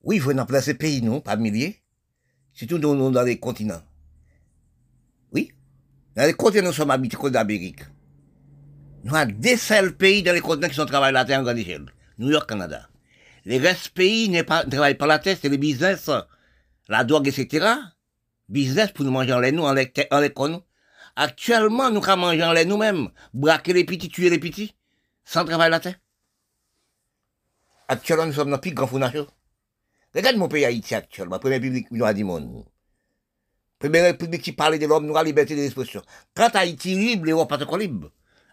Oui, 0.03 0.19
faut 0.19 0.37
appeler 0.37 0.61
ces 0.61 0.75
pays, 0.75 1.03
nous, 1.03 1.21
pas 1.21 1.37
milliers. 1.37 1.81
Surtout 2.53 2.79
dans, 2.79 3.11
dans 3.11 3.23
les 3.23 3.39
continents. 3.39 3.83
Oui? 5.33 5.53
Dans 6.15 6.27
les 6.27 6.35
continents, 6.35 6.67
nous 6.67 6.73
sommes 6.73 6.91
habités 6.91 7.31
d'Amérique. 7.31 7.85
Nous 9.05 9.15
avons 9.15 9.33
des 9.39 9.57
seuls 9.57 9.97
pays 9.97 10.23
dans 10.23 10.33
les 10.33 10.41
continents 10.41 10.69
qui 10.69 10.75
sont 10.75 10.87
travaillés 10.87 11.13
la 11.13 11.25
terre 11.25 11.41
en 11.41 11.43
grande 11.45 11.59
échelle. 11.59 11.87
New 12.19 12.31
York, 12.31 12.49
Canada. 12.49 12.89
Les 13.45 13.59
restes 13.59 13.91
pays 13.91 14.29
ne 14.29 14.43
travaillent 14.43 14.95
pas 14.95 15.07
la 15.07 15.19
terre, 15.19 15.37
c'est 15.41 15.49
le 15.49 15.57
business, 15.57 16.11
la 16.89 17.05
drogue, 17.05 17.29
etc 17.29 17.67
business 18.49 18.93
pour 18.93 19.05
nous 19.05 19.11
manger 19.11 19.33
en 19.33 19.41
lait, 19.41 19.53
nous, 19.53 19.65
en 19.65 19.73
lait, 19.73 19.93
en 20.11 20.49
nous. 20.49 20.63
Actuellement, 21.17 21.91
nous 21.91 22.05
avons 22.05 22.21
manger 22.23 22.45
en 22.45 22.53
lait 22.53 22.65
nous-mêmes, 22.65 23.09
braquer 23.33 23.73
les 23.73 23.85
petits, 23.85 24.09
tuer 24.09 24.31
les 24.31 24.39
petits, 24.39 24.75
sans 25.25 25.45
travailler 25.45 25.71
la 25.71 25.81
terre. 25.81 25.99
Actuellement, 27.89 28.27
nous 28.27 28.33
sommes 28.33 28.51
dans 28.51 28.57
le 28.57 28.61
plus 28.61 28.73
grand 28.73 28.87
fournage. 28.87 29.25
Regarde 30.15 30.37
mon 30.37 30.49
pays 30.49 30.65
Haïti 30.65 30.95
actuellement, 30.95 31.39
premier 31.39 31.61
public 31.61 31.89
nous 31.91 32.05
a 32.05 32.15
dit 32.15 32.25
monde. 32.25 32.65
Premier 33.79 34.15
public 34.15 34.43
qui 34.43 34.53
parle 34.53 34.79
de 34.79 34.87
l'homme, 34.87 35.07
nous 35.07 35.15
la 35.15 35.23
liberté 35.23 35.55
d'expression. 35.55 36.03
Quand 36.35 36.55
Haïti 36.55 36.95
libre, 36.95 37.27
l'Europe 37.27 37.49
pas 37.49 37.63
encore 37.63 37.77
libre. 37.77 38.11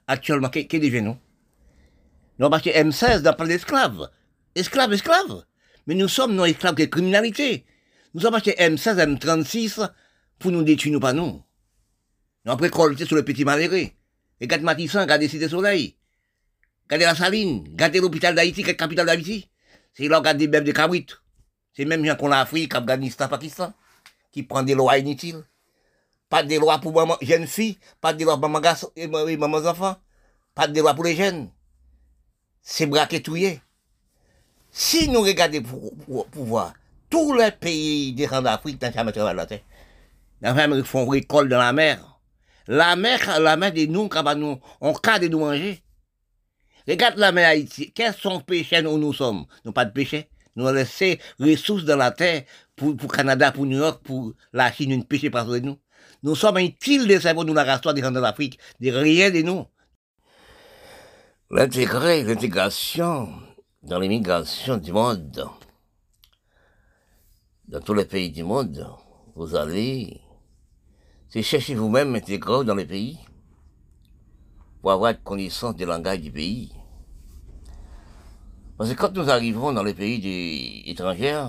Actuellement, 0.07 0.49
qu'est-ce 0.49 0.67
que 0.67 0.99
nous? 0.99 1.17
Nous 2.39 2.45
avons 2.45 2.57
M16 2.57 3.21
dans 3.21 3.33
plein 3.33 3.47
d'esclaves. 3.47 4.09
Esclaves, 4.55 4.93
esclaves. 4.93 5.45
Mais 5.87 5.95
nous 5.95 6.07
sommes 6.07 6.35
non 6.35 6.45
esclaves 6.45 6.75
de 6.75 6.85
criminalité. 6.85 7.65
Nous 8.14 8.26
avons 8.26 8.36
acheté 8.36 8.51
M16, 8.51 9.18
M36 9.18 9.89
pour 10.38 10.51
nous 10.51 10.64
détruire, 10.64 10.93
nous 10.93 10.99
pas 10.99 11.14
nous. 11.14 11.41
Avons 12.45 12.61
récolté 12.61 13.05
sur 13.05 13.16
le 13.16 13.26
petit 13.26 13.43
malheureux. 13.43 13.88
Regardez 14.39 14.64
Matissan, 14.64 15.01
regardez 15.01 15.28
Cité 15.28 15.49
Soleil. 15.49 15.95
Regardez 16.86 17.05
la 17.05 17.16
Saline, 17.16 17.64
regardez 17.72 17.99
l'hôpital 17.99 18.36
d'Haïti, 18.36 18.64
quelle 18.64 18.78
capitale 18.78 19.07
d'Haïti. 19.07 19.49
C'est 19.93 20.07
là, 20.07 20.20
regardez 20.20 20.45
des 20.45 20.51
bêtes 20.51 20.64
de 20.64 20.72
cabrit. 20.72 21.07
C'est 21.74 21.86
même 21.86 22.05
gens 22.05 22.16
qu'on 22.16 22.32
a 22.32 22.39
Afrique, 22.39 22.76
Afghanistan, 22.76 23.28
Pakistan, 23.28 23.74
qui 24.32 24.43
prend 24.43 24.61
des 24.61 24.76
lois 24.76 24.97
inutiles. 24.97 25.43
Pas 26.30 26.43
de 26.43 26.55
lois 26.59 26.80
pour 26.80 26.93
maman, 26.93 27.18
jeunes 27.22 27.47
filles, 27.47 27.78
pas 28.01 28.14
de 28.14 28.24
lois 28.24 28.39
pour 28.39 28.49
maman, 28.49 28.76
et 28.95 29.07
maman 29.38 29.57
enfants, 29.57 29.95
pas 30.53 30.68
de 30.68 30.80
lois 30.80 30.93
pour 30.93 31.03
les 31.03 31.16
jeunes. 31.16 31.49
C'est 32.61 32.86
braqué 32.86 33.22
touillé. 33.22 33.61
Si 34.72 35.09
nous 35.09 35.22
regardons 35.22 35.61
pour, 35.61 35.95
pour, 35.97 36.28
pour 36.28 36.45
voir, 36.45 36.74
tous 37.14 37.32
les 37.36 37.51
pays 37.51 38.11
des 38.14 38.26
d'Afrique 38.26 38.82
n'ont 38.82 38.91
jamais 38.91 39.11
travaillé 39.11 39.38
la 39.38 39.45
terre. 39.45 39.59
Ils 40.41 40.84
font 40.84 41.05
récolte 41.05 41.47
dans 41.47 41.59
la 41.59 41.72
mer. 41.72 42.20
La 42.68 42.95
mer, 42.95 43.39
la 43.39 43.55
mer 43.55 43.72
de 43.72 43.86
nous, 43.86 44.07
quand 44.07 44.36
nous, 44.36 44.59
on 44.82 44.93
de 44.93 45.28
nous 45.28 45.39
manger. 45.39 45.84
Regarde 46.88 47.20
la 47.20 47.32
mer 47.32 47.49
Haïti. 47.49 47.91
Quels 47.93 48.16
sont 48.16 48.39
les 48.39 48.43
péchés 48.43 48.84
où 48.84 48.97
nous 48.97 49.14
sommes? 49.14 49.45
Nous 49.64 49.72
pas 49.72 49.86
de 49.86 49.91
péché. 49.91 50.28
Nous 50.55 50.66
avons 50.66 50.76
laissé 50.76 51.20
ressources 51.39 51.86
dans 51.86 51.97
la 51.97 52.09
terre 52.09 52.45
pour, 52.76 52.97
pour 52.97 53.11
Canada, 53.11 53.51
pour 53.51 53.68
New 53.68 53.78
York, 53.78 54.01
pour 54.03 54.34
la 54.51 54.72
Chine, 54.72 54.89
une 54.89 55.05
péché 55.05 55.30
par 55.30 55.45
nous. 55.45 55.78
Nous 56.24 56.36
sommes 56.36 56.57
utiles 56.57 57.07
de 57.07 57.20
cerveau, 57.20 57.43
nous, 57.43 57.53
la 57.53 57.64
race 57.64 57.82
des 57.93 58.01
gens 58.01 58.09
de 58.09 58.89
rien 58.91 59.30
de 59.30 59.43
nous. 59.43 59.68
L'intégrer, 61.51 62.24
l'intégration 62.24 63.30
dans 63.84 63.99
l'immigration 63.99 64.78
du 64.78 64.91
monde, 64.91 65.47
dans 67.74 67.82
tous 67.82 67.95
les 67.95 68.05
pays 68.05 68.30
du 68.30 68.43
monde, 68.43 68.88
vous 69.36 69.55
allez, 69.55 70.21
chercher 71.32 71.74
vous-même 71.74 72.13
intégrer 72.13 72.63
dans 72.63 72.76
les 72.76 72.86
pays 72.86 73.17
pour 74.80 74.91
avoir 74.91 75.19
connaissance 75.24 75.76
du 75.76 75.84
langage 75.84 76.21
du 76.21 76.32
pays. 76.32 76.71
Parce 78.78 78.91
que 78.91 78.95
quand 78.95 79.11
nous 79.13 79.28
arrivons 79.28 79.74
dans 79.74 79.82
les 79.82 79.95
pays 79.95 80.84
étrangers, 80.86 81.47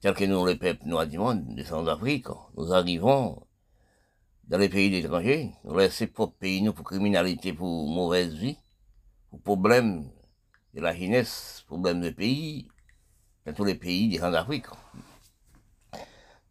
tels 0.00 0.14
que 0.14 0.24
nous, 0.24 0.44
les 0.44 0.56
peuples 0.56 0.88
noirs 0.88 1.06
du 1.06 1.18
monde, 1.18 1.54
des 1.54 1.62
Centrafrique, 1.62 2.26
nous 2.56 2.72
arrivons 2.72 3.40
dans 4.48 4.58
les 4.58 4.68
pays 4.68 4.92
étrangers, 4.92 5.52
nous 5.62 5.76
laissons 5.78 6.08
pour 6.08 6.34
pays 6.34 6.62
nous 6.62 6.72
pour 6.72 6.84
criminalité, 6.84 7.52
pour 7.52 7.88
mauvaise 7.88 8.34
vie, 8.34 8.58
pour 9.30 9.40
problèmes 9.40 10.10
de 10.74 10.80
la 10.80 10.96
jeunesse, 10.96 11.62
problèmes 11.68 12.00
de 12.00 12.10
pays, 12.10 12.66
dans 13.46 13.52
tous 13.52 13.64
les 13.64 13.74
pays 13.74 14.08
des 14.08 14.18
Centrafrique. 14.18 14.66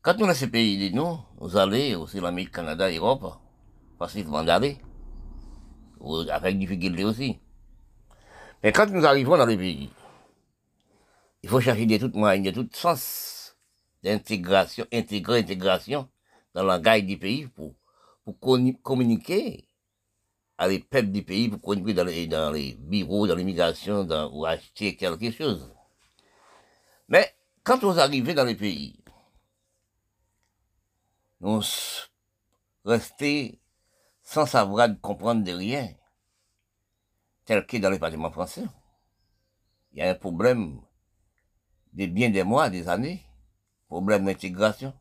Quand 0.01 0.17
nous 0.17 0.25
laissons 0.25 0.39
ces 0.39 0.47
pays 0.47 0.89
de 0.89 0.95
nous, 0.95 1.19
nous 1.41 1.57
allons 1.57 2.01
aussi 2.01 2.19
l'Amérique, 2.19 2.51
Canada, 2.51 2.89
Europe, 2.89 3.33
facilement 3.97 4.43
d'aller, 4.43 4.77
avec 6.31 6.57
difficulté 6.57 7.03
aussi. 7.03 7.39
Mais 8.63 8.71
quand 8.71 8.89
nous 8.89 9.05
arrivons 9.05 9.37
dans 9.37 9.45
les 9.45 9.57
pays, 9.57 9.89
il 11.43 11.49
faut 11.49 11.61
chercher 11.61 11.85
de 11.85 11.97
toutes 11.97 12.15
moyens, 12.15 12.45
de 12.45 12.61
tout 12.61 12.69
sens 12.73 13.57
d'intégration, 14.03 14.85
intégrer 14.91 15.39
intégration 15.39 16.09
dans 16.53 16.63
le 16.63 16.69
langage 16.69 17.03
du 17.03 17.17
pays 17.17 17.47
pour, 17.47 17.75
pour 18.23 18.39
communiquer 18.81 19.65
à 20.57 20.67
les 20.67 20.79
peuples 20.79 21.11
du 21.11 21.23
pays, 21.23 21.49
pour 21.49 21.61
communiquer 21.61 21.93
dans 21.93 22.03
les, 22.03 22.27
dans 22.27 22.51
les 22.51 22.73
bureaux, 22.73 23.27
dans 23.27 23.35
l'immigration, 23.35 24.07
ou 24.33 24.45
acheter 24.45 24.95
quelque 24.95 25.31
chose. 25.31 25.73
Mais 27.09 27.35
quand 27.63 27.79
vous 27.79 27.99
arrivez 27.99 28.35
dans 28.35 28.45
les 28.45 28.55
pays, 28.55 28.95
nous 31.41 31.61
restons 32.85 33.57
sans 34.21 34.45
savoir 34.45 34.89
comprendre 35.01 35.43
de 35.43 35.51
rien, 35.51 35.89
tel 37.45 37.65
que 37.65 37.77
dans 37.77 37.89
les 37.89 37.97
bâtiments 37.97 38.31
français. 38.31 38.63
Il 39.91 39.99
y 39.99 40.01
a 40.03 40.11
un 40.11 40.15
problème 40.15 40.79
de 41.93 42.05
bien 42.05 42.29
des 42.29 42.43
mois, 42.43 42.69
des 42.69 42.87
années, 42.87 43.23
problème 43.87 44.25
d'intégration, 44.25 44.93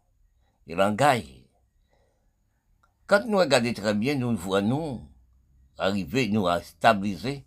de 0.66 0.74
langage. 0.74 1.44
Quand 3.06 3.26
nous 3.26 3.36
regardons 3.36 3.74
très 3.74 3.92
bien, 3.92 4.14
nous 4.14 4.34
voyons 4.34 5.06
arriver, 5.76 6.28
nous 6.28 6.46
à 6.46 6.62
stabiliser 6.62 7.44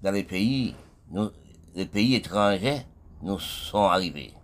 dans 0.00 0.10
les 0.10 0.24
pays, 0.24 0.74
les 1.74 1.86
pays 1.86 2.14
étrangers 2.14 2.86
nous 3.22 3.38
sont 3.38 3.84
arrivés. 3.84 4.34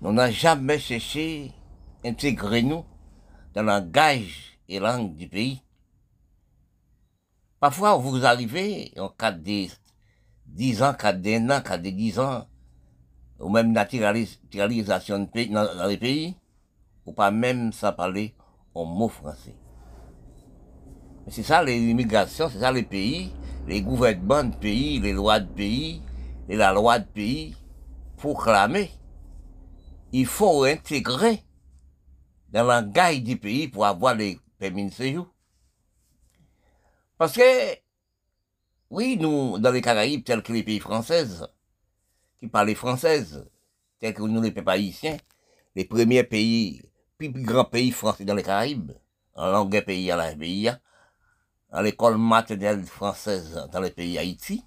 Nous 0.00 0.12
n'avons 0.12 0.32
jamais 0.32 0.78
cherché 0.78 1.52
d'intégrer 2.04 2.62
nous 2.62 2.84
dans 3.54 3.62
le 3.62 3.68
langage 3.68 4.58
et 4.68 4.78
langue 4.78 5.16
du 5.16 5.28
pays. 5.28 5.62
Parfois, 7.58 7.96
vous 7.96 8.24
arrivez 8.24 8.92
en 8.98 9.08
cas 9.08 9.32
de 9.32 9.66
10 10.46 10.82
ans, 10.82 10.94
cas 10.94 11.12
d'un 11.12 11.50
an, 11.50 11.60
cas 11.60 11.78
de 11.78 11.90
10 11.90 12.20
ans, 12.20 12.46
ou 13.40 13.48
même 13.48 13.72
naturalisation 13.72 15.18
de 15.18 15.24
pays, 15.26 15.50
dans, 15.50 15.86
les 15.88 15.96
pays, 15.96 16.36
ou 17.04 17.12
pas 17.12 17.32
même 17.32 17.72
sans 17.72 17.92
parler 17.92 18.34
en 18.74 18.84
mot 18.84 19.08
français. 19.08 19.56
C'est 21.28 21.42
ça 21.42 21.62
l'immigration, 21.62 22.48
c'est 22.48 22.60
ça 22.60 22.70
les 22.70 22.84
pays, 22.84 23.32
les 23.66 23.82
gouvernements 23.82 24.44
de 24.44 24.54
pays, 24.54 25.00
les 25.00 25.12
lois 25.12 25.40
de 25.40 25.48
pays, 25.52 26.02
et 26.48 26.56
la 26.56 26.72
loi 26.72 26.98
de 26.98 27.06
pays, 27.06 27.56
proclamer. 28.16 28.90
Il 30.12 30.26
faut 30.26 30.64
intégrer 30.64 31.42
dans 32.48 32.62
le 32.62 32.68
langage 32.68 33.22
du 33.22 33.36
pays 33.36 33.68
pour 33.68 33.84
avoir 33.84 34.14
les 34.14 34.40
permis 34.58 34.86
de 34.88 34.92
séjour. 34.92 35.28
Parce 37.18 37.34
que, 37.34 37.42
oui, 38.90 39.18
nous, 39.20 39.58
dans 39.58 39.70
les 39.70 39.82
Caraïbes, 39.82 40.24
tels 40.24 40.42
que 40.42 40.52
les 40.52 40.62
pays 40.62 40.80
français, 40.80 41.26
qui 42.38 42.48
parlent 42.48 42.74
française, 42.74 43.46
tels 43.98 44.14
que 44.14 44.22
nous, 44.22 44.40
les 44.40 44.52
pays 44.52 44.64
haïtiens, 44.66 45.16
les 45.74 45.84
premiers 45.84 46.24
pays, 46.24 46.82
plus, 47.18 47.30
grands 47.30 47.64
pays 47.64 47.90
français 47.90 48.24
dans 48.24 48.34
les 48.34 48.42
Caraïbes, 48.42 48.92
en 49.34 49.46
langue 49.46 49.84
pays 49.84 50.10
à 50.10 50.16
la 50.16 50.34
BIA, 50.34 50.80
à 51.70 51.82
l'école 51.82 52.16
maternelle 52.16 52.84
française 52.84 53.68
dans 53.70 53.80
les 53.80 53.90
pays 53.90 54.16
Haïti, 54.16 54.64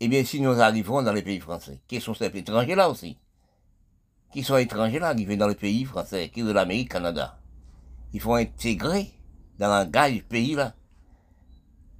eh 0.00 0.08
bien, 0.08 0.24
si 0.24 0.40
nous 0.40 0.60
arrivons 0.60 1.02
dans 1.02 1.12
les 1.12 1.22
pays 1.22 1.40
français, 1.40 1.80
qui 1.88 2.00
sont 2.00 2.14
ces 2.14 2.26
étrangers 2.26 2.74
là 2.74 2.90
aussi, 2.90 3.18
qui 4.32 4.42
sont 4.42 4.56
étrangers 4.56 4.98
là, 4.98 5.08
arrivés 5.08 5.36
dans 5.36 5.48
les 5.48 5.54
pays 5.54 5.84
français, 5.84 6.28
qui 6.28 6.40
sont 6.40 6.46
de 6.46 6.52
l'Amérique, 6.52 6.90
Canada, 6.90 7.38
il 8.12 8.20
faut 8.20 8.34
intégrer 8.34 9.10
dans 9.58 9.68
le 9.68 9.84
langage 9.84 10.12
du 10.12 10.22
pays 10.22 10.54
là, 10.54 10.74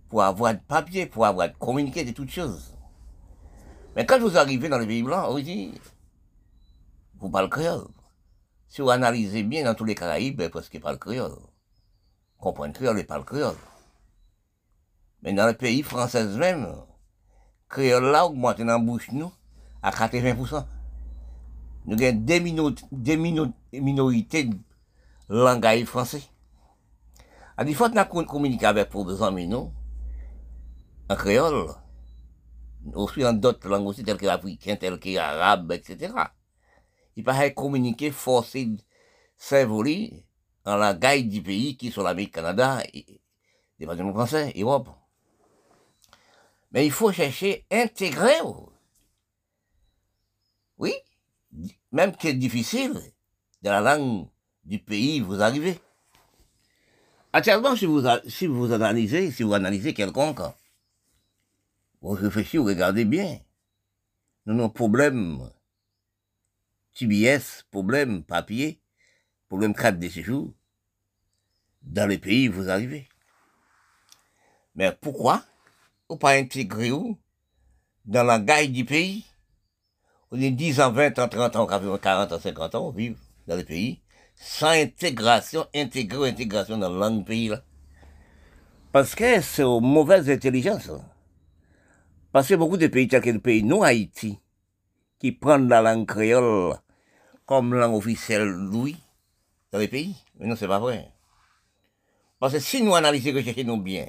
pour 0.09 0.23
avoir 0.23 0.55
de 0.55 0.61
papier, 0.61 1.07
pour 1.07 1.27
avoir 1.27 1.49
de 1.49 1.55
communiquer 1.55 2.05
de 2.05 2.13
toutes 2.13 2.31
choses. 2.31 2.77
Mais 3.95 4.05
quand 4.05 4.19
vous 4.19 4.37
arrivez 4.37 4.69
dans 4.69 4.79
les 4.79 4.87
pays 4.87 5.03
blancs, 5.03 5.31
vous 5.31 5.41
dit, 5.41 5.73
vous 7.19 7.31
parlez 7.31 7.49
créole. 7.49 7.89
Si 8.69 8.83
vous 8.83 8.91
analysez 8.91 9.43
bien 9.43 9.65
dans 9.65 9.75
tous 9.75 9.85
les 9.85 9.95
Caraïbes, 9.95 10.37
ben, 10.37 10.51
parce 10.51 10.69
qu'ils 10.69 10.81
parlent 10.81 10.99
créole. 10.99 11.39
Comprendre 12.39 12.75
créole 12.75 12.99
et 12.99 13.05
parlent 13.05 13.25
créole. 13.25 13.57
Mais 15.23 15.33
dans 15.33 15.47
les 15.47 15.55
pays 15.55 15.83
français 15.83 16.25
même, 16.25 16.69
créole 17.69 18.05
là 18.11 18.27
augmente 18.27 18.59
dans 18.59 18.65
la 18.65 18.79
bouche 18.79 19.11
nous 19.13 19.33
à 19.83 19.91
80%. 19.91 20.67
Nous 21.87 22.03
avons 22.03 22.75
des, 22.93 23.21
minorités 23.81 24.45
de 24.45 24.57
langage 25.29 25.85
français. 25.85 26.23
À 27.57 27.65
des 27.65 27.75
fois, 27.75 27.89
nous 27.89 28.25
communiqué 28.25 28.67
avec 28.67 28.91
des 28.93 29.23
amis, 29.23 29.47
nous, 29.47 29.73
en 31.09 31.15
créole, 31.15 31.69
aussi 32.93 33.25
en 33.25 33.33
d'autres 33.33 33.69
langues 33.69 33.87
aussi, 33.87 34.03
telles 34.03 34.17
que 34.17 34.27
l'africain, 34.27 34.77
telles 34.77 34.99
que 34.99 35.09
l'arabe, 35.11 35.73
etc. 35.73 36.13
Il 37.15 37.25
paraît 37.25 37.55
communiquer, 37.55 38.11
forcer, 38.11 38.69
s'évoluer 39.37 40.25
en 40.65 40.77
langage 40.77 41.25
du 41.27 41.41
pays 41.41 41.77
qui 41.77 41.93
sont 41.93 42.03
l'Amérique, 42.03 42.35
Canada, 42.35 42.83
bâtiments 43.79 44.13
français, 44.13 44.53
Europe. 44.57 44.91
Mais 46.77 46.85
il 46.85 46.93
faut 46.93 47.11
chercher 47.11 47.65
intégrer. 47.71 48.39
Oui, 50.77 50.93
même 51.91 52.13
que 52.13 52.19
c'est 52.21 52.35
difficile, 52.35 52.93
dans 53.63 53.71
la 53.71 53.81
langue 53.81 54.29
du 54.63 54.79
pays 54.79 55.21
vous 55.21 55.41
arrivez. 55.41 55.81
Actuellement, 57.33 57.77
si 57.77 57.87
vous, 57.87 58.03
si 58.29 58.47
vous 58.47 58.71
analysez, 58.73 59.31
si 59.31 59.43
vous 59.43 59.55
analysez 59.55 59.95
quelconque, 59.95 60.43
vous 62.03 62.11
réfléchissez, 62.11 62.59
vous 62.59 62.67
regardez 62.67 63.07
bien. 63.07 63.41
Nous 64.45 64.53
avons 64.53 64.69
problème 64.69 65.51
TBS, 66.93 67.65
problème 67.71 68.23
papier, 68.23 68.83
problème 69.49 69.75
carte 69.75 69.99
de 69.99 70.11
séjour, 70.11 70.53
dans 71.81 72.07
les 72.07 72.19
pays 72.19 72.49
vous 72.49 72.69
arrivez. 72.69 73.09
Mais 74.75 74.93
pourquoi 74.93 75.43
ou 76.09 76.17
pas 76.17 76.33
intégrer 76.33 76.93
où 76.93 77.19
dans 78.05 78.25
la 78.25 78.39
gaille 78.39 78.69
du 78.69 78.85
pays 78.85 79.25
On 80.31 80.41
est 80.41 80.51
10 80.51 80.81
ans, 80.81 80.93
20 80.93 81.19
ans, 81.19 81.29
30 81.29 81.57
ans, 81.57 81.67
40 81.67 82.33
ans, 82.33 82.41
50 82.41 82.75
ans, 82.75 82.87
on 82.87 82.91
vit 82.91 83.17
dans 83.47 83.57
le 83.57 83.65
pays 83.65 84.01
sans 84.37 84.71
intégration, 84.71 85.67
intégrer 85.75 86.29
intégration 86.29 86.79
dans 86.79 86.91
la 86.91 87.09
langue 87.09 87.25
pays 87.25 87.49
là. 87.49 87.63
Parce 88.93 89.15
que 89.15 89.41
c'est 89.41 89.63
une 89.63 89.81
mauvaise 89.81 90.31
intelligence. 90.31 90.89
Hein. 90.89 91.05
Parce 92.33 92.49
que 92.49 92.55
beaucoup 92.55 92.77
de 92.77 92.87
pays, 92.87 93.09
tels 93.09 93.23
que 93.23 93.31
le 93.31 93.41
pays, 93.41 93.63
nous, 93.63 93.83
Haïti, 93.83 94.39
qui 95.19 95.33
prennent 95.33 95.69
la 95.69 95.83
langue 95.83 96.07
créole 96.07 96.75
comme 97.47 97.75
langue 97.75 97.95
officielle, 97.95 98.49
lui, 98.49 98.97
dans 99.73 99.79
les 99.79 99.89
pays. 99.89 100.17
Mais 100.39 100.47
non, 100.47 100.57
c'est 100.57 100.69
pas 100.69 100.79
vrai. 100.79 101.11
Parce 102.39 102.55
que 102.55 102.59
si 102.59 102.83
nous 102.83 102.95
analysons, 102.95 103.35
recherchons 103.35 103.65
nous 103.65 103.81
bien, 103.81 104.07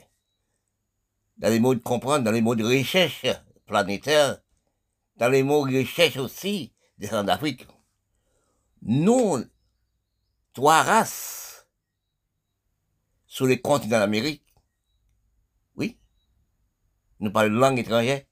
dans 1.37 1.49
les 1.49 1.59
mots 1.59 1.75
de 1.75 1.79
comprendre, 1.79 2.23
dans 2.23 2.31
les 2.31 2.41
mots 2.41 2.55
de 2.55 2.63
recherche 2.63 3.25
planétaire, 3.65 4.39
dans 5.17 5.29
les 5.29 5.43
mots 5.43 5.67
de 5.67 5.77
recherche 5.77 6.17
aussi 6.17 6.73
des 6.97 7.07
d'Afrique, 7.07 7.67
nous, 8.81 9.43
trois 10.53 10.83
races 10.83 11.67
sur 13.25 13.45
les 13.45 13.61
continents 13.61 13.99
d'Amérique. 13.99 14.43
Oui. 15.75 15.99
Nous 17.19 17.31
parlons 17.31 17.53
de 17.53 17.59
langue 17.59 17.79
étrangère. 17.79 18.23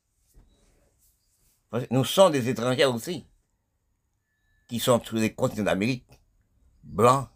Nous 1.91 2.05
sommes 2.05 2.31
des 2.31 2.47
étrangers 2.47 2.85
aussi, 2.85 3.27
qui 4.67 4.79
sont 4.79 5.03
sur 5.03 5.17
les 5.17 5.33
continents 5.33 5.65
d'Amérique. 5.65 6.07
blancs, 6.83 7.27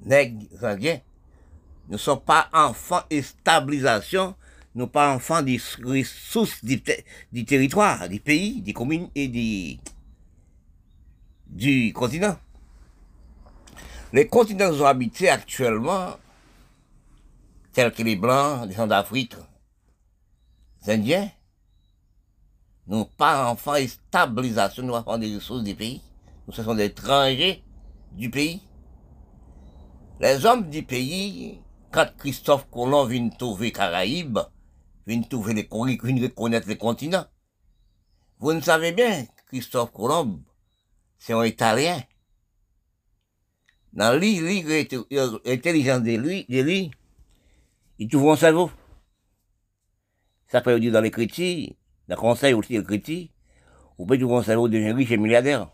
nègres, 0.00 0.64
indiens, 0.64 1.00
ne 1.88 1.96
sont 1.96 2.18
pas 2.18 2.48
enfants 2.52 3.02
et 3.10 3.22
stabilisation, 3.22 4.34
ne 4.74 4.82
sont 4.82 4.88
pas 4.88 5.14
enfants 5.14 5.42
des 5.42 5.60
ressources 5.82 6.64
du, 6.64 6.82
territoire, 7.44 8.08
du 8.08 8.20
pays, 8.20 8.60
des 8.60 8.72
communes 8.72 9.08
et 9.14 9.28
du, 9.28 9.78
du 11.46 11.92
continent. 11.92 12.36
Les 14.12 14.26
continents 14.26 14.72
sont 14.72 14.84
habités 14.84 15.28
actuellement, 15.28 16.16
tels 17.72 17.92
que 17.92 18.02
les 18.02 18.16
Blancs, 18.16 18.66
les 18.68 18.74
gens 18.74 18.86
d'Afrique, 18.86 19.34
les 20.86 20.94
Indiens, 20.94 21.30
n'ont 22.86 23.04
pas 23.04 23.50
enfants 23.50 23.74
et 23.74 23.86
stabilisation, 23.86 24.82
nous 24.82 24.94
enfants 24.94 25.18
des 25.18 25.34
ressources 25.34 25.62
du 25.62 25.74
pays. 25.74 26.02
Nous 26.46 26.54
sommes 26.54 26.76
des 26.78 26.86
étrangers 26.86 27.62
du 28.12 28.30
pays. 28.30 28.62
Les 30.20 30.46
hommes 30.46 30.68
du 30.68 30.82
pays, 30.82 31.60
quand 31.90 32.06
Christophe 32.18 32.68
Colomb 32.70 33.06
vient 33.06 33.28
trouver 33.30 33.72
Caraïbes, 33.72 34.38
vient 35.06 35.22
trouver 35.22 35.54
les, 35.54 35.68
vient 35.70 36.22
reconnaître 36.22 36.68
les 36.68 36.76
continents. 36.76 37.26
Vous 38.38 38.52
ne 38.52 38.60
savez 38.60 38.92
bien, 38.92 39.24
Christophe 39.46 39.92
Colomb, 39.92 40.42
c'est 41.18 41.32
un 41.32 41.44
Italien. 41.44 42.00
Dans 43.92 44.12
l'intelligence 44.12 46.02
de 46.02 46.16
lui, 46.16 46.44
de 46.48 46.60
lui, 46.60 46.90
il 47.98 48.08
trouve 48.08 48.30
un 48.30 48.36
cerveau. 48.36 48.70
Ça 50.46 50.60
peut 50.60 50.78
dire 50.78 50.92
dans 50.92 51.00
les 51.00 51.10
critiques, 51.10 51.76
dans 52.06 52.14
le 52.14 52.20
conseil 52.20 52.54
aussi 52.54 52.78
des 52.78 52.84
critiques, 52.84 53.32
ou 53.96 54.06
peut 54.06 54.18
trouver 54.18 54.36
un 54.36 54.42
cerveau 54.42 54.68
de 54.68 54.78
riche 54.78 55.10
et 55.10 55.16
milliardaire. 55.16 55.68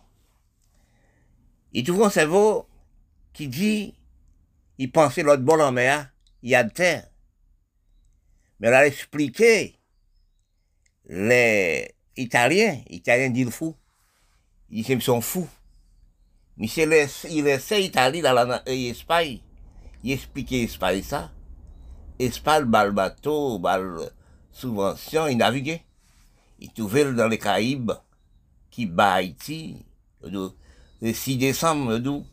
Il 1.72 1.84
trouve 1.84 2.04
un 2.04 2.10
cerveau 2.10 2.66
qui 3.32 3.48
dit, 3.48 3.94
il 4.78 4.90
pensait 4.90 5.22
l'autre 5.22 5.42
bol 5.42 5.60
en 5.60 5.72
mer, 5.72 6.10
il 6.42 6.50
y 6.50 6.54
a 6.54 6.64
de 6.64 6.70
terre. 6.70 7.08
Mais 8.60 8.68
elle 8.68 8.74
a 8.74 8.86
expliqué, 8.86 9.76
les 11.06 11.94
Italiens, 12.16 12.80
Italiens 12.88 13.30
disent 13.30 13.50
fou, 13.50 13.74
ils 14.70 15.02
sont 15.02 15.20
fous. 15.20 15.48
Mais 16.56 16.66
il 16.66 17.46
essaie 17.46 17.84
Italie 17.84 18.22
dans 18.22 18.60
l'Espagne, 18.66 19.40
il 20.02 20.12
explique 20.12 20.50
l'Espagne 20.50 21.02
ça. 21.02 21.32
Espagne, 22.18 22.64
bal 22.64 22.92
bateau, 22.92 23.58
bal 23.58 24.12
subvention, 24.52 25.26
il 25.26 25.36
naviguait. 25.36 25.82
Il 26.60 26.72
trouvait 26.72 27.12
dans 27.12 27.26
les 27.26 27.38
Caraïbes, 27.38 27.90
qui 28.70 28.86
bat 28.86 29.14
Haïti, 29.14 29.84
le 30.22 30.52
6 31.12 31.36
décembre, 31.38 31.98
d'où. 31.98 32.24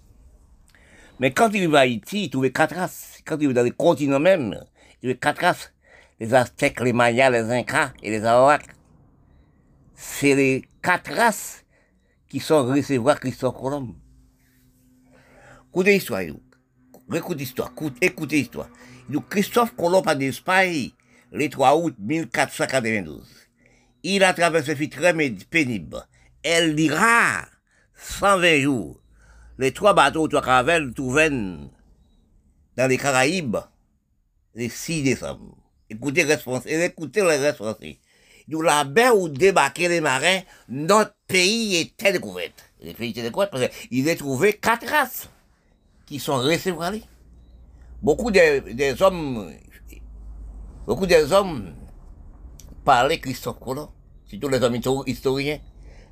Mais 1.21 1.31
quand 1.31 1.51
il 1.53 1.67
va 1.67 1.77
à 1.77 1.81
Haïti, 1.81 2.23
il 2.23 2.29
trouvait 2.31 2.51
quatre 2.51 2.75
races. 2.75 3.19
Quand 3.23 3.37
il 3.39 3.47
va 3.47 3.53
dans 3.53 3.63
les 3.63 3.69
continents 3.69 4.19
même, 4.19 4.59
il 4.95 4.97
trouvait 5.01 5.17
quatre 5.17 5.41
races. 5.41 5.71
Les 6.19 6.33
Aztèques, 6.33 6.81
les 6.81 6.93
Mayas, 6.93 7.29
les 7.29 7.51
Incas 7.51 7.93
et 8.01 8.09
les 8.09 8.25
Arawaks. 8.25 8.65
C'est 9.93 10.33
les 10.33 10.67
quatre 10.81 11.13
races 11.13 11.63
qui 12.27 12.39
sont 12.39 12.65
recevoir 12.65 13.19
Christophe 13.19 13.55
Colomb. 13.55 13.95
Écoutez 15.69 15.93
l'histoire, 15.93 16.21
écoutez 17.13 17.39
l'histoire, 17.39 17.71
écoutez 18.01 18.37
l'histoire. 18.37 18.69
Christophe 19.29 19.75
Colomb 19.75 20.01
a 20.01 20.15
d'Espagne 20.15 20.89
le 21.31 21.47
3 21.47 21.77
août 21.77 21.95
1492. 21.99 23.29
Il 24.01 24.23
a 24.23 24.33
traversé 24.33 24.73
une 24.73 24.89
très 24.89 25.13
pénible. 25.13 26.03
Elle 26.41 26.75
dira 26.75 27.45
120 27.95 28.61
jours. 28.61 29.00
Les 29.61 29.73
trois 29.73 29.93
bateaux, 29.93 30.27
trois 30.27 30.41
caravelles, 30.41 30.91
trouvaient 30.91 31.29
dans 31.29 31.69
les 32.87 32.97
Caraïbes 32.97 33.57
le 34.55 34.67
6 34.67 35.03
décembre. 35.03 35.55
Écoutez, 35.87 36.25
écoutez 36.67 37.21
les 37.21 37.37
responsables. 37.37 37.85
Nous, 38.47 38.61
la 38.63 38.83
baie 38.85 39.11
où 39.11 39.29
débarquaient 39.29 39.87
les 39.87 40.01
marins, 40.01 40.39
notre 40.67 41.13
pays 41.27 41.75
était 41.75 42.11
découvert. 42.11 42.49
Le 42.83 42.93
pays 42.93 43.11
était 43.11 43.21
découvert 43.21 43.51
parce 43.51 43.67
qu'il 43.67 44.09
a 44.09 44.15
trouvé 44.15 44.53
quatre 44.53 44.87
races 44.87 45.29
qui 46.07 46.17
sont 46.17 46.37
restés 46.37 46.73
Beaucoup 48.01 48.31
des, 48.31 48.95
hommes, 48.99 49.53
beaucoup 50.87 51.05
des 51.05 51.31
hommes 51.31 51.75
parlaient 52.83 53.19
Christophe 53.19 53.59
Colomb, 53.59 53.91
surtout 54.25 54.49
les 54.49 54.63
hommes 54.63 54.79
historiens, 55.05 55.59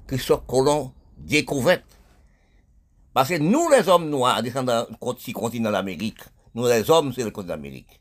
Christophe 0.06 0.45
Colomb 0.45 0.93
découverte. 1.18 1.99
Parce 3.20 3.28
que 3.32 3.38
nous, 3.38 3.70
les 3.70 3.86
hommes 3.89 4.09
noirs, 4.09 4.41
descendant 4.41 4.88
du 5.26 5.34
continent 5.34 5.74
d'Amérique, 5.74 6.22
nous, 6.55 6.65
les 6.65 6.89
hommes, 6.89 7.11
c'est 7.11 7.26
le 7.26 7.32
continent 7.32 7.55
d'Amérique. 7.55 7.99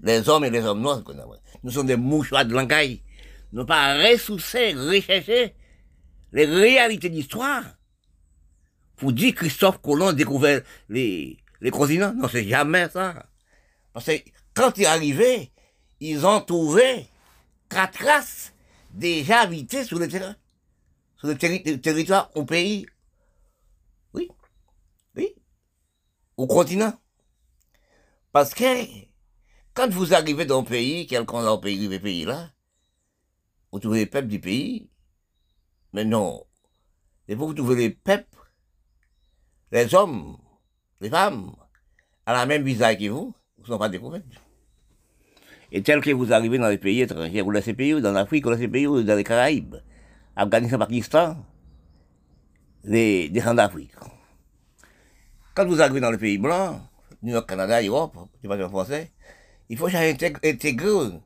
Les 0.00 0.26
hommes 0.30 0.46
et 0.46 0.50
les 0.50 0.62
hommes 0.64 0.80
noirs, 0.80 1.02
nous 1.62 1.70
sommes 1.70 1.86
des 1.86 1.96
mouchoirs 1.98 2.46
de 2.46 2.54
langage. 2.54 3.00
Nous 3.52 3.66
pas 3.66 3.98
ressourcer, 3.98 4.72
rechercher 4.72 5.54
les 6.32 6.46
réalités 6.46 7.10
d'histoire 7.10 7.64
pour 8.96 9.12
dire 9.12 9.34
Christophe 9.34 9.82
Colomb 9.82 10.14
découvert 10.14 10.62
les, 10.88 11.36
les 11.60 11.70
continents? 11.70 12.14
Non, 12.14 12.26
c'est 12.26 12.48
jamais 12.48 12.88
ça. 12.88 13.26
Parce 13.92 14.06
que 14.06 14.12
quand 14.54 14.72
il 14.78 14.84
est 14.84 14.86
arrivé, 14.86 15.52
ils 16.00 16.24
ont 16.24 16.40
trouvé 16.40 17.08
quatre 17.68 18.02
races 18.02 18.54
déjà 18.90 19.40
habitées 19.40 19.84
sur 19.84 19.98
le 19.98 20.08
terrain, 20.08 20.34
sur 21.18 21.28
le, 21.28 21.34
territoire, 21.34 22.30
au 22.34 22.46
pays. 22.46 22.86
Oui, 24.14 24.30
oui, 25.16 25.34
au 26.36 26.46
continent. 26.46 26.92
Parce 28.32 28.54
que 28.54 28.64
quand 29.74 29.90
vous 29.90 30.14
arrivez 30.14 30.44
dans 30.44 30.60
un 30.60 30.64
pays, 30.64 31.06
quelqu'un 31.06 31.56
pays, 31.58 31.88
le 31.88 31.98
pays 31.98 32.24
là, 32.24 32.50
vous 33.72 33.78
trouvez 33.80 34.00
les 34.00 34.06
peuples 34.06 34.28
du 34.28 34.40
pays, 34.40 34.90
mais 35.92 36.04
non, 36.04 36.44
et 37.28 37.34
vous 37.34 37.54
trouvez 37.54 37.76
les 37.76 37.90
peuples 37.90 38.34
les 39.74 39.92
hommes, 39.92 40.36
les 41.00 41.10
femmes, 41.10 41.50
à 42.26 42.32
la 42.32 42.46
même 42.46 42.62
visage 42.62 42.96
que 42.96 43.08
vous, 43.08 43.34
vous 43.56 43.62
ne 43.62 43.66
sont 43.66 43.78
pas 43.78 43.88
découverts. 43.88 44.22
Et 45.72 45.82
tel 45.82 46.00
que 46.00 46.12
vous 46.12 46.32
arrivez 46.32 46.58
dans 46.58 46.68
les 46.68 46.78
pays 46.78 47.00
étrangers, 47.00 47.40
vous 47.40 47.50
laissez 47.50 47.74
pays 47.74 48.00
dans 48.00 48.12
l'Afrique, 48.12 48.44
vous 48.44 48.52
laissez 48.52 48.68
pays 48.68 48.84
dans 48.86 49.16
les 49.16 49.24
Caraïbes, 49.24 49.74
Afghanistan, 50.36 50.78
Pakistan, 50.78 51.36
les 52.84 53.28
descendants 53.30 53.54
d'Afrique. 53.54 53.90
Quand 55.54 55.66
vous 55.66 55.80
arrivez 55.80 56.00
dans 56.00 56.10
les 56.10 56.18
pays 56.18 56.36
blancs, 56.36 56.80
New 57.22 57.32
York, 57.32 57.48
Canada, 57.48 57.80
Europe, 57.80 58.16
je 58.42 58.68
français, 58.68 59.12
il 59.68 59.78
faut 59.78 59.86
intégrer 59.86 61.20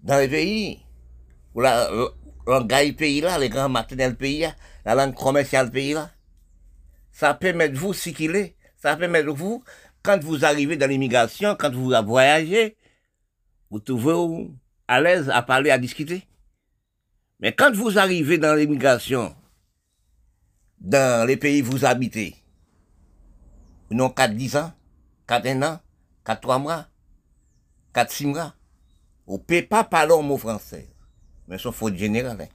dans 0.00 0.18
les 0.18 0.28
pays 0.28 0.80
où 1.54 1.60
la 1.60 1.90
langue 2.46 2.96
pays 2.96 3.20
là, 3.20 3.38
les 3.38 3.50
grands 3.50 3.68
maternels 3.68 4.16
pays 4.16 4.48
la 4.84 4.94
langue 4.94 5.14
commerciale 5.14 5.70
pays 5.70 5.92
là, 5.92 6.10
ça 7.12 7.34
permet 7.34 7.68
de 7.68 7.76
vous 7.76 7.92
circuler, 7.92 8.56
ça 8.76 8.96
permet 8.96 9.22
de 9.22 9.30
vous, 9.30 9.62
quand 10.02 10.18
vous 10.22 10.46
arrivez 10.46 10.76
dans 10.76 10.86
l'immigration, 10.86 11.54
quand 11.54 11.72
vous 11.72 11.92
voyagez, 12.06 12.76
vous 13.70 13.80
trouvez 13.80 14.48
à 14.86 15.00
l'aise 15.00 15.28
à 15.28 15.42
parler, 15.42 15.70
à 15.70 15.78
discuter. 15.78 16.26
Mais 17.40 17.52
quand 17.52 17.74
vous 17.74 17.98
arrivez 17.98 18.38
dans 18.38 18.54
l'immigration, 18.54 19.36
dans 20.80 21.26
les 21.26 21.36
pays 21.36 21.60
où 21.60 21.66
vous 21.66 21.84
habitez, 21.84 22.34
n'avez 23.90 24.14
4 24.14 24.34
10 24.34 24.56
ans, 24.56 24.72
4 25.26 25.46
1 25.46 25.62
an, 25.62 25.80
4 26.24 26.40
3 26.40 26.58
mois, 26.58 26.86
4 27.92 28.10
6 28.10 28.26
mois, 28.26 28.54
ne 29.26 29.36
pouvez 29.36 29.62
pas 29.62 29.84
parler 29.84 30.12
en 30.12 30.22
mot 30.22 30.38
français. 30.38 30.88
Mais 31.46 31.58
c'est 31.58 31.72
faute 31.72 31.96
générale. 31.96 32.40
Hein. 32.40 32.48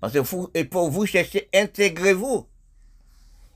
Parce 0.00 0.12
que 0.12 0.18
vous, 0.18 0.50
et 0.54 0.64
pour 0.64 0.90
vous 0.90 1.06
chercher, 1.06 1.48
intégrez-vous. 1.54 2.46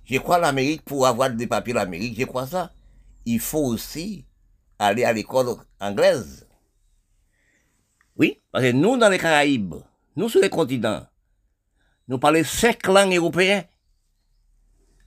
Je 0.04 0.18
crois 0.18 0.38
l'Amérique, 0.38 0.84
pour 0.84 1.06
avoir 1.06 1.30
des 1.30 1.46
papiers 1.46 1.74
l'Amérique, 1.74 2.18
je 2.18 2.24
crois 2.24 2.46
ça. 2.46 2.72
Il 3.24 3.40
faut 3.40 3.64
aussi 3.64 4.24
aller 4.78 5.04
à 5.04 5.12
l'école 5.12 5.56
anglaise. 5.80 6.46
Oui, 8.16 8.40
parce 8.52 8.64
que 8.64 8.72
nous, 8.72 8.96
dans 8.96 9.08
les 9.08 9.18
Caraïbes, 9.18 9.74
nous, 10.14 10.28
sur 10.28 10.40
les 10.40 10.48
continents, 10.48 11.06
nous 12.08 12.18
parlons 12.18 12.44
cinq 12.44 12.86
langues 12.86 13.14
européennes. 13.14 13.64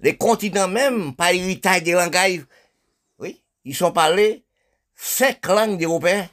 Les 0.02 0.16
continents 0.16 0.68
même, 0.68 1.16
par 1.16 1.30
héritage 1.30 1.84
des 1.84 1.92
langages, 1.94 2.46
oui, 3.18 3.42
ils 3.66 3.76
sont 3.76 3.92
parlés 3.92 4.44
cinq 4.96 5.46
langues 5.48 5.84
européennes. 5.84 6.30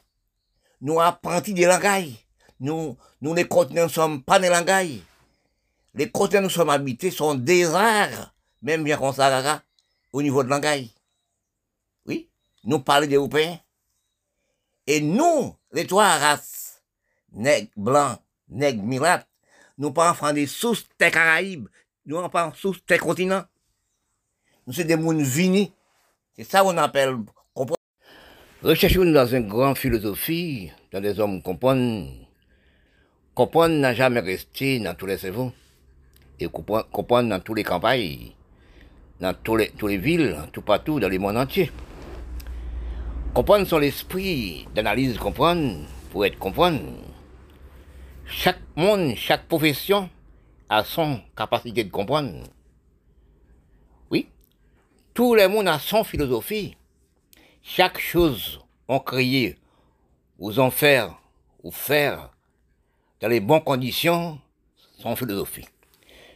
Nous 0.81 1.01
apprentis 1.01 1.55
des 1.55 1.67
langages. 1.67 2.27
Nous, 2.61 2.97
nous, 3.21 3.35
les 3.35 3.49
continents 3.49 3.85
ne 3.85 3.89
sommes 3.89 4.23
pas 4.23 4.39
des 4.39 4.49
langages. 4.49 5.01
Les 5.95 6.11
continents 6.11 6.43
nous 6.43 6.51
sommes 6.51 6.71
habités 6.71 7.11
sont 7.11 7.35
des 7.35 7.65
arts 7.75 8.35
même 8.67 8.85
bien 8.85 8.97
qu'on 8.97 9.13
au 10.13 10.23
niveau 10.23 10.43
de 10.43 10.49
langage. 10.49 10.89
Oui, 12.05 12.29
nous 12.65 12.81
parlons 12.81 13.07
d'Européens. 13.07 13.61
Et 14.87 15.01
nous, 15.01 15.55
les 15.73 15.87
trois 15.87 16.17
races, 16.19 16.83
nègres 17.33 17.71
blancs, 17.77 18.19
nègres 18.49 18.83
mirates, 18.83 19.29
nous 19.79 19.93
pas 19.93 20.11
enfants 20.11 20.33
des 20.33 20.47
sous 20.47 20.77
des 20.99 21.11
Caraïbes, 21.11 21.69
nous 22.07 22.29
pas 22.29 22.53
sous 22.57 22.77
des 22.89 22.99
continents. 22.99 23.45
Nous 24.67 24.73
sommes 24.73 24.87
des 24.87 24.97
mondes 24.97 25.21
vinis. 25.21 25.71
C'est 26.37 26.43
ça 26.43 26.63
qu'on 26.63 26.77
appelle 26.77 27.19
comprendre. 27.55 27.79
Recherchons 28.65 29.05
dans 29.05 29.27
une 29.27 29.47
grande 29.47 29.79
philosophie, 29.79 30.73
dans 30.93 31.01
des 31.01 31.21
hommes 31.21 31.41
comprennent. 31.41 32.09
Comprendre 33.33 33.77
n'a 33.77 33.95
jamais 33.95 34.19
resté 34.19 34.81
dans 34.81 34.95
tous 34.97 35.07
les 35.07 35.19
cerveaux. 35.19 35.53
Et 36.41 36.49
comprendre 36.49 37.29
dans 37.29 37.39
tous 37.39 37.55
les 37.55 37.63
campagnes, 37.63 38.33
dans 39.21 39.35
tous 39.35 39.55
les, 39.55 39.71
les 39.81 39.99
villes, 39.99 40.37
tout 40.53 40.63
partout, 40.63 40.99
dans 40.99 41.09
le 41.09 41.19
monde 41.21 41.37
entier. 41.37 41.71
Comprendre 43.35 43.69
son 43.69 43.79
l'esprit 43.79 44.67
d'analyse, 44.75 45.17
comprendre, 45.17 45.87
pour 46.11 46.27
être 46.27 46.39
comprendre. 46.41 46.81
Chaque 48.27 48.59
monde, 48.75 49.15
chaque 49.15 49.47
profession 49.47 50.11
a 50.69 50.83
son 50.83 51.21
capacité 51.37 51.85
de 51.85 51.91
comprendre. 51.91 52.33
Tout 55.17 55.35
le 55.35 55.49
monde 55.49 55.67
a 55.67 55.79
son 55.79 56.05
philosophie. 56.05 56.77
Chaque 57.63 57.99
chose 57.99 58.61
ont 58.87 58.99
créé, 58.99 59.57
ou 60.39 60.53
en 60.59 60.71
faire, 60.71 61.19
ou 61.63 61.71
faire, 61.71 62.29
dans 63.23 63.29
les 63.29 63.41
bonnes 63.41 63.65
conditions, 63.65 64.39
son 64.99 65.17
philosophie. 65.17 65.65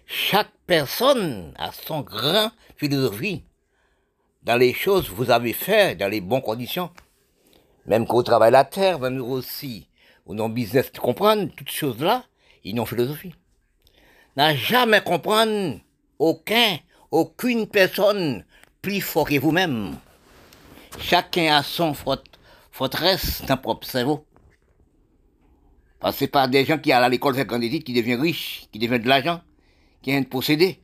Chaque 0.06 0.48
personne 0.66 1.52
a 1.58 1.72
son 1.72 2.00
grand 2.00 2.52
philosophie. 2.78 3.44
Dans 4.44 4.56
les 4.56 4.72
choses 4.72 5.10
que 5.10 5.14
vous 5.14 5.30
avez 5.30 5.52
fait, 5.52 5.94
dans 5.94 6.08
les 6.08 6.22
bonnes 6.22 6.40
conditions. 6.40 6.88
Même 7.84 8.06
qu'au 8.06 8.22
travail 8.22 8.50
la 8.50 8.64
terre, 8.64 8.98
même 8.98 9.20
aussi, 9.20 9.88
ou 10.24 10.32
le 10.32 10.48
business, 10.48 10.90
comprendre 10.98 11.50
toutes 11.54 11.70
choses 11.70 12.00
là, 12.00 12.24
ils 12.64 12.74
n'ont 12.74 12.86
philosophie. 12.86 13.34
N'a 14.38 14.54
jamais 14.54 15.02
comprendre 15.02 15.80
aucun, 16.18 16.78
aucune 17.10 17.66
personne 17.66 18.42
plus 18.82 19.00
fort 19.00 19.28
que 19.28 19.38
vous-même. 19.38 19.96
Chacun 20.98 21.54
a 21.54 21.62
son 21.62 21.94
forteresse 22.72 23.42
dans 23.46 23.56
propre 23.56 23.86
cerveau. 23.86 24.24
Parce 25.98 26.18
que 26.18 26.24
pas 26.24 26.48
des 26.48 26.64
gens 26.64 26.78
qui 26.78 26.92
allent 26.92 27.04
à 27.04 27.08
l'école 27.08 27.34
faire 27.34 27.46
qui 27.46 27.92
deviennent 27.92 28.20
riches, 28.20 28.66
qui 28.72 28.78
deviennent 28.78 29.02
de 29.02 29.08
l'argent, 29.08 29.42
qui 30.02 30.10
viennent 30.10 30.24
posséder. 30.24 30.80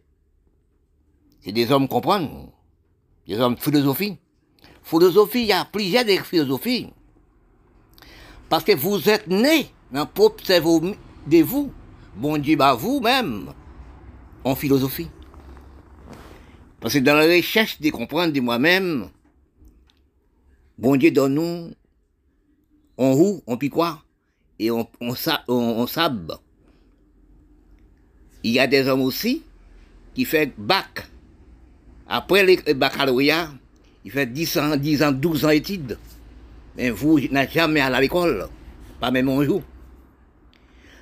C'est 1.40 1.53
des 1.53 1.70
hommes 1.72 1.88
comprendre, 1.88 2.53
des 3.26 3.38
hommes 3.38 3.57
philosophie. 3.57 4.18
Philosophie, 4.82 5.40
il 5.40 5.47
y 5.47 5.53
a 5.53 5.64
plusieurs 5.64 6.05
philosophies. 6.24 6.92
Parce 8.49 8.62
que 8.62 8.76
vous 8.76 9.09
êtes 9.09 9.26
né 9.26 9.70
dans 9.90 10.01
le 10.01 10.07
propre 10.07 10.44
cerveau 10.44 10.80
de 10.80 11.42
vous. 11.42 11.72
Bon 12.14 12.38
Dieu, 12.38 12.57
bah 12.57 12.74
vous-même, 12.74 13.53
en 14.44 14.55
philosophie. 14.55 15.09
Parce 16.81 16.95
que 16.95 16.99
dans 16.99 17.14
la 17.14 17.27
recherche 17.27 17.81
de 17.81 17.91
comprendre 17.91 18.33
de 18.33 18.41
moi-même, 18.41 19.09
bon 20.79 20.97
Dieu 20.97 21.11
donne-nous, 21.11 21.72
on 22.99 23.12
roue, 23.12 23.43
on 23.47 23.57
pique 23.57 23.72
quoi, 23.72 24.03
et 24.59 24.70
on, 24.70 24.87
on. 25.01 25.14
Il 28.43 28.53
y 28.53 28.59
a 28.59 28.66
des 28.66 28.87
hommes 28.87 29.03
aussi 29.03 29.43
qui 30.14 30.24
font 30.24 30.51
bac. 30.57 31.09
Après 32.09 32.45
le 32.45 32.72
baccalauréat, 32.74 33.51
il 34.05 34.12
fait 34.12 34.27
10 34.27 34.59
ans, 34.59 34.77
10 34.77 35.03
ans, 35.03 35.12
12 35.12 35.45
ans 35.45 35.49
d'études. 35.49 35.99
Mais 36.77 36.91
vous 36.91 37.18
n'avez 37.31 37.51
jamais 37.51 37.81
allé 37.81 37.97
à 37.97 38.01
l'école, 38.01 38.49
pas 39.01 39.11
même 39.11 39.29
un 39.29 39.43
jour. 39.43 39.62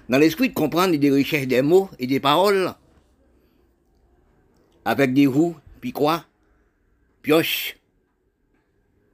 Dans 0.09 0.19
l'esprit 0.19 0.49
de 0.49 0.55
comprendre 0.55 0.97
des 0.97 1.11
recherches 1.11 1.47
des 1.47 1.63
mots 1.63 1.91
et 1.99 2.07
des 2.07 2.21
paroles, 2.21 2.73
avec 4.85 5.13
des 5.13 5.27
roues, 5.27 5.57
puis 5.85 5.93
quoi? 5.93 6.25
Pioche, 7.21 7.77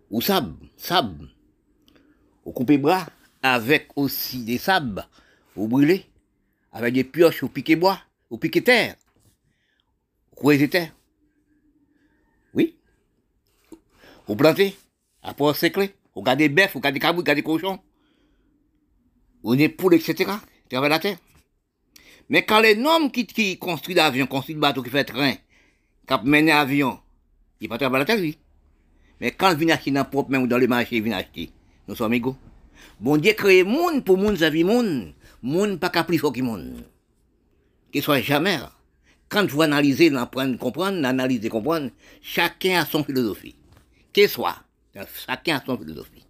ou 0.08 0.20
sable, 0.20 0.54
sable. 0.76 1.28
Au 2.44 2.52
coupé 2.52 2.78
bras, 2.78 3.08
avec 3.42 3.88
aussi 3.96 4.44
des 4.44 4.56
sables, 4.56 5.04
au 5.56 5.66
brûlé, 5.66 6.06
avec 6.70 6.94
des 6.94 7.02
pioches 7.02 7.42
au 7.42 7.48
piqué 7.48 7.74
bois, 7.74 7.98
au 8.30 8.38
piqué 8.38 8.62
terre, 8.62 8.94
au 10.36 10.56
terre. 10.68 10.94
Oui. 12.54 12.76
Au 14.28 14.36
planter, 14.36 14.76
après 15.24 15.44
au 15.44 15.54
séclé. 15.54 15.92
Vous 16.14 16.22
gardez 16.22 16.48
bœuf, 16.48 16.74
vous 16.74 16.80
gardez 16.80 17.00
cabou, 17.00 17.16
vous 17.16 17.24
gardez 17.24 17.42
cochon. 17.42 17.80
On 19.42 19.58
est 19.58 19.68
pour, 19.68 19.92
etc. 19.92 20.30
Travaille 20.68 20.90
la 20.90 21.00
terre. 21.00 21.18
Mais 22.28 22.44
quand 22.44 22.60
les 22.60 22.80
hommes 22.80 23.10
qui, 23.10 23.26
qui 23.26 23.58
construisent 23.58 23.96
l'avion, 23.96 24.28
construisent 24.28 24.54
le 24.54 24.60
bateau, 24.60 24.84
qui 24.84 24.90
fait 24.90 25.02
train, 25.02 25.34
qui 26.18 26.26
mène 26.26 26.46
l'avion, 26.46 26.98
il 27.60 27.68
pas 27.68 27.78
travailler 27.78 28.00
la 28.00 28.04
terre, 28.04 28.20
oui. 28.20 28.38
Mais 29.20 29.32
quand 29.32 29.50
ils 29.50 29.56
viennent 29.56 29.70
acheter 29.72 29.90
dans 29.90 30.00
le 30.00 30.08
propre 30.08 30.30
même 30.30 30.42
ou 30.42 30.46
dans 30.46 30.58
le 30.58 30.66
marché, 30.66 30.96
ils 30.96 31.02
viennent 31.02 31.18
acheter. 31.18 31.50
Nous 31.86 31.94
sommes 31.94 32.14
égaux. 32.14 32.36
Bon 32.98 33.16
Dieu 33.16 33.32
crée 33.34 33.64
monde 33.64 34.04
pour 34.04 34.16
monde, 34.16 34.38
ça 34.38 34.50
vit 34.50 34.64
monde. 34.64 35.12
Monde 35.42 35.78
pas 35.78 35.90
qu'à 35.90 36.04
plus 36.04 36.18
fort 36.18 36.32
que 36.32 36.40
monde. 36.40 36.84
Qu'il 37.92 38.02
soit 38.02 38.20
jamais. 38.20 38.58
Quand 39.28 39.46
vous 39.46 39.62
analysez, 39.62 40.10
l'apprendre, 40.10 40.58
comprendre, 40.58 41.06
analyser, 41.06 41.48
comprendre, 41.48 41.90
chacun 42.20 42.80
a 42.80 42.86
son 42.86 43.04
philosophie. 43.04 43.54
Qu'il 44.12 44.28
soit. 44.28 44.56
Chacun 45.26 45.56
a 45.56 45.64
son 45.64 45.78
philosophie. 45.78 46.26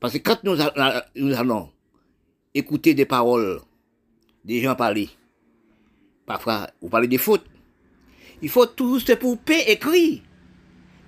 Parce 0.00 0.14
que 0.14 0.18
quand 0.18 0.42
nous, 0.44 1.32
allons 1.34 1.70
écouter 2.54 2.94
des 2.94 3.04
paroles, 3.04 3.60
des 4.44 4.60
gens 4.60 4.74
parler, 4.74 5.10
parfois, 6.26 6.70
vous 6.80 6.88
parlez 6.88 7.08
des 7.08 7.18
fautes, 7.18 7.44
il 8.44 8.50
faut 8.50 8.66
tous 8.66 9.06
des 9.06 9.16
poupées 9.16 9.64
écrire, 9.68 10.20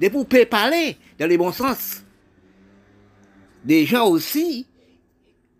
des 0.00 0.08
poupées 0.08 0.46
parler 0.46 0.96
dans 1.18 1.26
les 1.26 1.36
bons 1.36 1.52
sens. 1.52 2.02
Des 3.62 3.84
gens 3.84 4.08
aussi, 4.08 4.66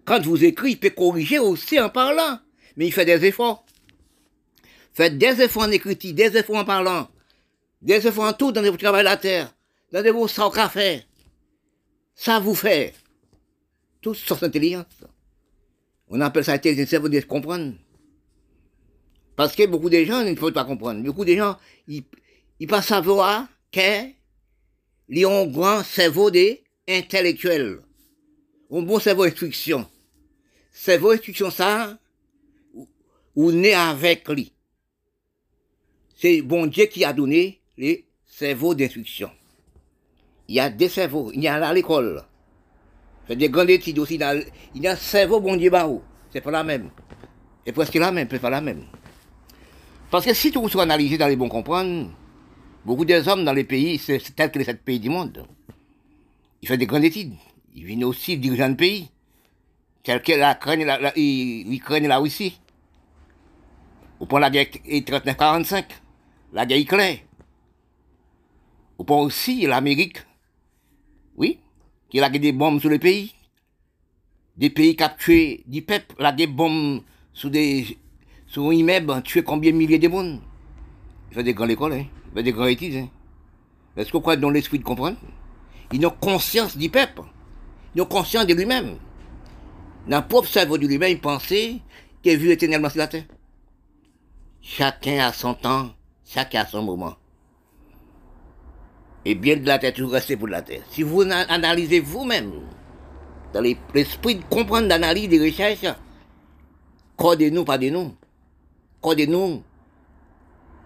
quand 0.07 0.25
vous 0.25 0.43
écrivez, 0.43 0.73
il 0.73 0.81
peut 0.81 0.89
corriger 0.89 1.39
aussi 1.39 1.79
en 1.79 1.91
parlant, 1.91 2.39
mais 2.79 2.87
il 2.87 2.93
fait 2.93 3.05
des 3.05 3.23
efforts. 3.27 3.67
Faites 4.95 5.19
des 5.19 5.43
efforts 5.43 5.65
en 5.65 5.71
écriture, 5.71 6.15
des 6.15 6.35
efforts 6.39 6.57
en 6.57 6.65
parlant, 6.65 7.11
des 7.83 8.07
efforts 8.07 8.25
en 8.25 8.33
tout 8.33 8.53
dans 8.53 8.63
votre 8.63 8.79
travail 8.79 9.05
la 9.05 9.19
terre 9.19 9.55
dans 9.93 10.03
gros 10.03 10.29
sans 10.29 10.51
café. 10.51 11.03
Ça 12.15 12.41
vous 12.41 12.55
fait. 12.55 12.95
Tout 14.01 14.15
sorte 14.15 14.41
d'intelligence. 14.41 14.87
On 16.09 16.23
appelle 16.23 16.45
ça 16.45 16.53
intelligence, 16.53 17.03
veut 17.03 17.11
dire 17.11 17.27
comprendre. 17.27 17.75
Parce 19.37 19.55
que 19.55 19.67
beaucoup 19.67 19.91
de 19.91 20.03
gens 20.05 20.25
ne 20.25 20.35
peuvent 20.35 20.53
pas 20.53 20.65
comprendre. 20.65 21.03
Beaucoup 21.03 21.25
de 21.25 21.35
gens, 21.35 21.57
ils, 21.87 22.03
ils 22.59 22.67
pas 22.67 22.83
savoir 22.83 23.47
qu'ils 23.71 25.27
ont 25.27 25.43
un 25.43 25.47
grand 25.47 25.85
cerveau 25.85 26.31
des 26.31 26.65
intellectuels. 26.89 27.81
Un 28.71 28.83
bon 28.83 28.99
cerveau 28.99 29.25
d'instruction. 29.25 29.87
Cerveau 30.73 31.13
d'instruction, 31.13 31.51
ça, 31.51 31.99
ou 33.35 33.53
né 33.53 33.75
avec 33.75 34.29
lui. 34.29 34.53
C'est 36.17 36.41
bon 36.41 36.67
Dieu 36.67 36.87
qui 36.87 37.05
a 37.05 37.13
donné 37.13 37.61
les 37.77 38.07
cerveaux 38.27 38.75
d'instruction 38.75 39.31
il 40.49 40.55
y 40.55 40.61
a 40.61 40.71
des 40.71 40.89
cerveaux, 40.89 41.31
il 41.35 41.43
y 41.43 41.49
a 41.49 41.55
à 41.55 41.73
l'école. 41.73 42.23
Fait 43.27 43.37
des 43.37 43.49
grandes 43.49 43.71
études 43.71 43.99
aussi. 43.99 44.15
il 44.75 44.83
y 44.83 44.87
a 44.87 44.93
un 44.93 44.97
cerveau, 44.97 45.41
bon 45.41 45.57
Dieu, 45.57 45.71
c'est 46.33 46.41
pas 46.41 46.51
la 46.51 46.63
même. 46.63 46.91
C'est 47.65 47.73
presque 47.73 47.95
la 47.95 48.13
même, 48.13 48.29
c'est 48.31 48.39
pas 48.39 48.51
la 48.51 48.61
même. 48.61 48.85
Parce 50.11 50.25
que 50.25 50.35
si 50.35 50.53
tout 50.53 50.69
soit 50.69 50.85
analysé 50.85 51.19
dans 51.19 51.27
les 51.27 51.37
bons 51.37 51.49
comprendre, 51.49 52.11
beaucoup 52.85 53.05
des 53.05 53.27
hommes 53.29 53.45
dans 53.45 53.53
les 53.53 53.65
pays, 53.65 53.99
c'est 53.99 54.19
tel 54.35 54.51
que 54.51 54.59
les 54.59 54.65
sept 54.65 54.83
pays 54.83 55.01
du 55.01 55.09
monde. 55.09 55.47
Ils 56.63 56.69
font 56.69 56.77
des 56.77 56.87
grandes 56.87 57.05
études. 57.05 57.35
Ils 57.75 57.85
viennent 57.85 58.05
aussi 58.05 58.39
dirigeants 58.39 58.71
de 58.71 58.75
pays. 58.75 59.11
Tel 60.03 60.23
que 60.23 60.33
la 60.33 60.57
Ukraine 60.57 60.85
la, 60.85 60.99
la, 60.99 61.13
et 61.17 61.81
la 62.01 62.19
Russie. 62.19 62.61
Au 64.21 64.27
point 64.27 64.41
la 64.41 64.51
guerre 64.51 64.67
39-45, 64.67 65.85
la 66.53 66.65
guerre 66.65 66.87
claire. 66.87 67.19
Au 68.99 69.05
point 69.05 69.19
aussi 69.19 69.67
l'Amérique 69.67 70.19
oui, 71.37 71.59
qui 72.09 72.21
a 72.21 72.29
des 72.31 72.53
bombes 72.53 72.81
sur 72.81 72.89
le 72.89 72.99
pays. 72.99 73.35
Des 74.57 74.71
pays 74.71 74.97
capturés, 74.97 75.63
des 75.67 75.83
peuples, 75.83 76.25
a 76.25 76.33
des 76.33 76.47
bombes 76.47 77.03
sur 77.35 77.51
des, 77.51 77.99
sur 78.57 78.71
un 78.71 78.73
immeuble, 78.73 79.23
tué 79.23 79.43
combien 79.43 79.71
de 79.71 79.77
milliers 79.77 79.99
de 79.99 80.09
monde? 80.09 80.41
Fait 81.31 81.43
des 81.43 81.53
grandes 81.53 81.71
écoles, 81.71 81.93
hein. 81.93 82.07
Fait 82.35 82.43
des 82.43 82.53
grandes 82.53 82.69
études. 82.69 83.07
Est-ce 83.97 84.11
qu'on 84.11 84.23
croit 84.23 84.37
dans 84.37 84.49
l'esprit 84.49 84.79
de 84.79 84.85
comprendre? 84.85 85.19
Ils 85.93 86.07
ont 86.07 86.15
conscience 86.19 86.75
du 86.75 86.89
peuple. 86.89 87.21
Ils 87.95 88.01
ont 88.01 88.07
conscience 88.07 88.47
de 88.47 88.55
lui-même. 88.55 88.97
Dans 90.09 90.21
le 90.21 90.27
propre 90.27 90.49
cerveau 90.49 90.79
de 90.79 90.87
lui-même, 90.87 91.11
il 91.11 91.21
pensait 91.21 91.77
qu'il 92.23 92.39
vu 92.39 92.51
éternellement 92.51 92.89
sur 92.89 92.99
la 92.99 93.09
terre. 93.09 93.25
Chacun 94.63 95.27
a 95.27 95.33
son 95.35 95.53
temps, 95.53 95.91
chacun 96.25 96.63
a 96.63 96.67
son 96.67 96.83
moment 96.83 97.17
et 99.27 99.35
bien 99.35 99.57
de 99.57 99.67
la 99.67 99.81
tête, 99.81 99.99
vous 99.99 100.09
restez 100.09 100.37
pour 100.37 100.47
la 100.47 100.63
terre. 100.63 100.83
Si 100.89 101.03
vous 101.03 101.23
analysez 101.23 101.99
vous-même, 101.99 102.53
dans 103.53 103.61
l'esprit 103.61 104.37
de 104.37 104.45
comprendre, 104.45 104.87
d'analyse, 104.87 105.29
de 105.29 105.45
recherche, 105.45 105.85
codez-nous, 107.17 107.65
pas 107.65 107.77
de 107.77 107.91
nous. 107.91 108.15
Codez-nous, 109.07 109.63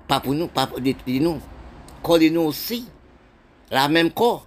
pas 0.06 0.20
pour 0.20 0.34
nous, 0.34 0.46
pas 0.46 0.66
de, 0.66 1.18
nous. 1.20 1.40
connaissons 2.02 2.36
aussi 2.40 2.86
la 3.70 3.88
même 3.88 4.10
corps. 4.10 4.46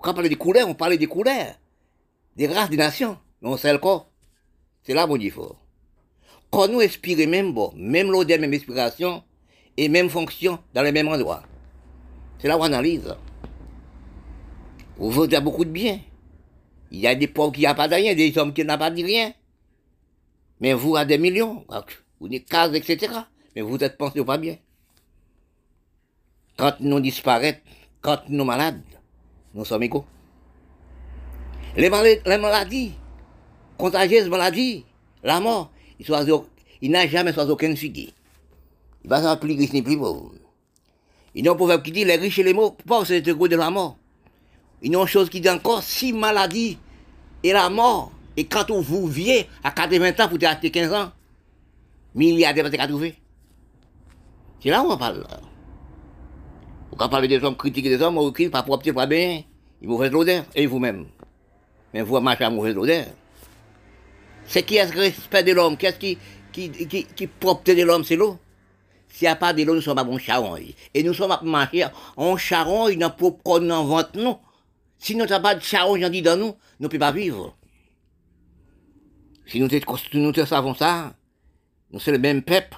Quand 0.00 0.10
on 0.10 0.14
parle 0.14 0.28
des 0.28 0.34
couleurs, 0.34 0.68
on 0.68 0.74
parle 0.74 0.96
des 0.96 1.06
couleurs, 1.06 1.54
des 2.34 2.48
races, 2.48 2.68
des 2.68 2.76
nations. 2.76 3.16
Mais 3.40 3.48
on 3.48 3.56
sait 3.56 3.72
le 3.72 3.78
corps. 3.78 4.10
C'est 4.82 4.92
là 4.92 5.06
mon 5.06 5.20
fort. 5.30 5.64
Quand 6.50 6.66
nous 6.66 6.80
inspirons 6.80 7.30
même 7.30 7.52
bon, 7.52 7.72
même 7.76 8.10
l'odeur, 8.10 8.40
même 8.40 8.52
inspiration, 8.52 9.22
et 9.76 9.88
même 9.88 10.10
fonction 10.10 10.58
dans 10.74 10.82
le 10.82 10.90
même 10.90 11.06
endroit. 11.06 11.44
C'est 12.40 12.48
là 12.48 12.58
où 12.58 12.60
on 12.62 12.64
analyse. 12.64 13.14
Vous 14.96 15.12
voulez 15.12 15.40
beaucoup 15.40 15.64
de 15.64 15.70
bien. 15.70 16.00
Il 16.90 16.98
y 16.98 17.06
a 17.06 17.14
des 17.14 17.28
pauvres 17.28 17.52
qui 17.52 17.68
n'ont 17.68 17.74
pas 17.76 17.86
de 17.86 17.94
rien, 17.94 18.16
des 18.16 18.36
hommes 18.36 18.52
qui 18.52 18.64
n'ont 18.64 18.76
pas 18.76 18.90
de 18.90 19.00
rien. 19.00 19.32
Mais 20.58 20.72
vous, 20.72 20.96
avez 20.96 21.06
des 21.16 21.22
millions, 21.22 21.64
vous 22.20 22.28
des 22.28 22.42
cases, 22.42 22.74
etc. 22.74 23.12
Mais 23.54 23.62
vous 23.62 23.76
êtes 23.78 23.96
pensé 23.96 24.24
pas 24.24 24.38
bien. 24.38 24.56
Quand 26.56 26.74
nous 26.80 27.00
disparaissons, 27.00 27.58
quand 28.00 28.20
nous 28.28 28.44
malades, 28.44 28.82
nous 29.54 29.64
sommes 29.64 29.82
égaux. 29.82 30.06
Les, 31.76 31.90
maladies, 31.90 32.92
contagieuses 33.76 34.28
maladies, 34.28 34.84
la 35.22 35.40
mort, 35.40 35.70
il, 35.98 36.90
n'a 36.90 37.06
jamais 37.06 37.34
choisi 37.34 37.50
aucune 37.50 37.76
figure. 37.76 38.10
Il 39.04 39.10
va 39.10 39.22
s'appeler 39.22 39.54
plus 39.54 39.62
riche 39.62 39.72
ni 39.72 39.82
plus 39.82 39.98
pauvre. 39.98 40.32
Il 41.34 41.44
y 41.44 41.48
a 41.48 41.52
un 41.52 41.54
proverbe 41.54 41.82
qui 41.82 41.92
dit 41.92 42.04
les 42.04 42.16
riches 42.16 42.38
et 42.38 42.42
les 42.42 42.54
pauvres, 42.54 43.04
c'est 43.04 43.20
le 43.20 43.34
goût 43.34 43.48
de 43.48 43.56
la 43.56 43.70
mort. 43.70 43.98
Il 44.80 44.92
y 44.92 44.96
a 44.96 45.00
une 45.00 45.06
chose 45.06 45.28
qui 45.28 45.40
dit 45.40 45.50
encore 45.50 45.82
si 45.82 46.14
maladie 46.14 46.78
et 47.42 47.52
la 47.52 47.68
mort. 47.68 48.12
Et 48.38 48.44
quand 48.46 48.70
vous 48.70 49.06
vient 49.06 49.42
à 49.62 49.70
80 49.70 50.12
ans, 50.18 50.28
vous 50.30 50.44
avez 50.44 50.70
15 50.70 50.92
ans, 50.92 51.12
milliardaires, 52.16 52.64
vous 52.68 52.74
avez 52.74 52.88
trouver. 52.88 53.14
C'est 54.60 54.70
là 54.70 54.82
où 54.82 54.90
on 54.90 54.96
parle. 54.96 55.24
Vous 56.90 56.96
pouvez 56.96 57.10
parler 57.10 57.28
des 57.28 57.42
hommes, 57.44 57.56
critiquer 57.56 57.90
des 57.90 58.02
hommes, 58.02 58.32
qui 58.32 58.48
pas 58.48 58.62
propre, 58.62 58.90
pas 58.92 59.06
bien, 59.06 59.42
ils 59.82 59.88
mauvaise 59.88 60.10
l'odeur, 60.10 60.44
et 60.54 60.66
vous-même. 60.66 61.06
Mais 61.92 62.02
vous 62.02 62.18
marchez 62.20 62.44
à 62.44 62.50
mauvaise 62.50 62.76
odeur. 62.76 63.06
C'est 64.46 64.62
qui 64.62 64.76
est-ce 64.76 64.96
respect 64.96 65.42
de 65.42 65.52
l'homme 65.52 65.76
Qu'est-ce 65.76 65.98
qui, 65.98 66.18
qui, 66.52 66.70
qui, 66.70 67.04
qui 67.04 67.26
de 67.26 67.82
l'homme 67.82 68.04
C'est 68.04 68.16
l'eau. 68.16 68.38
S'il 69.08 69.26
n'y 69.26 69.32
a 69.32 69.36
pas 69.36 69.52
de 69.52 69.62
l'eau, 69.62 69.74
nous 69.74 69.80
sommes 69.80 69.98
à 69.98 70.04
bon 70.04 70.18
charron. 70.18 70.56
Et 70.94 71.02
nous 71.02 71.14
sommes 71.14 71.32
à 71.32 71.40
marcher 71.42 71.86
en 72.16 72.36
charron, 72.36 72.88
il 72.88 72.98
n'a 72.98 73.10
pas 73.10 73.30
qu'on 73.42 73.60
vente 73.84 74.14
nous. 74.14 74.36
Si 74.98 75.14
nous 75.14 75.26
n'avons 75.26 75.42
pas 75.42 75.54
de 75.54 75.62
charron, 75.62 75.96
j'en 75.98 76.10
dis 76.10 76.22
dans 76.22 76.38
nous, 76.38 76.46
nous 76.46 76.54
ne 76.80 76.88
pouvons 76.88 77.00
pas 77.00 77.12
vivre. 77.12 77.56
Si 79.46 79.60
nous, 79.60 79.68
nous 80.14 80.34
savons 80.46 80.74
ça, 80.74 81.14
nous 81.90 82.00
sommes 82.00 82.14
le 82.14 82.20
même 82.20 82.42
peuple. 82.42 82.76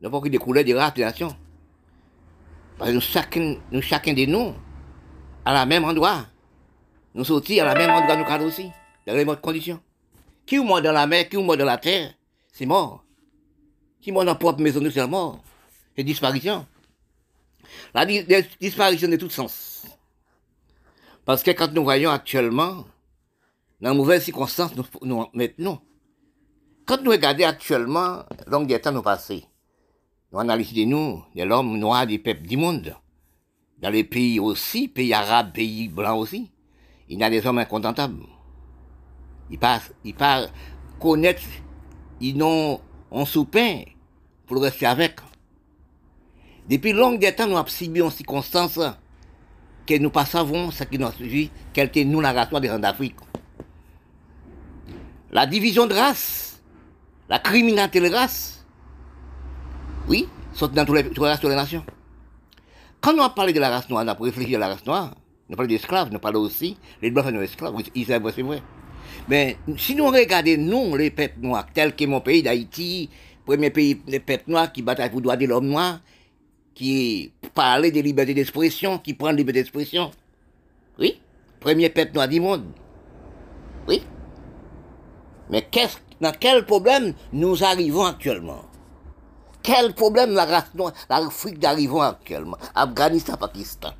Nous 0.00 0.10
pas 0.10 0.20
des 0.28 0.38
couleurs, 0.38 0.64
des 0.64 0.74
races, 0.74 0.94
des 0.94 1.02
nations. 1.02 1.34
Parce 2.78 2.90
que 2.90 2.94
nous 2.94 3.00
chacun, 3.00 3.56
nous, 3.70 3.80
chacun 3.80 4.12
de 4.12 4.26
nous, 4.26 4.54
à 5.44 5.54
la 5.54 5.64
même 5.64 5.84
endroit. 5.84 6.26
Nous 7.14 7.24
sortons 7.24 7.58
à 7.60 7.64
la 7.64 7.74
même 7.74 7.90
endroit, 7.90 8.16
nous 8.16 8.24
cadres 8.24 8.44
aussi, 8.44 8.70
dans 9.06 9.14
les 9.14 9.24
mêmes 9.24 9.36
conditions. 9.36 9.80
Qui 10.44 10.58
mort 10.58 10.82
dans 10.82 10.92
la 10.92 11.06
mer, 11.06 11.28
qui 11.28 11.36
mort 11.38 11.56
dans 11.56 11.64
la 11.64 11.78
terre, 11.78 12.12
c'est 12.52 12.66
mort. 12.66 13.04
Qui 14.00 14.12
mort 14.12 14.24
dans 14.24 14.32
la 14.32 14.38
propre 14.38 14.60
maison, 14.60 14.82
c'est 14.92 15.06
mort. 15.06 15.42
C'est 15.96 16.04
disparition. 16.04 16.66
La 17.94 18.04
disparition 18.04 19.08
de 19.08 19.16
tout 19.16 19.30
sens. 19.30 19.86
Parce 21.24 21.42
que 21.42 21.50
quand 21.50 21.72
nous 21.72 21.82
voyons 21.82 22.10
actuellement, 22.10 22.84
dans 23.80 23.92
de 23.92 23.96
mauvaises 23.96 24.24
circonstances, 24.24 24.74
nous, 24.76 24.84
nous 25.02 25.26
maintenant, 25.32 25.82
quand 26.86 27.02
nous 27.02 27.10
regardons 27.10 27.44
actuellement, 27.44 28.24
donc 28.48 28.68
des 28.68 28.80
temps 28.80 28.92
nous 28.92 29.02
passés, 29.02 29.44
nous 30.32 30.38
analysons 30.38 30.86
nous, 30.86 31.24
de 31.34 31.42
l'homme 31.42 31.76
noir 31.78 32.06
des 32.06 32.18
peuples 32.18 32.46
du 32.46 32.56
monde, 32.56 32.94
dans 33.82 33.90
les 33.90 34.04
pays 34.04 34.38
aussi, 34.38 34.86
pays 34.86 35.12
arabes, 35.12 35.52
pays 35.52 35.88
blancs 35.88 36.18
aussi, 36.20 36.52
il 37.08 37.18
y 37.18 37.24
a 37.24 37.28
des 37.28 37.44
hommes 37.44 37.58
incontentables. 37.58 38.22
Ils 39.50 39.58
passent, 39.58 39.92
ils 40.04 40.14
pas 40.14 40.46
connaître, 41.00 41.42
ils 42.20 42.36
n'ont 42.36 42.80
un 43.12 43.24
soupin 43.24 43.82
pour 44.46 44.62
rester 44.62 44.86
avec. 44.86 45.16
Depuis 46.68 46.94
des 47.18 47.34
temps, 47.34 47.46
nous 47.48 47.56
avons 47.56 47.68
subi 47.68 48.00
en 48.00 48.10
circonstances 48.10 48.80
que 49.86 49.98
nous 49.98 50.10
pas 50.10 50.24
savons 50.24 50.70
ce 50.70 50.84
qui 50.84 50.98
nous 50.98 51.10
suivi, 51.12 51.50
quelle 51.72 51.88
était 51.88 52.04
nous 52.04 52.20
la 52.20 52.32
race 52.32 52.50
des 52.60 52.68
gens 52.68 52.78
d'Afrique. 52.78 53.16
La 55.30 55.46
division 55.46 55.86
de 55.86 55.94
race, 55.94 56.45
la 57.28 57.38
criminalité 57.38 58.00
de 58.00 58.12
race, 58.12 58.64
oui, 60.08 60.28
sont 60.52 60.68
dans 60.68 60.84
tous 60.84 60.94
les, 60.94 61.08
toutes 61.08 61.42
les 61.42 61.54
nations. 61.54 61.84
Quand 63.00 63.12
nous 63.12 63.22
avons 63.22 63.34
parlé 63.34 63.52
de 63.52 63.60
la 63.60 63.70
race 63.70 63.88
noire, 63.88 64.04
on 64.04 64.08
a 64.08 64.14
réfléchi 64.14 64.54
à 64.56 64.58
la 64.58 64.68
race 64.68 64.86
noire, 64.86 65.14
nous 65.48 65.56
parlons 65.56 65.68
d'esclaves, 65.68 66.10
nous 66.10 66.18
parlons 66.18 66.40
aussi, 66.40 66.76
les 67.02 67.10
blancs 67.10 67.26
sont 67.26 67.40
esclaves, 67.40 67.74
c'est 67.94 68.18
vrai, 68.18 68.32
c'est 68.34 68.42
vrai. 68.42 68.62
Mais 69.28 69.56
si 69.76 69.94
nous 69.94 70.06
regardons, 70.06 70.56
nous, 70.58 70.96
les 70.96 71.10
peuples 71.10 71.40
noirs, 71.40 71.66
tels 71.72 71.94
que 71.94 72.04
mon 72.04 72.20
pays 72.20 72.42
d'Haïti, 72.42 73.10
premier 73.44 73.70
pays, 73.70 74.00
les 74.06 74.20
peuples 74.20 74.50
noirs 74.50 74.72
qui 74.72 74.82
bataillent 74.82 75.10
pour 75.10 75.18
le 75.18 75.24
droit 75.24 75.36
de 75.36 75.46
l'homme 75.46 75.66
noir, 75.68 76.00
qui 76.74 77.32
parlait 77.54 77.90
de 77.90 78.00
liberté 78.00 78.34
d'expression, 78.34 78.98
qui 78.98 79.14
prend 79.14 79.30
liberté 79.30 79.60
d'expression. 79.60 80.10
Oui, 80.98 81.20
premier 81.60 81.90
peuple 81.90 82.14
noir 82.14 82.28
du 82.28 82.40
monde. 82.40 82.64
Oui. 83.88 84.02
Mais 85.50 85.62
qu'est-ce, 85.62 85.98
dans 86.20 86.32
quel 86.38 86.64
problème 86.64 87.14
nous 87.32 87.62
arrivons 87.62 88.04
actuellement? 88.04 88.62
Quel 89.62 89.94
problème 89.94 90.32
la 90.32 90.44
race 90.44 90.70
l'Afrique 91.10 91.64
arrivons 91.64 92.00
actuellement? 92.00 92.56
Afghanistan, 92.74 93.36
Pakistan. 93.36 93.90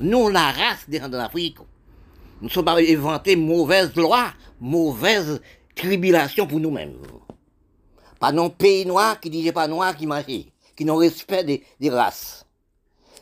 Nous, 0.00 0.28
la 0.28 0.50
race 0.50 0.88
des 0.88 0.98
gens 0.98 1.08
de 1.08 1.16
l'Afrique, 1.16 1.58
nous 2.42 2.48
sommes 2.48 2.68
inventés 2.68 3.36
mauvaises 3.36 3.94
lois, 3.94 4.26
mauvaises 4.60 5.40
tribulations 5.74 6.46
pour 6.46 6.60
nous-mêmes. 6.60 6.98
Pas 8.18 8.32
non 8.32 8.50
pays 8.50 8.84
noir 8.84 9.20
qui 9.20 9.30
disait 9.30 9.52
pas 9.52 9.68
noir 9.68 9.96
qui 9.96 10.06
marchait, 10.06 10.46
qui 10.76 10.84
n'ont 10.84 10.96
respect 10.96 11.44
des, 11.44 11.90
races. 11.90 12.44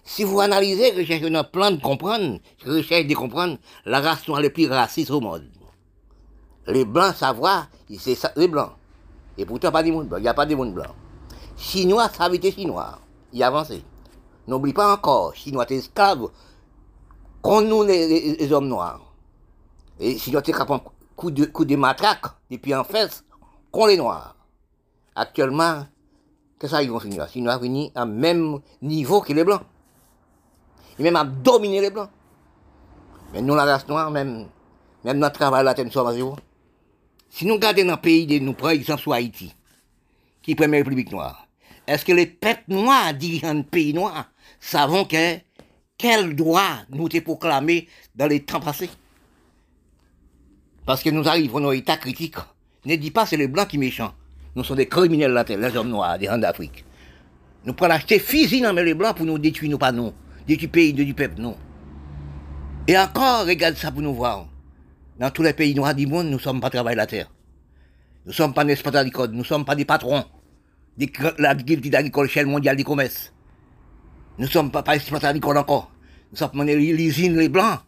Si 0.05 0.25
vous 0.25 0.41
analysez, 0.41 0.93
recherchez 0.93 1.35
un 1.35 1.45
plan 1.45 1.71
de 1.71 1.81
comprendre, 1.81 2.39
recherchez 2.65 3.05
de 3.05 3.15
comprendre 3.15 3.59
la 3.85 4.01
race 4.01 4.27
noire 4.27 4.41
la 4.41 4.51
plus 4.51 4.67
raciste 4.67 5.11
au 5.11 5.21
monde. 5.21 5.49
Les 6.67 6.85
blancs 6.85 7.15
savoir, 7.17 7.69
c'est 7.99 8.17
les 8.37 8.49
blancs. 8.49 8.73
Et 9.37 9.45
pourtant 9.47 9.73
pas 9.73 9.83
du 9.83 9.93
monde 9.93 10.09
blanc, 10.09 10.19
il 10.19 10.23
n'y 10.23 10.29
a 10.29 10.35
pas 10.35 10.47
de 10.47 10.55
monde 10.55 10.75
blanc. 10.75 10.95
Chinois, 11.57 12.09
ça 12.09 12.29
veut 12.29 12.39
dire 12.39 12.53
chinois. 12.53 12.99
Il 13.33 13.43
avance. 13.43 13.73
N'oublie 14.47 14.73
pas 14.73 14.93
encore, 14.93 15.35
chinois 15.35 15.67
es 15.71 15.77
esclave, 15.77 16.29
contre 17.41 17.69
nous 17.69 17.85
les, 17.85 18.53
hommes 18.53 18.69
noirs. 18.69 19.01
Et 20.01 20.19
chinois 20.19 20.43
es 20.45 20.53
capable 20.53 20.85
coup 21.17 21.31
de, 21.31 21.45
coup 21.45 21.65
de 21.65 21.77
matraque, 21.77 22.27
depuis 22.51 22.75
en 22.75 22.85
face, 22.85 23.25
contre 23.71 23.89
les 23.89 23.97
noirs. 23.97 24.37
Actuellement, 25.15 25.87
qu'est-ce 26.59 26.77
qu'ils 26.77 26.91
vont 26.91 27.01
finir 27.01 27.27
vont 27.27 27.61
finir 27.61 27.91
à 27.95 28.05
même 28.05 28.59
niveau 28.81 29.21
que 29.21 29.33
les 29.33 29.45
blancs. 29.45 29.63
Et 30.99 31.03
même 31.03 31.17
à 31.17 31.25
dominer 31.25 31.81
les 31.81 31.91
blancs. 31.91 32.11
Mais 33.33 33.41
nous, 33.41 33.55
la 33.55 33.65
race 33.65 33.89
noire, 33.89 34.11
même, 34.11 34.47
même 35.05 35.19
notre 35.19 35.39
travail 35.39 35.65
là, 35.65 35.75
sommes 35.91 36.07
à 36.07 36.13
zéro. 36.13 36.37
Si 37.35 37.47
nous 37.47 37.55
regardons 37.55 37.87
dans 37.87 37.93
le 37.93 38.01
pays, 38.01 38.27
de 38.27 38.39
nous 38.39 38.53
prenons 38.53 38.73
exemple 38.73 39.01
sur 39.01 39.15
Haïti, 39.15 39.55
qui 40.43 40.53
est 40.53 40.61
la 40.61 40.67
république 40.67 41.11
noire, 41.11 41.49
est-ce 41.87 42.05
que 42.05 42.13
les 42.13 42.27
peuples 42.27 42.65
noirs, 42.69 43.15
dirigeants 43.15 43.55
de 43.55 43.63
pays 43.63 43.95
noirs, 43.95 44.31
savons 44.61 45.07
que 45.07 45.39
quel 45.97 46.37
droit 46.37 46.83
nous 46.91 47.09
t'est 47.09 47.23
proclamé 47.23 47.89
dans 48.15 48.27
les 48.27 48.41
temps 48.41 48.61
passés? 48.61 48.91
Parce 50.85 51.03
que 51.03 51.09
nous 51.09 51.27
arrivons 51.27 51.67
à 51.67 51.71
un 51.71 51.73
état 51.73 51.97
critique. 51.97 52.37
Ne 52.85 52.97
dis 52.97 53.11
pas 53.11 53.25
c'est 53.25 53.39
les 53.39 53.49
blancs 53.49 53.69
qui 53.69 53.79
méchants. 53.79 54.13
Nous 54.55 54.63
sommes 54.63 54.77
des 54.77 54.87
criminels 54.87 55.43
les 55.49 55.77
hommes 55.77 55.89
noirs, 55.89 56.19
des 56.19 56.27
gens 56.27 56.37
d'Afrique. 56.37 56.85
Nous 57.65 57.73
prenons 57.73 57.95
acheter 57.95 58.19
fusil 58.19 58.61
dans 58.61 58.73
les 58.73 58.93
blancs 58.93 59.17
pour 59.17 59.25
nous 59.25 59.39
détruire, 59.39 59.71
nous 59.71 59.79
pas 59.79 59.91
nous. 59.93 60.13
Détruire 60.47 60.71
pays, 60.71 60.93
du 60.93 61.15
peuple, 61.15 61.41
non. 61.41 61.57
Et 62.87 62.99
encore, 62.99 63.47
regarde 63.47 63.77
ça 63.77 63.91
pour 63.91 64.03
nous 64.03 64.13
voir. 64.13 64.49
Dans 65.23 65.31
tous 65.31 65.45
les 65.45 65.53
pays 65.53 65.73
noirs 65.73 65.95
du 65.95 66.09
monde, 66.09 66.27
nous 66.27 66.33
ne 66.33 66.39
sommes 66.39 66.61
pas 66.61 66.69
travailler 66.69 66.97
la 66.97 67.07
terre. 67.07 67.31
Nous 68.25 68.33
ne 68.33 68.35
sommes 68.35 68.53
pas 68.53 68.65
des 68.65 68.77
agricoles, 68.85 69.31
nous 69.31 69.39
ne 69.39 69.45
sommes 69.45 69.65
pas 69.65 69.77
des 69.77 69.85
patrons 69.85 70.25
de 70.99 71.07
l'agriculture 71.39 71.97
agricole 71.97 72.29
chez 72.29 72.41
le 72.41 72.49
mondial 72.49 72.77
du 72.77 72.83
commerce. 72.83 73.33
Nous 74.39 74.47
ne 74.47 74.51
sommes 74.51 74.73
pas, 74.73 74.83
pas 74.83 74.95
agricoles 75.23 75.59
encore. 75.59 75.93
Nous 76.33 76.39
sommes 76.39 76.65
les 76.65 76.75
usines, 76.75 77.39
les 77.39 77.49
blancs. 77.49 77.79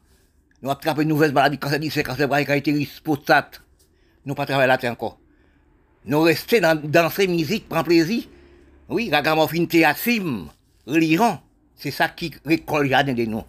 Nous 0.63 0.71
avons 0.71 0.79
attrapé 0.79 1.03
une 1.03 1.09
nouvelle 1.09 1.33
maladie, 1.33 1.59
cancer 1.59 1.81
du 1.81 1.91
sein, 1.91 2.05
cancer 2.05 2.29
caractérise, 2.29 3.01
prostate. 3.01 3.61
Nous 4.25 4.35
ne 4.35 4.37
pas 4.37 4.47
travailler 4.47 4.69
la 4.69 4.79
terre 4.79 4.93
encore. 4.93 5.19
Nous 6.05 6.21
restons 6.21 6.61
dans, 6.61 6.81
danser, 6.89 7.27
musique, 7.27 7.69
prendre 7.69 7.87
plaisir. 7.87 8.23
Oui, 8.89 9.11
ragamuffin, 9.11 9.65
théâtre, 9.67 10.09
religion. 10.87 11.41
C'est 11.75 11.91
ça 11.91 12.07
qui 12.11 12.33
récolte 12.47 12.91
jardin 12.91 13.13
de 13.13 13.25
nous. 13.25 13.43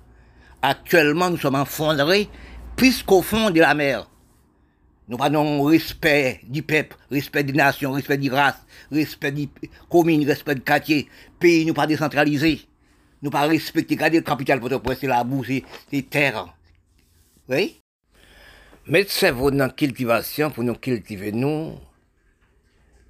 Actuellement, 0.63 1.29
nous 1.29 1.37
sommes 1.37 1.53
enfondrés 1.53 2.27
plus 2.75 3.03
qu'au 3.03 3.21
fond 3.21 3.49
de 3.49 3.59
la 3.59 3.73
mer. 3.73 4.09
Nous 5.07 5.17
prenons 5.17 5.63
respect 5.63 6.41
du 6.43 6.63
peuple, 6.63 6.97
respect 7.11 7.43
des 7.43 7.53
nations, 7.53 7.91
respect 7.91 8.17
des 8.17 8.29
races, 8.29 8.65
respect 8.91 9.31
des 9.31 9.49
communes, 9.89 10.25
respect 10.25 10.55
du 10.55 10.61
quartier. 10.61 11.07
Pays, 11.39 11.65
nous 11.65 11.75
pas 11.75 11.85
décentralisés. 11.85 12.61
nous 13.21 13.29
pas 13.29 13.47
respecter, 13.47 13.95
le 13.95 14.21
capital 14.21 14.59
pour 14.59 14.69
c'est 14.99 15.07
la 15.07 15.23
boue, 15.23 15.43
c'est 15.43 16.09
terre. 16.09 16.55
Oui? 17.47 17.81
Mettre 18.87 19.11
cerveau 19.11 19.51
dans 19.51 19.65
la 19.65 19.69
cultivation 19.69 20.49
pour 20.49 20.63
nous 20.63 20.75
cultiver, 20.75 21.31
nous, 21.31 21.73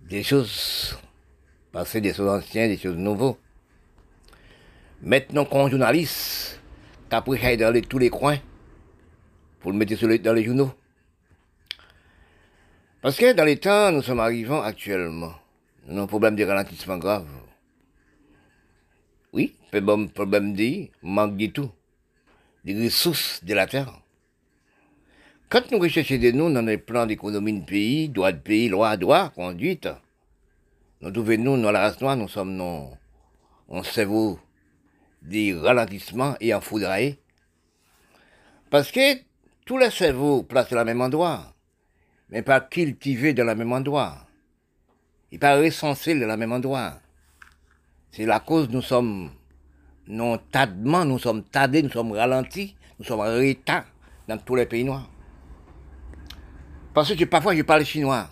des 0.01 0.24
choses 0.24 0.97
passées, 1.72 2.01
des 2.01 2.13
choses 2.13 2.30
anciennes, 2.30 2.70
des 2.70 2.78
choses 2.78 2.97
nouvelles. 2.97 3.36
Maintenant, 5.01 5.45
qu'on 5.45 5.70
journaliste, 5.70 6.59
qu'après, 7.09 7.57
dans 7.57 7.74
tous 7.82 7.99
les 7.99 8.09
coins, 8.09 8.39
pour 9.66 9.72
le 9.72 9.80
mettre 9.80 9.95
dans 10.22 10.34
les 10.34 10.43
journaux. 10.43 10.72
Parce 13.01 13.18
que 13.18 13.34
dans 13.34 13.45
les 13.45 13.57
temps, 13.57 13.91
nous 13.91 14.03
sommes 14.03 14.20
arrivés 14.20 14.53
actuellement, 14.63 15.34
nous 15.88 15.93
avons 15.93 16.03
un 16.03 16.05
problème 16.05 16.36
de 16.36 16.43
ralentissement 16.43 16.99
grave. 16.99 17.26
Oui, 19.34 19.55
problème, 19.72 20.53
de 20.53 20.89
manque 21.01 21.38
de 21.38 21.47
tout, 21.47 21.72
des 22.63 22.76
ressources 22.86 23.43
de 23.43 23.55
la 23.55 23.66
terre. 23.66 23.91
Quand 25.49 25.72
nous 25.72 25.80
recherchons 25.80 26.20
de 26.20 26.30
nous 26.30 26.53
dans 26.53 26.61
les 26.61 26.78
plans 26.78 27.07
d'économie 27.07 27.59
de 27.59 27.66
pays, 27.66 28.07
droit 28.07 28.34
de 28.34 28.38
pays, 28.38 28.70
loi, 28.70 28.95
droit, 28.97 29.30
conduite, 29.30 29.89
nous 31.01 31.09
trouvons 31.09 31.39
nous 31.39 31.59
dans 31.59 31.72
la 31.72 31.80
race 31.80 31.99
noire, 31.99 32.16
nous 32.16 32.28
sommes 32.28 32.53
non, 32.53 32.91
on 33.68 33.82
cerveau 33.82 34.39
des 35.24 35.55
ralentissements 35.55 36.36
et 36.39 36.53
en 36.53 36.61
foudraillé. 36.61 37.18
Parce 38.70 38.91
que 38.91 39.26
tous 39.66 39.80
les 39.80 39.89
cerveaux 39.89 40.43
placés 40.43 40.76
au 40.76 40.86
même 40.86 41.01
endroit, 41.01 41.53
mais 42.30 42.43
pas 42.43 42.61
cultivés 42.61 43.34
dans 43.34 43.45
le 43.45 43.55
même 43.55 43.74
endroit. 43.74 44.16
Et 45.32 45.39
pas 45.39 45.57
recensés 45.57 46.18
dans 46.18 46.28
le 46.28 46.38
même 46.38 46.51
endroit. 46.51 46.93
C'est 48.11 48.26
la 48.26 48.39
cause 48.39 48.70
nous 48.70 48.84
sommes 48.84 49.32
non 50.07 50.38
tardement, 50.38 51.03
nous 51.03 51.20
sommes 51.20 51.43
tardés, 51.43 51.82
nous 51.82 51.89
sommes 51.89 52.11
ralentis, 52.11 52.76
nous 52.99 53.05
sommes 53.05 53.26
dans 54.28 54.38
tous 54.38 54.55
les 54.55 54.68
pays 54.68 54.84
noirs. 54.84 55.09
Parce 56.93 57.13
que 57.13 57.26
parfois 57.26 57.55
je 57.55 57.63
parle 57.63 57.84
chinois. 57.84 58.30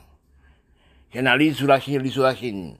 J'analyse 1.13 1.57
sur 1.57 1.67
la 1.67 1.79
Chine, 1.79 2.01
lis 2.01 2.11
sur 2.11 2.23
la 2.23 2.35
Chine. 2.35 2.77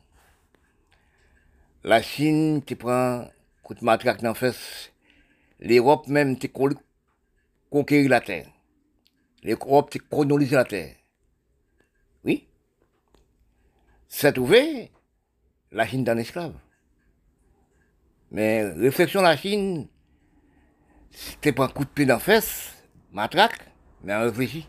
La 1.83 2.01
Chine, 2.01 2.63
tu 2.65 2.75
prends, 2.75 3.27
coup 3.61 3.73
de 3.73 3.83
matraque 3.83 4.21
dans 4.21 4.33
fesse. 4.33 4.91
L'Europe 5.59 6.07
même, 6.07 6.37
tu 6.37 6.49
conquérir 7.73 8.07
la 8.07 8.21
terre. 8.21 8.45
L'Europe, 9.41 9.89
tu 9.89 9.97
coloniser 9.97 10.55
la 10.55 10.63
terre. 10.63 10.95
Oui. 12.23 12.47
C'est 14.07 14.37
ouvert, 14.37 14.89
la 15.71 15.87
Chine 15.87 16.03
d'un 16.03 16.19
esclave. 16.19 16.53
Mais 18.29 18.63
réflexion 18.63 19.23
la 19.23 19.35
Chine, 19.35 19.87
c'était 21.09 21.51
pas 21.51 21.65
un 21.65 21.69
coup 21.69 21.83
de 21.83 21.89
pied 21.89 22.05
dans 22.05 22.19
fesse, 22.19 22.75
matraque, 23.11 23.67
mais 24.03 24.13
on 24.13 24.21
réfléchit. 24.21 24.67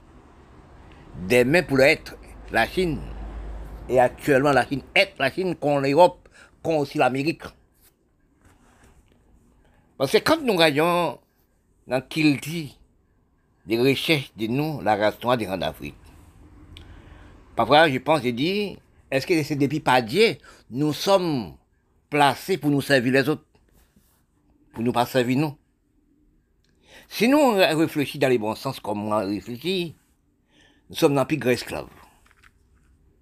Demain 1.29 1.63
pour 1.63 1.81
être 1.81 2.17
la 2.53 2.67
Chine. 2.67 3.03
Et 3.91 4.01
actuellement, 4.01 4.53
la 4.53 4.67
Chine 4.67 4.83
est 4.95 5.13
la 5.19 5.31
Chine 5.31 5.57
contre 5.57 5.83
l'Europe, 5.83 6.27
contre 6.63 6.79
aussi 6.79 6.97
l'Amérique. 6.97 7.43
Parce 9.99 10.11
que 10.11 10.19
quand 10.19 10.41
nous 10.41 10.55
regardons 10.55 11.21
dans 11.87 12.01
qu'il 12.01 12.41
dit 12.41 12.79
des 13.67 13.79
recherches 13.79 14.33
de 14.37 14.47
nous, 14.47 14.81
la 14.81 14.97
race 14.97 15.23
noire 15.23 15.37
des 15.37 15.47
d'Afrique, 15.47 15.97
parfois 17.57 17.89
je 17.89 17.99
pense 17.99 18.25
et 18.25 18.33
dis, 18.33 18.77
est-ce 19.11 19.27
que 19.27 19.43
c'est 19.43 19.57
depuis 19.57 19.81
pas 19.81 20.03
Dieu, 20.03 20.37
nous 20.71 20.93
sommes 20.93 21.57
placés 22.11 22.59
pour 22.59 22.71
nous 22.71 22.83
servir 22.83 23.13
les 23.13 23.29
autres, 23.29 23.45
pour 24.73 24.83
nous 24.83 24.93
pas 24.93 25.07
servir 25.07 25.39
nous? 25.39 25.57
Si 27.09 27.29
nous 27.29 27.53
réfléchissons 27.55 28.19
dans 28.19 28.29
les 28.29 28.39
bons 28.39 28.55
sens 28.55 28.81
comme 28.81 29.05
on 29.05 29.17
réfléchit, 29.17 29.95
nous 30.91 30.97
sommes 30.97 31.15
dans 31.15 31.25
grand 31.25 31.51
esclave. 31.51 31.89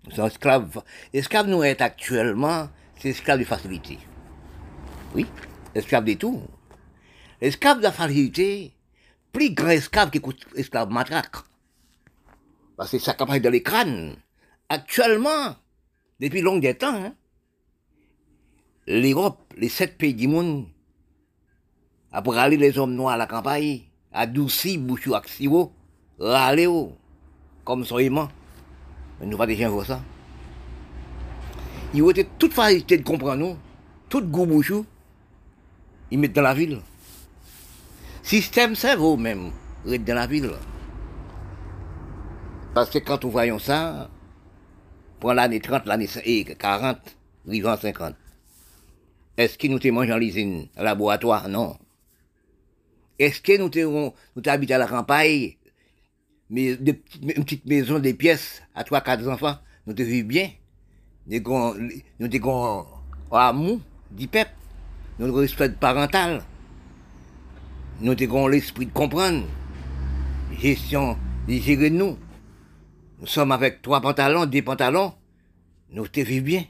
Nous 0.07 0.15
sommes 0.15 0.27
esclaves. 0.27 0.83
Esclaves 1.13 1.49
nous 1.49 1.63
est 1.63 1.81
actuellement, 1.81 2.69
c'est 2.99 3.11
esclaves 3.11 3.39
de 3.39 3.45
facilité. 3.45 3.99
Oui, 5.15 5.27
esclaves 5.75 6.05
de 6.05 6.15
tout. 6.15 6.43
Esclaves 7.41 7.81
de 7.81 7.89
facilité, 7.91 8.73
plus 9.33 9.55
grand 9.55 9.71
esclave 9.71 10.11
que 10.11 10.19
esclave 10.57 10.91
matraque. 10.91 11.37
Parce 12.77 12.91
que 12.91 12.99
ça 12.99 13.15
capable 13.15 13.41
dans 13.41 13.51
les 13.51 13.63
crânes. 13.63 14.17
Actuellement, 14.69 15.57
depuis 16.21 16.41
longtemps 16.41 16.75
temps, 16.75 16.95
hein, 16.95 17.15
l'Europe, 18.87 19.53
les 19.57 19.69
sept 19.69 19.99
pays 19.99 20.15
du 20.15 20.29
monde, 20.29 20.67
après 22.11 22.39
aller 22.39 22.57
les 22.57 22.79
hommes 22.79 22.95
noirs 22.95 23.15
à 23.15 23.17
la 23.17 23.27
campagne, 23.27 23.83
adouci 24.13 24.79
bouchou 24.79 25.15
ak 25.15 25.29
siwo, 25.29 25.73
râler 26.19 26.69
comme 27.65 27.85
son 27.85 27.99
aimant. 27.99 28.29
Mais 29.21 29.27
nous 29.27 29.37
pas 29.37 29.49
gens 29.49 29.71
voir 29.71 29.87
ça. 29.87 30.03
Ils 31.95 32.03
ont 32.03 32.11
été 32.11 32.27
toute 32.39 32.55
facilité 32.55 32.99
de 32.99 33.03
comprendre 33.03 33.37
nous, 33.37 33.57
tout 34.09 34.23
goût 34.23 34.47
bouchou, 34.47 34.87
ils 36.11 36.19
mettent 36.19 36.33
dans 36.33 36.43
la 36.43 36.55
ville. 36.55 36.81
Système 38.23 38.77
cerveau 38.77 39.17
même, 39.17 39.51
dans 39.85 40.15
la 40.15 40.27
ville. 40.27 40.53
Parce 42.75 42.89
que 42.89 42.99
quand 42.99 43.23
nous 43.25 43.31
voyons 43.31 43.59
ça, 43.59 44.09
pour 45.21 45.35
l'année 45.35 45.61
30, 45.61 45.87
l'année 45.87 46.09
40, 46.59 46.99
vivant 47.47 47.77
50, 47.77 48.15
est-ce 49.37 49.59
que 49.59 49.67
nous 49.67 49.79
te 49.79 49.89
mangeons 49.89 50.15
en 50.15 50.19
l'usine, 50.19 50.69
laboratoire? 50.77 51.49
Non. 51.49 51.77
Est-ce 53.19 53.41
que 53.41 53.59
nous 53.59 53.69
te, 53.69 53.81
nous 53.81 54.13
à 54.47 54.79
la 54.79 54.87
campagne, 54.87 55.57
mais 56.49 56.75
une 56.75 57.45
petite 57.45 57.67
maison, 57.67 57.99
des 57.99 58.15
pièces, 58.15 58.63
à 58.75 58.85
trois, 58.85 59.01
quatre 59.01 59.27
enfants, 59.29 59.57
nous 59.87 59.95
te 59.95 60.03
vivons 60.03 60.29
bien? 60.29 60.51
Nous 61.27 61.41
avons 61.45 62.87
amour 63.31 63.81
du 64.11 64.29
peuple, 64.29 64.53
nous 65.19 65.27
avons 65.27 65.37
respect 65.37 65.71
parental, 65.71 66.43
nous 68.01 68.15
avons 68.21 68.49
l'esprit 68.49 68.87
de 68.87 68.93
comprendre, 68.93 69.45
gestion, 70.59 71.17
de 71.49 71.55
gérer 71.55 71.91
nous. 71.91 72.19
Nous 73.21 73.27
sommes 73.27 73.53
avec 73.53 73.83
trois 73.83 74.01
pantalons, 74.01 74.47
deux 74.47 74.63
pantalons, 74.63 75.15
nous 75.91 76.09
te 76.09 76.41
bien. 76.41 76.65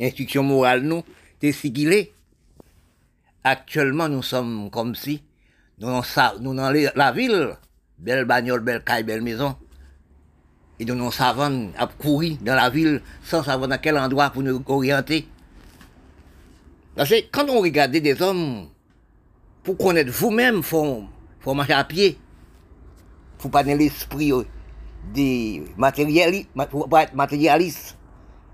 Instruction 0.00 0.42
morale, 0.42 0.82
nous, 0.82 1.02
t'es 1.38 1.52
sigilé. 1.52 2.12
Actuellement, 3.44 4.08
nous 4.08 4.22
sommes 4.22 4.70
comme 4.70 4.94
si, 4.94 5.22
nous 5.78 5.88
nous 6.40 6.54
dans 6.54 6.70
la 6.94 7.12
ville, 7.12 7.56
belle 7.98 8.24
bagnole, 8.24 8.60
belle 8.60 8.82
caille, 8.82 9.04
belle 9.04 9.22
maison. 9.22 9.56
Et 10.78 10.84
nous 10.84 10.94
nous 10.94 11.12
savons 11.12 11.72
à 11.78 11.86
courir 11.86 12.36
dans 12.42 12.54
la 12.54 12.68
ville 12.68 13.00
sans 13.22 13.42
savoir 13.42 13.68
dans 13.68 13.78
quel 13.78 13.96
endroit 13.96 14.30
pour 14.30 14.42
nous 14.42 14.62
orienter. 14.66 15.26
Parce 16.94 17.10
que 17.10 17.16
quand 17.30 17.48
on 17.48 17.60
regarde 17.60 17.92
des 17.92 18.22
hommes, 18.22 18.68
pour 19.66 19.76
connaître 19.76 20.12
vous-même, 20.12 20.58
il 20.58 20.62
faut, 20.62 21.02
faut 21.40 21.52
marcher 21.52 21.72
à 21.72 21.82
pied. 21.82 22.16
Il 23.36 23.42
faut 23.42 23.48
pas 23.48 23.64
dans 23.64 23.76
l'esprit 23.76 24.30
euh, 24.32 24.44
des 25.12 25.64
matérialistes, 25.76 26.48
pour 26.70 26.96
être 26.96 27.14
matérialiste. 27.14 27.98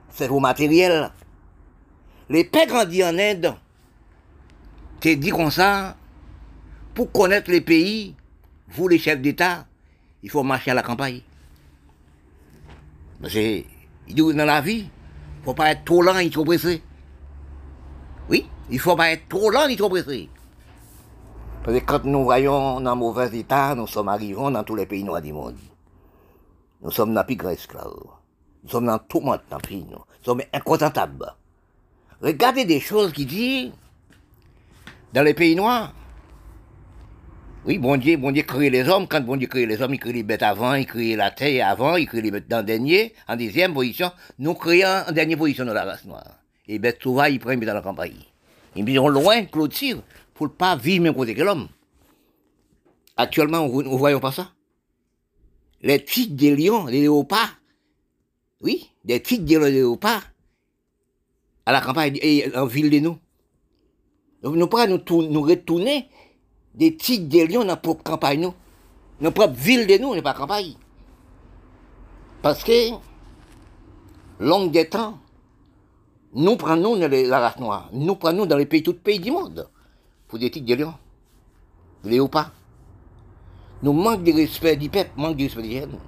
C'est 0.09 0.27
vos 0.27 0.41
matériel. 0.41 1.11
Les 2.31 2.45
pères 2.45 2.67
grandis 2.67 3.05
en 3.05 3.19
Inde, 3.19 3.55
t'es 5.01 5.17
dit 5.17 5.29
comme 5.29 5.51
ça, 5.51 5.97
pour 6.95 7.13
connaître 7.13 7.51
les 7.51 7.61
pays, 7.61 8.15
vous 8.69 8.89
les 8.89 8.99
chefs 8.99 9.21
d'État, 9.21 9.67
il 10.23 10.31
faut 10.31 10.43
marcher 10.43 10.71
à 10.71 10.75
la 10.75 10.83
campagne. 10.83 11.21
Que, 13.23 14.33
dans 14.33 14.45
la 14.47 14.63
vie, 14.63 14.79
il 14.79 15.41
ne 15.41 15.45
faut 15.45 15.55
pas 15.55 15.73
être 15.73 15.85
trop 15.85 16.01
lent 16.01 16.17
et 16.17 16.31
trop 16.31 16.45
pressé. 16.45 16.83
Oui, 18.31 18.47
il 18.71 18.77
ne 18.77 18.81
faut 18.81 18.97
pas 18.97 19.11
être 19.11 19.29
trop 19.29 19.51
lent 19.51 19.69
et 19.69 19.77
trop 19.77 19.91
pressé. 19.91 20.31
Parce 21.65 21.79
que 21.79 21.85
quand 21.85 22.05
nous 22.05 22.25
voyons 22.25 22.81
dans 22.81 22.97
mauvais 22.97 23.39
état, 23.39 23.75
nous 23.77 23.87
sommes 23.87 24.09
arrivés 24.09 24.35
dans 24.35 24.65
tous 24.65 24.75
les 24.75 24.87
pays 24.87 25.05
noirs 25.05 25.23
du 25.23 25.33
monde. 25.33 25.57
Nous 26.83 26.91
sommes 26.91 27.15
dans 27.15 27.23
plus 27.23 27.37
grand 27.37 27.51
esclaves. 27.51 27.95
Nous 28.65 28.71
sommes 28.71 28.87
dans 28.87 28.99
tout 28.99 29.21
le 29.21 29.27
monde, 29.27 29.41
dans 29.49 29.59
nous. 29.71 30.05
sommes 30.23 30.43
incontentables. 30.53 31.35
Regardez 32.21 32.65
des 32.65 32.81
choses 32.81 33.13
qui 33.13 33.27
disent, 33.27 33.73
dans 35.13 35.23
les 35.23 35.35
pays 35.35 35.55
noirs, 35.55 35.93
oui, 37.65 37.79
bon 37.79 37.97
Dieu, 37.97 38.17
bon 38.17 38.33
Dieu 38.33 38.43
crée 38.43 38.71
les 38.71 38.89
hommes. 38.89 39.07
Quand 39.07 39.21
bon 39.21 39.37
Dieu 39.37 39.47
crée 39.47 39.67
les 39.67 39.81
hommes, 39.81 39.95
il 39.95 40.01
crée 40.01 40.13
les 40.13 40.25
bêtes 40.25 40.43
avant, 40.43 40.75
il 40.75 40.85
crée 40.85 41.15
la 41.15 41.31
terre 41.31 41.69
avant, 41.69 41.95
il 41.95 42.09
crée 42.09 42.21
les 42.21 42.33
bêtes 42.33 42.49
dans 42.49 42.65
dernier, 42.65 43.15
en 43.29 43.37
deuxième 43.37 43.73
position. 43.73 44.11
Nous 44.41 44.55
créons 44.55 45.05
en 45.09 45.13
dernière 45.13 45.39
position 45.39 45.65
dans 45.65 45.75
la 45.75 45.85
race 45.85 46.05
noire. 46.05 46.39
Et 46.67 46.81
bêtes 46.81 47.01
sauvages, 47.01 47.33
ils 47.33 47.39
prennent 47.39 47.61
dans 47.61 47.75
la 47.75 47.83
campagne. 47.83 48.17
Ils 48.75 48.97
sont 48.97 49.09
loin, 49.09 49.45
clôture, 49.45 50.03
ne 50.45 50.49
pas 50.49 50.77
vivre 50.77 51.03
même 51.05 51.15
côté 51.15 51.35
que 51.35 51.43
l'homme. 51.43 51.69
Actuellement, 53.17 53.67
nous 53.69 53.83
ne 53.83 53.97
voyons 53.97 54.21
pas 54.21 54.33
ça? 54.33 54.53
Les 55.83 56.05
titres 56.05 56.35
des 56.35 56.55
lions, 56.57 56.87
les 56.87 57.03
léopards, 57.03 57.57
oui, 58.61 58.91
des 59.05 59.21
titres 59.21 59.45
des 59.45 59.59
léopards, 59.59 60.23
à 61.67 61.73
la 61.73 61.81
campagne 61.81 62.19
et 62.23 62.55
en 62.57 62.67
ville 62.67 62.91
de 62.91 62.99
nous. 63.01 63.19
Nous 64.43 64.67
pas 64.67 64.87
nous, 64.87 64.99
nous 65.09 65.43
retourner 65.43 66.09
des 66.75 66.97
tigres, 66.97 67.29
des 67.29 67.47
lions 67.47 67.61
dans 67.61 67.67
notre 67.67 67.83
propre 67.83 68.03
campagne, 68.03 68.41
nous. 68.41 68.55
Notre 69.21 69.35
propre 69.35 69.55
ville 69.55 69.87
de 69.87 69.99
nous, 69.99 70.15
n'est 70.15 70.23
pas 70.23 70.35
campagne. 70.35 70.75
Parce 72.43 72.65
que, 72.65 72.91
longue 74.41 74.73
des 74.73 74.89
temps, 74.89 75.19
nous 76.35 76.57
prenons 76.57 76.97
dans 76.97 77.09
les- 77.09 77.27
la 77.27 77.39
race 77.39 77.59
noire, 77.59 77.91
nous 77.93 78.17
prenons 78.17 78.47
dans 78.47 78.57
les 78.57 78.67
pays, 78.67 78.83
les 78.85 78.95
pays 78.95 79.21
du 79.21 79.31
monde, 79.31 79.69
pour 80.33 80.39
des 80.39 80.49
lions. 80.49 80.95
Vous 82.03 82.05
voulez 82.05 82.19
ou 82.19 82.27
pas? 82.27 82.51
Nous 83.83 83.93
manquons 83.93 84.23
de 84.23 84.33
respect 84.33 84.77
du 84.77 84.89
peuple, 84.89 85.11
manque 85.15 85.37
de 85.37 85.43
respect 85.43 85.61
des 85.61 85.81
jeunes. 85.81 85.99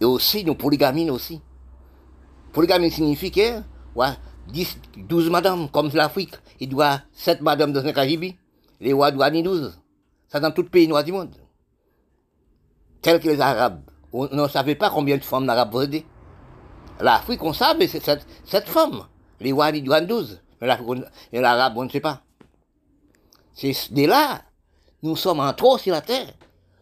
Et 0.00 0.04
aussi, 0.04 0.44
nous 0.44 0.56
polygamines 0.56 1.12
aussi. 1.12 1.40
Polygamie 2.52 2.90
signifie 2.90 3.30
que, 3.30 3.60
ouais, 3.94 4.08
10, 4.48 4.78
12 4.96 5.30
madames, 5.30 5.68
comme 5.70 5.90
l'Afrique, 5.94 6.34
il 6.58 6.70
doit 6.70 7.02
7 7.12 7.40
madames 7.40 7.72
dans 7.72 7.86
un 7.86 7.92
Caribe. 7.92 8.34
Les 8.80 8.92
rois 8.92 9.12
doivent 9.12 9.32
ni 9.32 9.44
12. 9.44 9.78
Ça 10.26 10.40
dans 10.40 10.50
tout 10.50 10.64
pays 10.64 10.88
noir 10.88 11.04
du 11.04 11.12
monde. 11.12 11.36
Tels 13.00 13.20
que 13.20 13.28
les 13.28 13.40
Arabes. 13.40 13.82
On 14.12 14.26
ne 14.26 14.48
savait 14.48 14.74
pas 14.74 14.90
combien 14.90 15.18
de 15.18 15.22
femmes 15.22 15.46
d'Arabes 15.46 15.70
possédaient. 15.70 16.04
L'Afrique, 16.98 17.44
on 17.44 17.52
savait, 17.52 17.86
c'est 17.86 18.02
7, 18.02 18.26
sept 18.44 18.68
femmes. 18.68 19.06
Les 19.38 19.52
rois, 19.52 19.70
ils 19.70 19.84
doivent 19.84 20.06
12. 20.06 20.40
Mais 20.60 20.66
l'Arabe, 21.40 21.74
on 21.76 21.84
ne 21.84 21.88
sait 21.88 22.00
pas. 22.00 22.22
C'est 23.52 23.92
de 23.92 24.06
là, 24.06 24.42
nous 25.02 25.16
sommes 25.16 25.40
en 25.40 25.52
trop 25.52 25.78
sur 25.78 25.92
la 25.92 26.00
terre. 26.00 26.32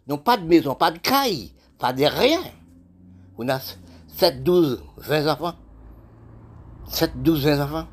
Nous 0.06 0.18
pas 0.18 0.36
de 0.36 0.44
maison, 0.44 0.74
pas 0.74 0.90
de 0.90 0.98
caille, 0.98 1.52
pas 1.78 1.92
de 1.92 2.04
rien. 2.04 2.40
On 3.38 3.48
a 3.48 3.60
7, 4.08 4.42
12, 4.42 4.82
20 4.98 5.32
enfants. 5.32 5.54
7, 6.88 7.22
12, 7.22 7.44
20 7.44 7.64
enfants. 7.64 7.86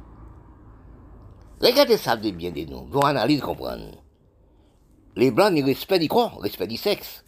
Regardez 1.61 1.97
ça 1.97 2.15
de 2.15 2.29
bien 2.31 2.51
de 2.51 2.65
nous. 2.65 2.87
Vous 2.87 2.99
analyse, 3.05 3.41
comprendre. 3.41 4.03
Les 5.15 5.31
blancs, 5.31 5.53
ils 5.55 5.63
respectent 5.63 6.01
du 6.01 6.09
corps, 6.09 6.39
respect 6.41 6.67
du 6.67 6.77
sexe. 6.77 7.23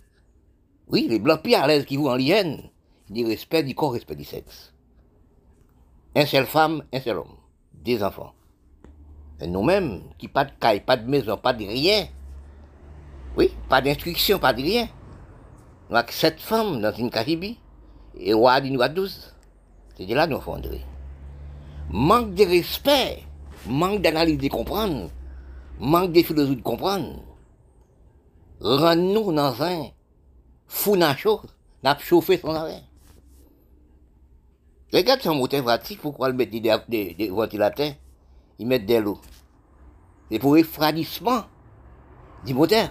Oui, 0.87 1.07
les 1.09 1.19
blancs 1.19 1.41
plus 1.41 1.55
à 1.55 1.65
l'aise 1.65 1.85
qui 1.85 1.97
vont 1.97 2.09
en 2.09 2.15
l'hyène, 2.15 2.69
ils 3.09 3.25
respectent 3.25 3.67
du 3.67 3.75
corps, 3.75 3.93
respect 3.93 4.15
du 4.15 4.23
sexe. 4.23 4.73
Un 6.15 6.25
seul 6.25 6.45
femme, 6.45 6.83
un 6.91 6.99
seul 6.99 7.17
homme. 7.17 7.37
Des 7.73 8.03
enfants. 8.03 8.33
Et 9.41 9.47
nous-mêmes, 9.47 10.01
qui 10.17 10.27
pas 10.27 10.45
de 10.45 10.51
caille, 10.59 10.81
pas 10.81 10.97
de 10.97 11.09
maison, 11.09 11.37
pas 11.37 11.53
de 11.53 11.65
rien. 11.65 12.07
Oui, 13.37 13.51
pas 13.69 13.81
d'instruction, 13.81 14.37
pas 14.37 14.53
de 14.53 14.61
rien. 14.61 14.89
Nous 15.89 15.95
avons 15.95 16.11
sept 16.11 16.39
femmes 16.39 16.81
dans 16.81 16.91
une 16.91 17.09
Caribe. 17.09 17.55
Et 18.17 18.33
roi 18.33 18.59
nous 18.61 18.81
a 18.81 18.89
douze. 18.89 19.33
C'est 19.95 20.05
de 20.05 20.13
là 20.13 20.27
nous 20.27 20.41
fondrons. 20.41 20.79
Manque 21.89 22.33
de 22.33 22.43
respect, 22.43 23.23
manque 23.65 24.01
d'analyse 24.01 24.37
de 24.37 24.47
comprendre, 24.47 25.09
manque 25.79 26.11
de 26.11 26.21
philosophie 26.21 26.57
de 26.57 26.61
comprendre. 26.61 27.23
Rend-nous 28.59 29.31
dans 29.31 29.63
un 29.63 29.85
fou 30.67 30.95
nacho, 30.95 31.41
n'a 31.81 31.97
chauffé 31.97 32.37
son 32.37 32.53
arrêt. 32.53 32.83
Regarde 34.93 35.21
son 35.21 35.35
moteur 35.35 35.63
pourquoi 36.01 36.29
le 36.29 36.35
mettre 36.35 36.51
des 36.89 37.29
ventilateurs? 37.29 37.93
Ils 38.59 38.67
mettent 38.67 38.85
de 38.85 38.95
l'eau. 38.95 39.19
C'est 40.29 40.39
pour 40.39 40.53
refroidissement 40.53 41.45
du 42.45 42.53
moteur. 42.53 42.89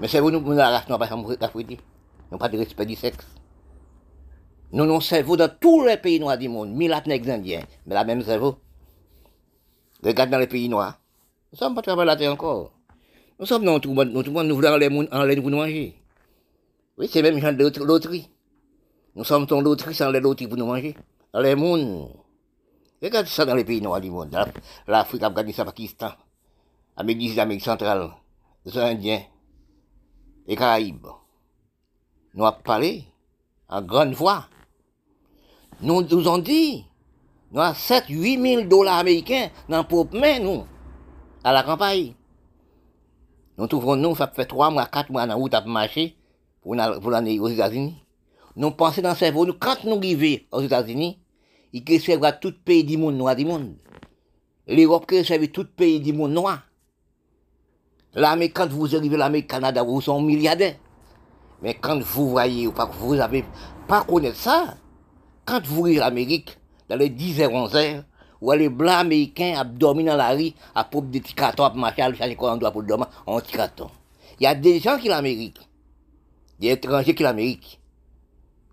Mais 0.00 0.08
c'est 0.08 0.20
vous, 0.20 0.30
nous, 0.30 0.40
nous, 0.40 0.52
la 0.52 0.80
pas 0.80 1.08
d'Afrique. 1.36 1.80
Nous 2.30 2.38
pas 2.38 2.48
de 2.48 2.58
respect 2.58 2.86
du 2.86 2.94
sexe. 2.94 3.26
Nous, 4.72 4.84
nous 4.86 5.00
cerveau 5.00 5.36
dans 5.36 5.48
tous 5.60 5.84
les 5.84 5.96
pays 5.96 6.18
noirs 6.18 6.38
du 6.38 6.48
monde, 6.48 6.70
Milatnex 6.70 7.28
indiens, 7.28 7.62
mais 7.86 7.94
la 7.94 8.04
même 8.04 8.22
cerveau. 8.22 8.56
Regarde 10.02 10.30
dans 10.30 10.38
les 10.38 10.46
pays 10.46 10.68
noirs. 10.68 10.98
Nous 11.52 11.58
sommes 11.58 11.74
pas 11.74 11.82
travaillés 11.82 12.06
la 12.06 12.16
terre 12.16 12.32
encore. 12.32 12.72
Nous 13.38 13.46
sommes 13.46 13.64
dans 13.64 13.78
tout 13.78 13.90
le 13.90 13.94
monde, 13.94 14.10
nous, 14.12 14.54
voulons 14.54 14.72
en 14.72 14.76
laine 14.76 15.08
en 15.12 15.22
laine 15.22 15.40
pour 15.42 15.50
nous 15.50 15.58
manger. 15.58 15.94
Oui, 16.98 17.08
c'est 17.10 17.22
même 17.22 17.38
genre 17.38 17.52
de 17.52 17.64
lot- 17.64 17.84
loterie. 17.84 18.28
Nous 19.14 19.24
sommes 19.24 19.46
dans 19.46 19.60
loterie 19.60 19.94
sans 19.94 20.10
les 20.10 20.20
loteries 20.20 20.48
pour 20.48 20.56
nous 20.56 20.66
manger. 20.66 20.96
Les 21.34 21.54
mondes. 21.54 22.08
Regarde 23.04 23.26
ça 23.26 23.44
dans 23.44 23.54
les 23.54 23.64
pays 23.64 23.82
noirs 23.82 24.00
du 24.00 24.10
monde. 24.10 24.30
L'Af- 24.32 24.54
L'Afrique, 24.86 25.20
l'Afghanistan, 25.20 25.66
Pakistan, 25.66 26.10
Amérique 26.96 27.62
centrale, 27.62 28.10
les 28.64 28.78
Indiens, 28.78 29.20
les 30.46 30.56
Caraïbes. 30.56 31.06
Nous 32.32 32.46
avons 32.46 32.62
parlé 32.62 33.04
en 33.68 33.82
grande 33.82 34.14
voix. 34.14 34.46
Nous 35.82 36.00
nous 36.00 36.28
ont 36.28 36.38
dit, 36.38 36.86
nous 37.52 37.60
avons 37.60 37.74
7, 37.74 38.04
8 38.08 38.40
000 38.56 38.68
dollars 38.68 39.00
américains 39.00 39.50
dans 39.68 39.78
le 39.82 39.84
propre 39.84 40.18
main, 40.18 40.38
nous, 40.38 40.64
à 41.44 41.52
la 41.52 41.62
campagne. 41.62 42.14
Nous 43.58 43.66
trouvons, 43.66 43.96
nous, 43.96 44.16
ça 44.16 44.28
fait 44.28 44.46
3 44.46 44.70
mois, 44.70 44.86
4 44.86 45.10
mois 45.10 45.26
dans 45.26 45.34
la 45.34 45.34
route 45.34 45.54
pour 46.62 47.14
aller 47.14 47.38
aux 47.38 47.48
États-Unis. 47.48 47.96
Nous 48.56 48.70
pensons 48.70 49.02
dans 49.02 49.10
le 49.10 49.14
cerveau, 49.16 49.44
nous, 49.44 49.52
quand 49.52 49.84
nous 49.84 49.98
arrivons 49.98 50.38
aux 50.52 50.62
États-Unis, 50.62 51.18
ils 51.74 51.82
que 51.82 51.98
servent 51.98 52.24
à 52.24 52.30
tout 52.30 52.54
pays 52.64 52.84
du 52.84 52.96
monde 52.96 53.16
noir 53.16 53.34
du 53.34 53.44
monde. 53.44 53.74
L'Europe 54.68 55.06
que 55.06 55.24
servent 55.24 55.48
tout 55.48 55.66
pays 55.66 55.98
du 55.98 56.12
monde 56.12 56.30
noir. 56.30 56.62
L'Amérique, 58.14 58.54
quand 58.54 58.68
vous 58.68 58.94
arrivez 58.94 59.16
à 59.16 59.18
l'Amérique, 59.18 59.50
Canada, 59.50 59.82
vous 59.82 60.00
sont 60.00 60.22
milliardaires. 60.22 60.76
Mais 61.62 61.74
quand 61.74 62.00
vous 62.00 62.30
voyez, 62.30 62.68
ou 62.68 62.72
vous 63.00 63.14
avez 63.14 63.44
pas 63.88 64.04
connaître 64.04 64.36
ça, 64.36 64.76
quand 65.44 65.66
vous 65.66 65.86
à 65.86 65.94
l'Amérique, 65.94 66.56
dans 66.88 66.94
les 66.94 67.08
10 67.08 67.40
h 67.40 67.48
11 67.48 67.74
h 67.74 68.04
où 68.40 68.52
les 68.52 68.68
blancs 68.68 69.00
américains 69.00 69.54
à 69.58 69.64
dans 69.64 69.94
la 70.16 70.30
rue, 70.30 70.52
à 70.74 70.84
propre 70.84 71.08
des 71.08 71.20
petits 71.20 71.34
cartons, 71.34 71.64
à 71.64 71.74
marcher, 71.74 72.02
à 72.02 72.14
chercher 72.14 72.36
quoi 72.36 72.54
on 72.54 72.70
pour 72.70 72.82
dormir, 72.84 73.08
en 73.26 73.40
petit 73.40 73.52
carton. 73.52 73.90
Il 74.38 74.44
y 74.44 74.46
a 74.46 74.54
des 74.54 74.78
gens 74.78 74.98
qui 74.98 75.08
l'Amérique, 75.08 75.58
des 76.60 76.68
étrangers 76.68 77.14
qui 77.14 77.22
l'Amérique, 77.22 77.80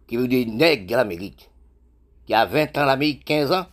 qui 0.08 0.18
veulent 0.18 0.28
des 0.28 0.46
nègres 0.46 0.88
de 0.88 0.96
l'Amérique, 0.96 1.51
qui 2.26 2.34
a 2.34 2.46
20 2.46 2.78
ans 2.78 2.86
l'Amérique, 2.86 3.26
15 3.26 3.52
ans, 3.52 3.66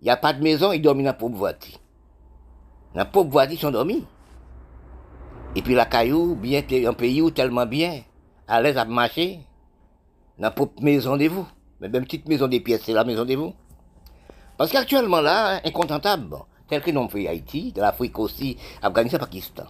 il 0.00 0.04
n'y 0.04 0.10
a 0.10 0.16
pas 0.16 0.32
de 0.32 0.42
maison, 0.42 0.72
ils 0.72 0.82
dorment 0.82 0.98
dans 0.98 1.04
la 1.06 1.14
pauvre 1.14 1.36
voiture. 1.36 1.78
Dans 2.94 3.00
la 3.00 3.04
pauvre 3.04 3.30
voiture, 3.30 3.54
ils 3.54 3.60
sont 3.60 3.70
dormis. 3.70 4.04
Et 5.56 5.62
puis 5.62 5.74
la 5.74 5.86
caillou, 5.86 6.34
bien, 6.34 6.62
un 6.86 6.92
pays 6.92 7.22
où 7.22 7.30
tellement 7.30 7.66
bien, 7.66 8.02
à 8.48 8.60
l'aise 8.60 8.76
à 8.76 8.84
marcher, 8.84 9.40
dans 10.38 10.44
la 10.44 10.50
propre 10.50 10.82
maison 10.82 11.16
de 11.16 11.26
vous. 11.28 11.46
Mais 11.80 11.88
même 11.88 12.04
petite 12.04 12.28
maison 12.28 12.48
des 12.48 12.60
pièces, 12.60 12.82
c'est 12.84 12.92
la 12.92 13.04
maison 13.04 13.24
de 13.24 13.34
vous. 13.34 13.54
Parce 14.56 14.70
qu'actuellement 14.70 15.20
là, 15.20 15.60
incontentable, 15.64 16.36
tel 16.68 16.82
que 16.82 16.90
nous 16.90 17.08
fait 17.08 17.28
Haïti, 17.28 17.72
de 17.72 17.80
l'Afrique 17.80 18.18
aussi, 18.18 18.56
Afghanistan, 18.82 19.18
Pakistan. 19.18 19.64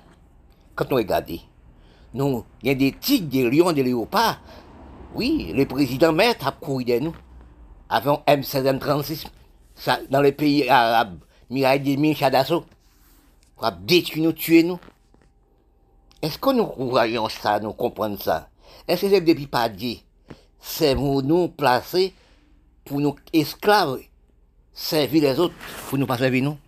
Quand 0.74 0.90
nous 0.90 0.96
regardons, 0.96 1.38
nous, 2.14 2.44
il 2.62 2.68
y 2.68 2.70
a 2.70 2.74
des 2.74 2.92
tigres, 2.92 3.28
des 3.28 3.50
lions, 3.50 3.72
des 3.72 3.82
léopards. 3.82 4.40
Oui, 5.14 5.52
le 5.54 5.66
président 5.66 6.12
maître 6.12 6.46
a 6.46 6.52
couru 6.52 6.84
de 6.84 6.98
nous. 6.98 7.14
Avant 7.88 8.22
M16, 8.26 8.78
M36, 8.78 9.26
ça, 9.74 9.98
dans 10.10 10.20
les 10.20 10.32
pays 10.32 10.68
arabes, 10.68 11.18
Mirail 11.50 11.80
des 11.80 11.96
mines, 11.96 12.16
Chadasso, 12.16 12.64
pour 13.56 13.70
détruire 13.72 14.24
nous, 14.24 14.32
tuer 14.32 14.62
nous. 14.62 14.78
Est-ce 16.22 16.38
que 16.38 16.50
nous 16.50 16.72
voyons 16.76 17.28
ça, 17.28 17.60
nous 17.60 17.72
comprenons 17.72 18.18
ça? 18.18 18.48
Est-ce 18.88 19.02
que 19.02 19.10
c'est 19.10 19.20
depuis 19.20 19.46
pas 19.46 19.68
dit 19.68 20.02
C'est 20.58 20.94
pour 20.94 21.22
nous 21.22 21.48
placer 21.48 22.14
pour 22.84 23.00
nous 23.00 23.16
esclaves, 23.32 24.00
servir 24.72 25.22
les 25.22 25.38
autres, 25.38 25.54
pour 25.88 25.98
nous 25.98 26.06
pas 26.06 26.18
servir 26.18 26.44
nous? 26.44 26.58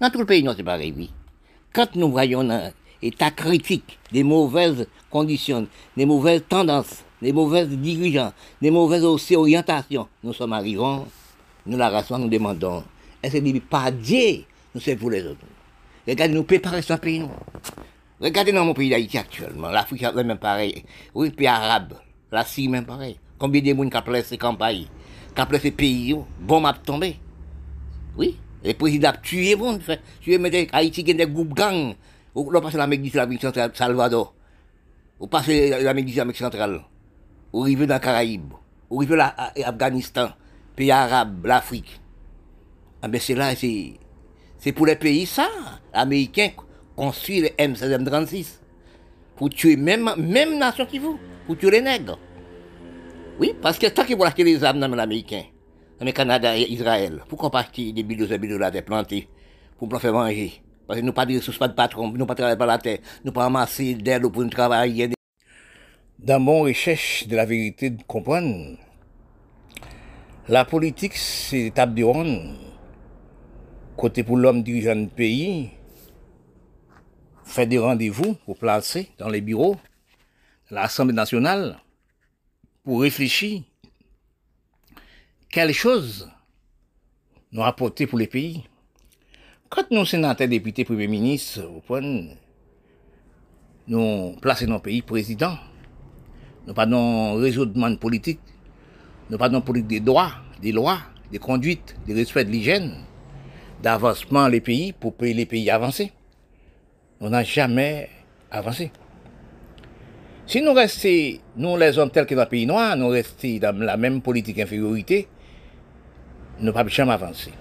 Dans 0.00 0.10
tout 0.10 0.18
le 0.18 0.26
pays, 0.26 0.42
non, 0.42 0.54
c'est 0.56 0.62
pareil, 0.62 0.92
oui. 0.96 1.10
Quand 1.72 1.94
nous 1.94 2.10
voyons 2.10 2.48
un 2.50 2.70
état 3.00 3.30
critique, 3.30 3.98
des 4.10 4.22
mauvaises 4.22 4.86
conditions, 5.10 5.66
des 5.96 6.06
mauvaises 6.06 6.42
tendances, 6.48 7.04
des 7.22 7.32
mauvaises 7.32 7.68
dirigeants, 7.68 8.32
des 8.60 8.70
mauvaises 8.70 9.04
orientations, 9.04 10.08
nous 10.24 10.32
sommes 10.32 10.52
arrivants, 10.52 11.06
nous 11.64 11.78
la 11.78 11.88
raison, 11.88 12.18
nous 12.18 12.28
demandons, 12.28 12.82
est-ce 13.22 13.38
que 13.38 13.58
pas 13.60 13.92
Dieu, 13.92 14.44
nous 14.74 14.80
c'est 14.80 14.96
pour 14.96 15.10
les 15.10 15.24
autres? 15.24 15.38
Regardez, 16.06 16.34
nous 16.34 16.42
préparer 16.42 16.82
ce 16.82 16.94
pays. 16.94 17.22
Regardez 18.20 18.50
dans 18.50 18.64
mon 18.64 18.74
pays 18.74 18.90
d'Haïti 18.90 19.18
actuellement, 19.18 19.68
l'Afrique 19.70 20.02
est 20.02 20.24
même 20.24 20.36
pareil. 20.36 20.84
Oui, 21.14 21.30
pays 21.30 21.46
arabe, 21.46 21.94
la 22.32 22.44
Syrie 22.44 22.68
même 22.68 22.84
pareil. 22.84 23.16
Combien 23.38 23.62
de 23.62 23.72
monde 23.72 23.90
qui 23.90 23.96
a 23.96 24.02
placé 24.02 24.30
ces 24.30 24.38
campagnes, 24.38 24.86
qui 25.34 25.40
a 25.40 25.46
placé 25.46 25.68
ces 25.68 25.70
pays, 25.70 26.16
bon 26.40 26.60
m'a 26.60 26.72
tombé. 26.72 27.16
Oui, 28.16 28.36
les 28.64 28.74
présidents 28.74 29.10
ont 29.10 29.22
tué 29.22 29.54
bon, 29.54 29.78
tué 30.20 30.38
mettre 30.38 30.74
Haïti 30.74 31.04
qui 31.04 31.14
des 31.14 31.26
groupes 31.26 31.54
gangs. 31.54 31.94
Ou 32.34 32.50
passe 32.60 32.74
l'Amérique 32.74 33.02
du 33.02 33.10
Sud, 33.10 33.18
l'Amérique 33.18 33.42
centrale, 33.42 33.70
Salvador. 33.74 34.34
Ou 35.20 35.26
passe 35.26 35.48
l'Amérique 35.48 36.06
du 36.06 36.12
Sud, 36.12 36.18
l'Amérique 36.18 36.38
centrale. 36.38 36.80
Ou 37.52 37.62
arriver 37.62 37.86
dans 37.86 37.94
les 37.94 38.00
Caraïbes. 38.00 38.52
Ou 38.90 39.02
arriver 39.02 39.16
l'Afghanistan, 39.16 40.30
pays 40.76 40.90
arabe, 40.90 41.46
l'Afrique. 41.46 42.00
Ah 43.02 43.08
ben 43.08 43.20
c'est 43.20 43.34
là, 43.34 43.52
c'est, 43.56 44.72
pour 44.72 44.86
les 44.86 44.96
pays 44.96 45.26
ça, 45.26 45.48
américains 45.92 46.50
construit 46.94 47.40
le 47.40 47.48
M16, 47.48 47.98
M36 47.98 48.46
pour 49.34 49.50
tuer 49.50 49.76
même, 49.76 50.08
même 50.16 50.56
nation 50.56 50.86
qui 50.86 51.00
vous, 51.00 51.18
pour 51.46 51.56
tuer 51.56 51.72
les 51.72 51.80
nègres. 51.80 52.18
Oui, 53.40 53.54
parce 53.60 53.78
que 53.78 53.88
tant 53.88 54.04
qu'ils 54.04 54.16
vont 54.16 54.24
acheter 54.24 54.44
les 54.44 54.62
armes 54.62 54.78
dans 54.78 54.88
l'Américain, 54.88 55.42
dans 55.98 56.06
le 56.06 56.12
Canada 56.12 56.56
et 56.56 56.70
Israël, 56.70 57.22
pourquoi 57.28 57.50
acheter 57.58 57.92
des 57.92 58.02
billes 58.04 58.18
de 58.18 58.26
de 58.26 58.56
la 58.56 58.70
plantés 58.82 59.28
pour 59.78 59.88
nous 59.88 59.98
faire 59.98 60.12
manger. 60.12 60.62
Parce 60.86 61.00
que 61.00 61.04
nous 61.04 61.12
pas 61.12 61.26
de 61.26 61.34
ressources, 61.34 61.58
pas 61.58 61.68
de 61.68 61.74
patron, 61.74 62.12
nous 62.12 62.26
pas 62.26 62.34
travailler 62.34 62.56
par 62.56 62.66
la 62.68 62.78
terre, 62.78 62.98
nous 63.24 63.32
pas 63.32 63.46
amasser 63.46 63.94
d'aide 63.94 64.28
pour 64.28 64.42
nous 64.42 64.50
travailler. 64.50 65.12
Dans 66.22 66.38
mon 66.38 66.62
recherche 66.62 67.26
de 67.26 67.34
la 67.34 67.44
vérité, 67.44 67.90
de 67.90 68.00
comprendre, 68.04 68.78
la 70.46 70.64
politique, 70.64 71.16
c'est 71.16 71.66
étape 71.66 71.94
de 71.94 72.04
ronde. 72.04 72.56
Côté 73.96 74.22
pour 74.22 74.36
l'homme 74.36 74.62
dirigeant 74.62 74.94
du 74.94 75.08
pays, 75.08 75.70
fait 77.44 77.66
des 77.66 77.78
rendez-vous 77.78 78.34
pour 78.46 78.56
placer 78.56 79.10
dans 79.18 79.28
les 79.28 79.40
bureaux 79.40 79.76
de 80.70 80.76
l'Assemblée 80.76 81.12
nationale 81.12 81.80
pour 82.84 83.02
réfléchir 83.02 83.62
quelle 85.50 85.72
chose 85.72 86.30
nous 87.50 87.64
apporter 87.64 88.06
pour 88.06 88.20
les 88.20 88.28
pays. 88.28 88.62
Quand 89.68 89.90
nous, 89.90 90.06
sénateurs, 90.06 90.46
députés, 90.46 90.84
premiers 90.84 91.08
ministres, 91.08 91.68
nous 93.88 94.36
placer 94.40 94.66
dans 94.66 94.78
pays 94.78 95.02
président, 95.02 95.58
nous 96.66 96.74
pas 96.74 96.86
dans 96.86 97.36
monde 97.36 97.98
politique, 97.98 98.40
nous 99.30 99.38
pas 99.38 99.48
dans 99.48 99.60
politique 99.60 99.88
des 99.88 100.00
droits, 100.00 100.32
des 100.60 100.72
lois, 100.72 100.98
des 101.30 101.38
conduites, 101.38 101.96
des 102.06 102.14
respect 102.14 102.44
de 102.44 102.50
l'hygiène, 102.50 102.92
d'avancement 103.82 104.48
les 104.48 104.60
pays 104.60 104.92
pour 104.92 105.14
payer 105.14 105.34
les 105.34 105.46
pays 105.46 105.70
avancer. 105.70 106.12
On 107.20 107.30
n'a 107.30 107.42
jamais 107.42 108.08
avancé. 108.50 108.90
Si 110.46 110.60
nous 110.60 110.72
restons, 110.72 111.38
nous 111.56 111.76
les 111.76 111.98
hommes 111.98 112.10
tels 112.10 112.26
que 112.26 112.34
dans 112.34 112.42
le 112.42 112.48
pays 112.48 112.66
noir, 112.66 112.96
nous 112.96 113.08
restons 113.08 113.58
dans 113.58 113.76
la 113.78 113.96
même 113.96 114.20
politique 114.20 114.58
infériorité, 114.58 115.28
nous 116.58 116.66
ne 116.66 116.72
pouvons 116.72 116.88
jamais 116.88 117.12
avancer. 117.12 117.52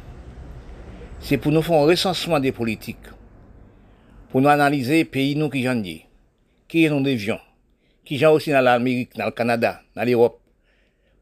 C'est 1.19 1.37
pour 1.37 1.51
nous 1.51 1.61
faire 1.61 1.77
un 1.77 1.85
recensement 1.85 2.39
des 2.39 2.51
politiques, 2.51 2.97
pour 4.29 4.41
nous 4.41 4.49
analyser 4.49 5.05
pays 5.05 5.35
nous 5.35 5.49
qui 5.49 5.63
j'en 5.63 5.75
dis, 5.75 6.03
qui 6.67 6.89
nous 6.89 7.01
devions, 7.01 7.39
qui 8.03 8.17
j'en 8.17 8.33
aussi 8.33 8.51
dans 8.51 8.61
l'Amérique, 8.61 9.15
dans 9.15 9.25
le 9.25 9.31
Canada, 9.31 9.81
dans 9.95 10.03
l'Europe, 10.03 10.39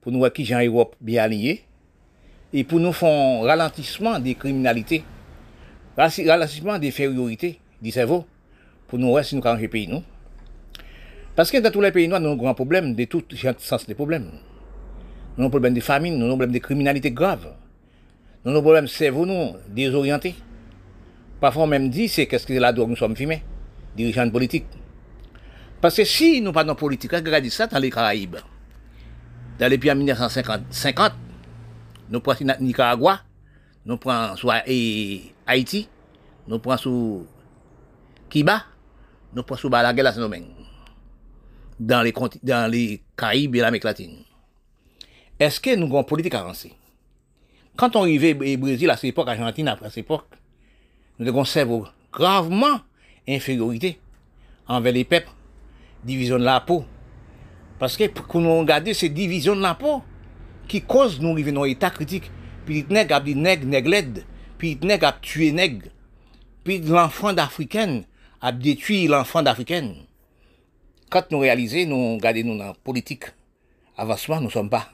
pour 0.01 0.11
nous 0.11 0.19
voir 0.19 0.33
qui 0.33 0.45
j'en 0.45 0.61
Europe 0.61 0.95
bien 1.01 1.23
alliés, 1.23 1.63
et 2.53 2.63
pour 2.63 2.79
nous 2.79 2.93
faire 2.93 3.09
un 3.09 3.45
ralentissement 3.45 4.19
des 4.19 4.35
criminalités, 4.35 5.03
ralentissement 5.97 6.79
des 6.79 6.91
fériorités 6.91 7.59
du 7.81 7.91
cerveau, 7.91 8.25
pour 8.87 8.97
nous 8.97 9.09
voir 9.09 9.23
si 9.23 9.35
nous 9.35 9.41
le 9.43 9.67
pays 9.67 9.87
nous. 9.87 10.03
Parce 11.35 11.51
que 11.51 11.57
dans 11.57 11.71
tous 11.71 11.81
les 11.81 11.91
pays 11.91 12.07
noirs, 12.07 12.19
nous 12.19 12.27
avons 12.27 12.35
un 12.35 12.43
grand 12.43 12.53
problème, 12.53 12.95
de 12.95 13.05
tout 13.05 13.23
sens 13.59 13.85
des 13.85 13.93
problèmes. 13.93 14.29
Nous 15.37 15.43
avons 15.43 15.47
un 15.47 15.49
problème 15.49 15.73
de 15.73 15.79
famine, 15.79 16.17
nous 16.17 16.25
avons 16.25 16.33
un 16.33 16.37
problème 16.37 16.51
de 16.51 16.59
criminalité 16.59 17.11
grave. 17.11 17.53
Nous 18.43 18.51
avons 18.51 18.59
un 18.59 18.63
problème 18.63 18.85
de 18.85 18.89
cerveau, 18.89 19.25
nous, 19.25 19.53
désorienté. 19.69 20.35
Parfois, 21.39 21.63
on 21.63 21.67
même 21.67 21.89
dit, 21.89 22.09
c'est 22.09 22.25
qu'est-ce 22.27 22.45
que 22.45 22.53
c'est 22.53 22.59
la 22.59 22.73
drogue 22.73 22.89
nous 22.89 22.95
sommes 22.95 23.15
filmés, 23.15 23.43
dirigeants 23.95 24.29
politiques. 24.29 24.65
Parce 25.81 25.95
que 25.95 26.03
si 26.03 26.41
nous 26.41 26.51
parlons 26.51 26.75
politique, 26.75 27.11
regardez 27.11 27.49
ça 27.49 27.67
dans 27.67 27.79
les 27.79 27.89
Caraïbes. 27.89 28.37
Dans 29.57 29.67
les 29.67 29.77
pays 29.77 29.91
en 29.91 29.95
1950, 29.95 31.13
nous 32.09 32.19
prenons 32.19 32.53
Nicaragua, 32.59 33.21
nous 33.85 33.97
prenons 33.97 34.35
sur 34.35 34.51
e, 34.51 35.19
Haïti, 35.47 35.87
nous 36.47 36.59
prenons 36.59 36.77
sur 36.77 37.21
Kiba, 38.29 38.63
nous 39.33 39.43
prenons 39.43 39.59
sur 39.59 39.69
Balaguer, 39.69 40.03
dans 41.79 42.01
les, 42.01 42.13
dans 42.43 42.71
les 42.71 43.01
Caraïbes 43.15 43.55
et 43.55 43.59
l'Amérique 43.59 43.85
latine. 43.85 44.17
Est-ce 45.39 45.61
que 45.61 45.75
nous 45.75 45.85
avons 45.85 45.99
une 45.99 46.05
politique 46.05 46.33
avancée 46.33 46.73
Quand 47.77 47.95
on 47.95 48.01
arrivait 48.01 48.33
au 48.33 48.57
Brésil 48.59 48.89
à 48.89 48.97
cette 48.97 49.05
époque, 49.05 49.29
Argentine 49.29 49.69
après 49.69 49.87
cette 49.89 49.99
époque, 49.99 50.25
nous 51.17 51.27
avons 51.29 51.85
gravement 52.11 52.81
infériorité 53.27 53.99
envers 54.67 54.93
les 54.93 55.05
peuples 55.05 55.29
division 56.03 56.37
de 56.37 56.43
la 56.43 56.59
peau. 56.61 56.85
Parce 57.77 57.95
que 57.95 58.07
pour 58.07 58.41
nous 58.41 58.59
regarder 58.59 58.93
ces 58.93 59.09
divisions 59.09 59.55
de 59.55 59.61
la 59.61 59.75
peau 59.75 60.01
qui 60.67 60.81
causent 60.81 61.19
nous 61.19 61.31
arriver 61.31 61.51
dans 61.51 61.65
état 61.65 61.89
critique. 61.89 62.31
Puis 62.65 62.85
les 62.87 62.93
nègres 62.93 63.21
dit 63.21 63.35
nègres, 63.35 63.65
nègres 63.65 64.21
puis 64.57 64.77
les 64.81 64.87
nègres 64.87 65.19
tué 65.21 65.51
nègres. 65.51 65.89
Puis 66.63 66.79
l'enfant 66.79 67.33
d'Africaine 67.33 68.03
a 68.41 68.51
détruit 68.51 69.07
l'enfant 69.07 69.41
d'Africaine. 69.41 69.95
Quand 71.09 71.31
nous 71.31 71.39
réalisons, 71.39 71.87
nous 71.87 72.15
regardons 72.15 72.43
nous 72.43 72.57
dans 72.57 72.65
la 72.65 72.73
politique, 72.73 73.23
avancement, 73.97 74.37
nous 74.37 74.47
ne 74.47 74.51
sommes 74.51 74.69
pas. 74.69 74.87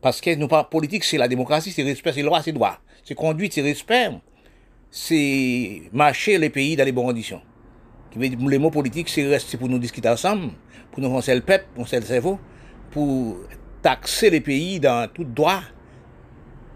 Parce 0.00 0.20
que 0.20 0.34
nous 0.34 0.48
pas 0.48 0.64
politique, 0.64 1.02
c'est 1.02 1.18
la 1.18 1.28
démocratie, 1.28 1.72
c'est 1.72 1.82
respect, 1.82 2.12
c'est 2.12 2.22
loi, 2.22 2.42
c'est 2.42 2.52
droit. 2.52 2.78
C'est 3.02 3.14
conduite, 3.14 3.54
c'est 3.54 3.62
respect. 3.62 4.10
C'est 4.90 5.82
marcher 5.92 6.38
les 6.38 6.50
pays 6.50 6.76
dans 6.76 6.84
les 6.84 6.92
bonnes 6.92 7.06
conditions. 7.06 7.40
Les 8.16 8.58
mots 8.58 8.70
politiques, 8.70 9.08
c'est 9.08 9.56
pour 9.58 9.68
nous 9.68 9.78
discuter 9.78 10.08
ensemble, 10.08 10.52
pour 10.92 11.02
nous 11.02 11.12
lancer 11.12 11.34
le 11.34 11.40
peuple, 11.40 11.66
pour 11.74 11.86
le 11.90 12.00
cerveau, 12.02 12.38
pour 12.90 13.38
taxer 13.82 14.30
les 14.30 14.40
pays 14.40 14.78
dans 14.78 15.08
tout 15.12 15.24
droit, 15.24 15.60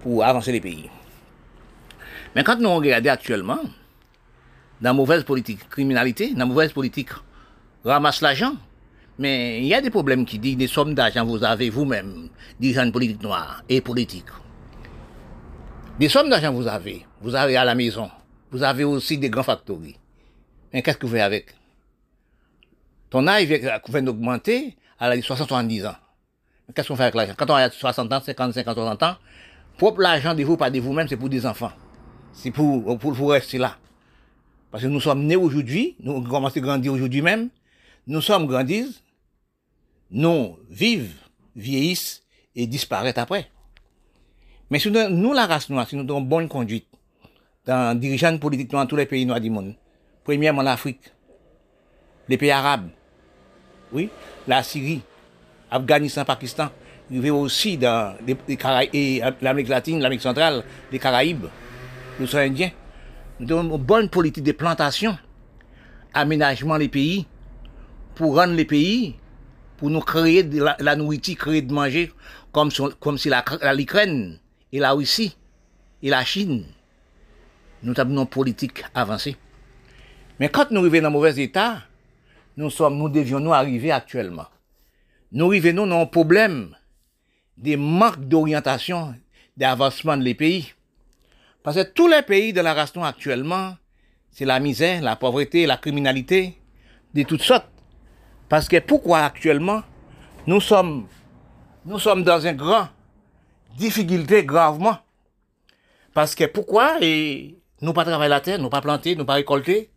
pour 0.01 0.25
avancer 0.25 0.51
les 0.51 0.61
pays. 0.61 0.91
Mais 2.35 2.43
quand 2.43 2.59
nous 2.59 2.75
regardons 2.75 3.11
actuellement, 3.11 3.61
dans 4.81 4.91
la 4.91 4.93
mauvaise 4.93 5.25
politique 5.25 5.69
criminalité, 5.69 6.33
dans 6.33 6.41
la 6.41 6.47
mauvaise 6.47 6.73
politique 6.73 7.11
ramasse 7.85 8.21
l'argent, 8.21 8.55
mais 9.19 9.59
il 9.61 9.67
y 9.67 9.75
a 9.75 9.81
des 9.81 9.91
problèmes 9.91 10.25
qui 10.25 10.39
disent 10.39 10.57
des 10.57 10.67
sommes 10.67 10.95
d'argent 10.95 11.25
vous 11.25 11.43
avez 11.43 11.71
vous-même, 11.71 12.29
dirigeants 12.61 12.91
politique 12.91 13.23
noire 13.23 13.63
et 13.69 13.81
politique. 13.81 14.27
Des 15.99 16.09
sommes 16.09 16.31
d'argent 16.31 16.53
vous 16.53 16.67
avez, 16.67 17.07
vous 17.23 17.35
avez 17.35 17.57
à 17.57 17.65
la 17.65 17.75
maison, 17.75 18.11
vous 18.51 18.63
avez 18.63 18.85
aussi 18.85 19.19
des 19.19 19.31
grands 19.31 19.43
factories. 19.43 19.97
Mais 20.73 20.83
qu'est-ce 20.83 20.99
que 20.99 21.07
vous 21.07 21.13
faites 21.13 21.23
avec? 21.23 21.55
Ton 23.11 23.27
âge 23.27 23.45
vient 23.45 24.03
d'augmenter 24.03 24.77
à 24.99 25.15
la 25.15 25.21
70 25.21 25.87
ans. 25.87 25.97
Qu'est-ce 26.75 26.89
qu'on 26.89 26.97
fait 26.97 27.05
avec 27.05 27.15
l'argent? 27.15 27.35
Quand 27.37 27.49
on 27.51 27.55
a 27.55 27.71
60 27.71 28.13
ans, 28.13 28.21
50, 28.21 28.53
50, 28.53 28.75
60 28.75 29.03
ans, 29.03 29.17
propre 29.79 30.01
l'argent 30.03 30.35
de 30.35 30.45
vous, 30.45 30.57
pas 30.57 30.71
de 30.71 30.81
vous-même, 30.81 31.09
c'est 31.09 31.17
pour 31.17 31.31
des 31.31 31.47
enfants. 31.47 31.73
C'est 32.33 32.51
pour, 32.51 32.99
pour, 32.99 33.15
pour 33.15 33.31
rester 33.31 33.57
là. 33.57 33.79
Parce 34.71 34.83
que 34.83 34.89
nous 34.89 35.01
sommes 35.01 35.25
nés 35.25 35.37
aujourd'hui, 35.37 35.97
nous 36.01 36.21
commençons 36.23 36.59
à 36.59 36.61
grandir 36.61 36.93
aujourd'hui 36.93 37.23
même, 37.23 37.49
nous 38.07 38.21
sommes 38.21 38.47
grandis, 38.47 39.03
nous 40.11 40.59
vivent, 40.69 41.15
vieillissent 41.57 42.23
et 42.55 42.67
disparaissent 42.67 43.17
après. 43.17 43.51
Mais 44.71 44.79
si 44.79 44.91
nous, 44.91 45.33
la 45.33 45.47
race 45.47 45.71
noire, 45.71 45.89
si 45.89 45.97
nous 45.97 46.03
avons 46.03 46.21
bonne 46.21 46.49
conduite, 46.49 46.87
dans 47.65 47.99
dirigeants 47.99 48.37
politiques 48.39 48.71
dans 48.71 48.87
tous 48.87 48.97
les 48.97 49.07
pays 49.07 49.25
noirs 49.25 49.41
du 49.41 49.49
monde, 49.51 49.75
premièrement 50.29 50.61
l'Afrique, 50.61 51.11
les 52.29 52.37
pays 52.37 52.51
arabes, 52.51 52.91
oui, 53.91 54.11
la 54.47 54.63
Syrie, 54.63 55.01
Afghanistan, 55.71 56.23
Pakistan, 56.27 56.69
il 57.11 57.31
aussi 57.31 57.79
dans 57.79 58.15
l'Amérique 59.41 59.69
latine, 59.71 60.01
l'Amérique 60.01 60.21
centrale, 60.21 60.65
les 60.93 60.99
Caraïbes, 60.99 61.47
l'océan 62.21 62.41
Indien. 62.41 62.71
Nous 63.41 63.51
avons 63.57 63.75
une 63.75 63.83
bonne 63.83 64.11
politique 64.11 64.45
de 64.45 64.53
plantation, 64.53 65.17
aménagement 66.13 66.77
des 66.77 66.91
pays, 66.91 67.27
pour 68.15 68.37
rendre 68.37 68.53
les 68.53 68.67
pays, 68.67 69.17
pour 69.79 69.89
nous 69.89 70.01
créer 70.01 70.43
de 70.43 70.63
la, 70.79 70.95
nourriture, 70.95 71.37
créer 71.39 71.63
de 71.63 71.73
manger, 71.73 72.13
comme, 72.53 72.69
comme 73.01 73.17
si 73.17 73.31
l'Ukraine 73.75 74.39
et 74.75 74.79
la 74.79 74.93
Russie 74.93 75.35
et 76.03 76.11
la 76.11 76.23
Chine, 76.23 76.67
nous 77.83 77.99
avons 77.99 78.21
une 78.21 78.27
politique 78.27 78.85
avancée. 78.95 79.39
Mais 80.39 80.49
quand 80.49 80.71
nous 80.71 80.81
arrivons 80.81 81.03
dans 81.03 81.09
un 81.09 81.11
mauvais 81.11 81.43
état, 81.43 81.83
nous, 82.57 82.71
sommes, 82.71 82.97
nous 82.97 83.09
devions 83.09 83.41
nous 83.41 83.53
arriver 83.53 83.91
actuellement. 83.91 84.47
Nous 85.33 85.47
arrivons 85.47 85.87
dans 85.87 86.01
un 86.01 86.07
problème 86.07 86.77
des 87.57 87.77
manques 87.77 88.21
d'orientation, 88.21 89.15
d'avancement 89.57 90.17
des 90.17 90.35
pays. 90.35 90.73
Parce 91.63 91.77
que 91.77 91.83
tous 91.83 92.09
les 92.09 92.23
pays 92.23 92.53
de 92.53 92.61
la 92.61 92.73
race 92.73 92.93
actuellement, 92.97 93.77
c'est 94.31 94.45
la 94.45 94.61
misère, 94.61 95.03
la 95.03 95.17
pauvreté, 95.17 95.67
la 95.67 95.77
criminalité, 95.77 96.57
de 97.15 97.23
toutes 97.25 97.43
sortes. 97.43 97.69
Parce 98.49 98.69
que 98.69 98.79
pourquoi 98.79 99.21
actuellement, 99.21 99.83
nous 100.47 100.61
sommes, 100.61 101.07
dans 101.85 101.99
une 101.99 102.57
grande 102.57 102.89
difficulté 103.77 104.45
gravement. 104.45 104.99
Parce 106.15 106.35
que 106.35 106.45
pourquoi 106.45 106.99
et 107.01 107.59
nous 107.81 107.93
pas 107.93 108.05
travailler 108.05 108.31
la 108.31 108.41
terre, 108.41 108.59
nous 108.59 108.69
pas 108.69 108.81
planter, 108.81 109.15
nous 109.15 109.25
pas 109.25 109.35
récolter. 109.35 109.91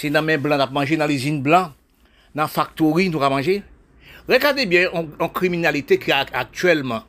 C'est 0.00 0.10
dans 0.10 0.22
les 0.22 0.36
blancs, 0.36 0.60
nous 0.60 0.72
manger 0.72 0.96
dans 0.96 1.06
les 1.06 1.16
usines 1.16 1.42
blancs, 1.42 1.72
dans 2.32 2.42
la 2.42 2.48
factory, 2.48 3.10
nous 3.10 3.18
pas 3.18 3.28
manger. 3.28 3.64
Regardez 4.28 4.64
bien 4.64 4.88
en, 4.92 5.28
criminalité 5.28 5.98
qui 5.98 6.12
a 6.12 6.24
actuellement. 6.34 7.02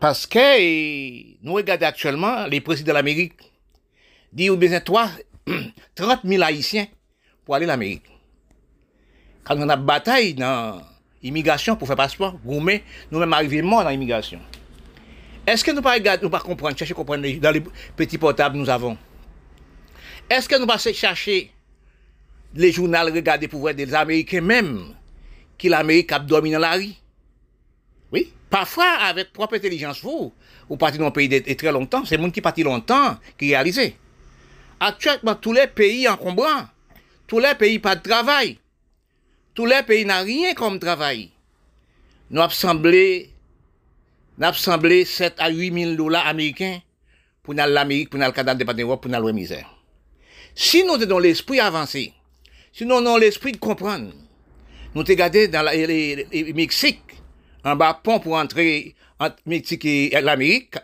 Parce 0.00 0.26
que 0.26 1.44
nous 1.44 1.52
regardons 1.52 1.86
actuellement 1.86 2.48
les 2.48 2.60
présidents 2.60 2.88
de 2.88 2.94
l'Amérique 2.94 3.34
disent 4.32 4.50
ou 4.50 4.56
besoin 4.56 4.80
3, 4.80 5.08
30 5.94 6.22
000 6.24 6.42
Haïtiens 6.42 6.88
pour 7.44 7.54
aller 7.54 7.66
à 7.66 7.68
l'Amérique. 7.68 8.02
Quand 9.44 9.54
on 9.56 9.68
a 9.68 9.76
bataille 9.76 10.34
dans 10.34 10.82
l'immigration 11.22 11.76
pour 11.76 11.86
faire 11.86 11.96
passeport, 11.96 12.36
nous-mêmes 12.44 13.32
arrivons 13.32 13.64
morts 13.64 13.84
dans 13.84 13.90
l'immigration. 13.90 14.40
Est-ce 15.46 15.62
que 15.62 15.70
nous 15.70 15.76
ne 15.76 15.82
pas 15.82 16.00
nous 16.20 16.30
pas 16.30 16.40
comprendre, 16.40 16.76
chercher 16.76 16.94
comprendre 16.94 17.24
dans 17.38 17.50
les 17.52 17.62
petits 17.94 18.18
portables 18.18 18.56
nous 18.56 18.68
avons? 18.68 18.98
Est-ce 20.30 20.48
que 20.48 20.58
nous 20.58 20.66
pas 20.66 20.78
chercher 20.78 21.50
les 22.54 22.72
journaux, 22.72 22.98
regarder 22.98 23.48
pour 23.48 23.60
voir 23.60 23.74
des 23.74 23.92
Américains 23.94 24.40
même, 24.40 24.94
qui 25.58 25.68
l'Amérique 25.68 26.12
a 26.12 26.18
dominé 26.18 26.58
la 26.58 26.72
rue 26.72 26.92
Oui, 28.12 28.32
parfois 28.48 28.90
avec 29.02 29.32
propre 29.32 29.56
intelligence, 29.56 30.00
vous, 30.02 30.32
vous 30.68 30.76
partez 30.76 30.98
dans 30.98 31.06
un 31.06 31.10
pays 31.10 31.28
de, 31.28 31.38
très 31.54 31.72
longtemps, 31.72 32.04
c'est 32.04 32.16
le 32.16 32.22
monde 32.22 32.32
qui 32.32 32.40
parti 32.40 32.62
longtemps 32.62 33.18
qui 33.38 33.48
réalisé. 33.48 33.96
Actuellement, 34.80 35.34
tous 35.34 35.52
les 35.52 35.66
pays 35.66 36.08
encombrants, 36.08 36.66
tous 37.26 37.38
les 37.38 37.54
pays 37.54 37.78
pas 37.78 37.96
de 37.96 38.02
travail, 38.02 38.58
tous 39.54 39.66
les 39.66 39.82
pays 39.82 40.04
n'ont 40.04 40.24
rien 40.24 40.54
comme 40.54 40.78
travail. 40.78 41.30
Nous 42.30 42.40
avons 42.40 42.50
semblé, 42.50 43.30
nous 44.38 44.46
avons 44.46 44.56
semblé 44.56 45.04
7 45.04 45.34
à 45.38 45.50
8 45.50 45.72
000 45.72 45.94
dollars 45.94 46.26
américains 46.26 46.80
pour 47.42 47.54
aller 47.58 47.72
l'Amérique, 47.72 48.10
pour 48.10 48.20
aller 48.20 48.28
le 48.28 48.32
Canada, 48.32 48.64
pour 48.64 49.14
aller 49.14 49.32
misère. 49.32 49.73
Si 50.54 50.84
nous 50.84 50.92
sommes 50.92 51.04
dans 51.06 51.18
l'esprit 51.18 51.60
avancé, 51.60 52.12
si 52.72 52.84
nous 52.84 52.94
avons 52.94 53.16
l'esprit 53.16 53.52
de 53.52 53.56
comprendre, 53.56 54.12
nous 54.94 55.00
avons 55.00 55.08
regardé 55.08 55.48
dans 55.48 55.62
le 55.62 56.52
Mexique, 56.52 57.00
en 57.64 57.74
bas 57.74 58.00
pont 58.02 58.20
pour 58.20 58.34
entrer 58.34 58.94
entre 59.18 59.36
Mexique 59.46 59.84
et 59.84 60.10
l'Amérique, 60.20 60.76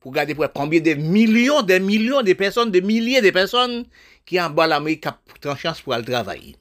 pour 0.00 0.12
regarder 0.12 0.34
pour 0.34 0.46
combien 0.52 0.80
de 0.80 0.94
millions, 0.94 1.62
de 1.62 1.78
millions 1.78 2.22
de 2.22 2.32
personnes, 2.34 2.70
de 2.70 2.80
milliers 2.80 3.20
de 3.20 3.30
personnes 3.30 3.86
qui 4.24 4.40
en 4.40 4.50
bas 4.50 4.66
l'Amérique 4.66 5.06
ont 5.44 5.56
chance 5.56 5.80
pour 5.80 5.94
aller 5.94 6.04
travailler. 6.04 6.56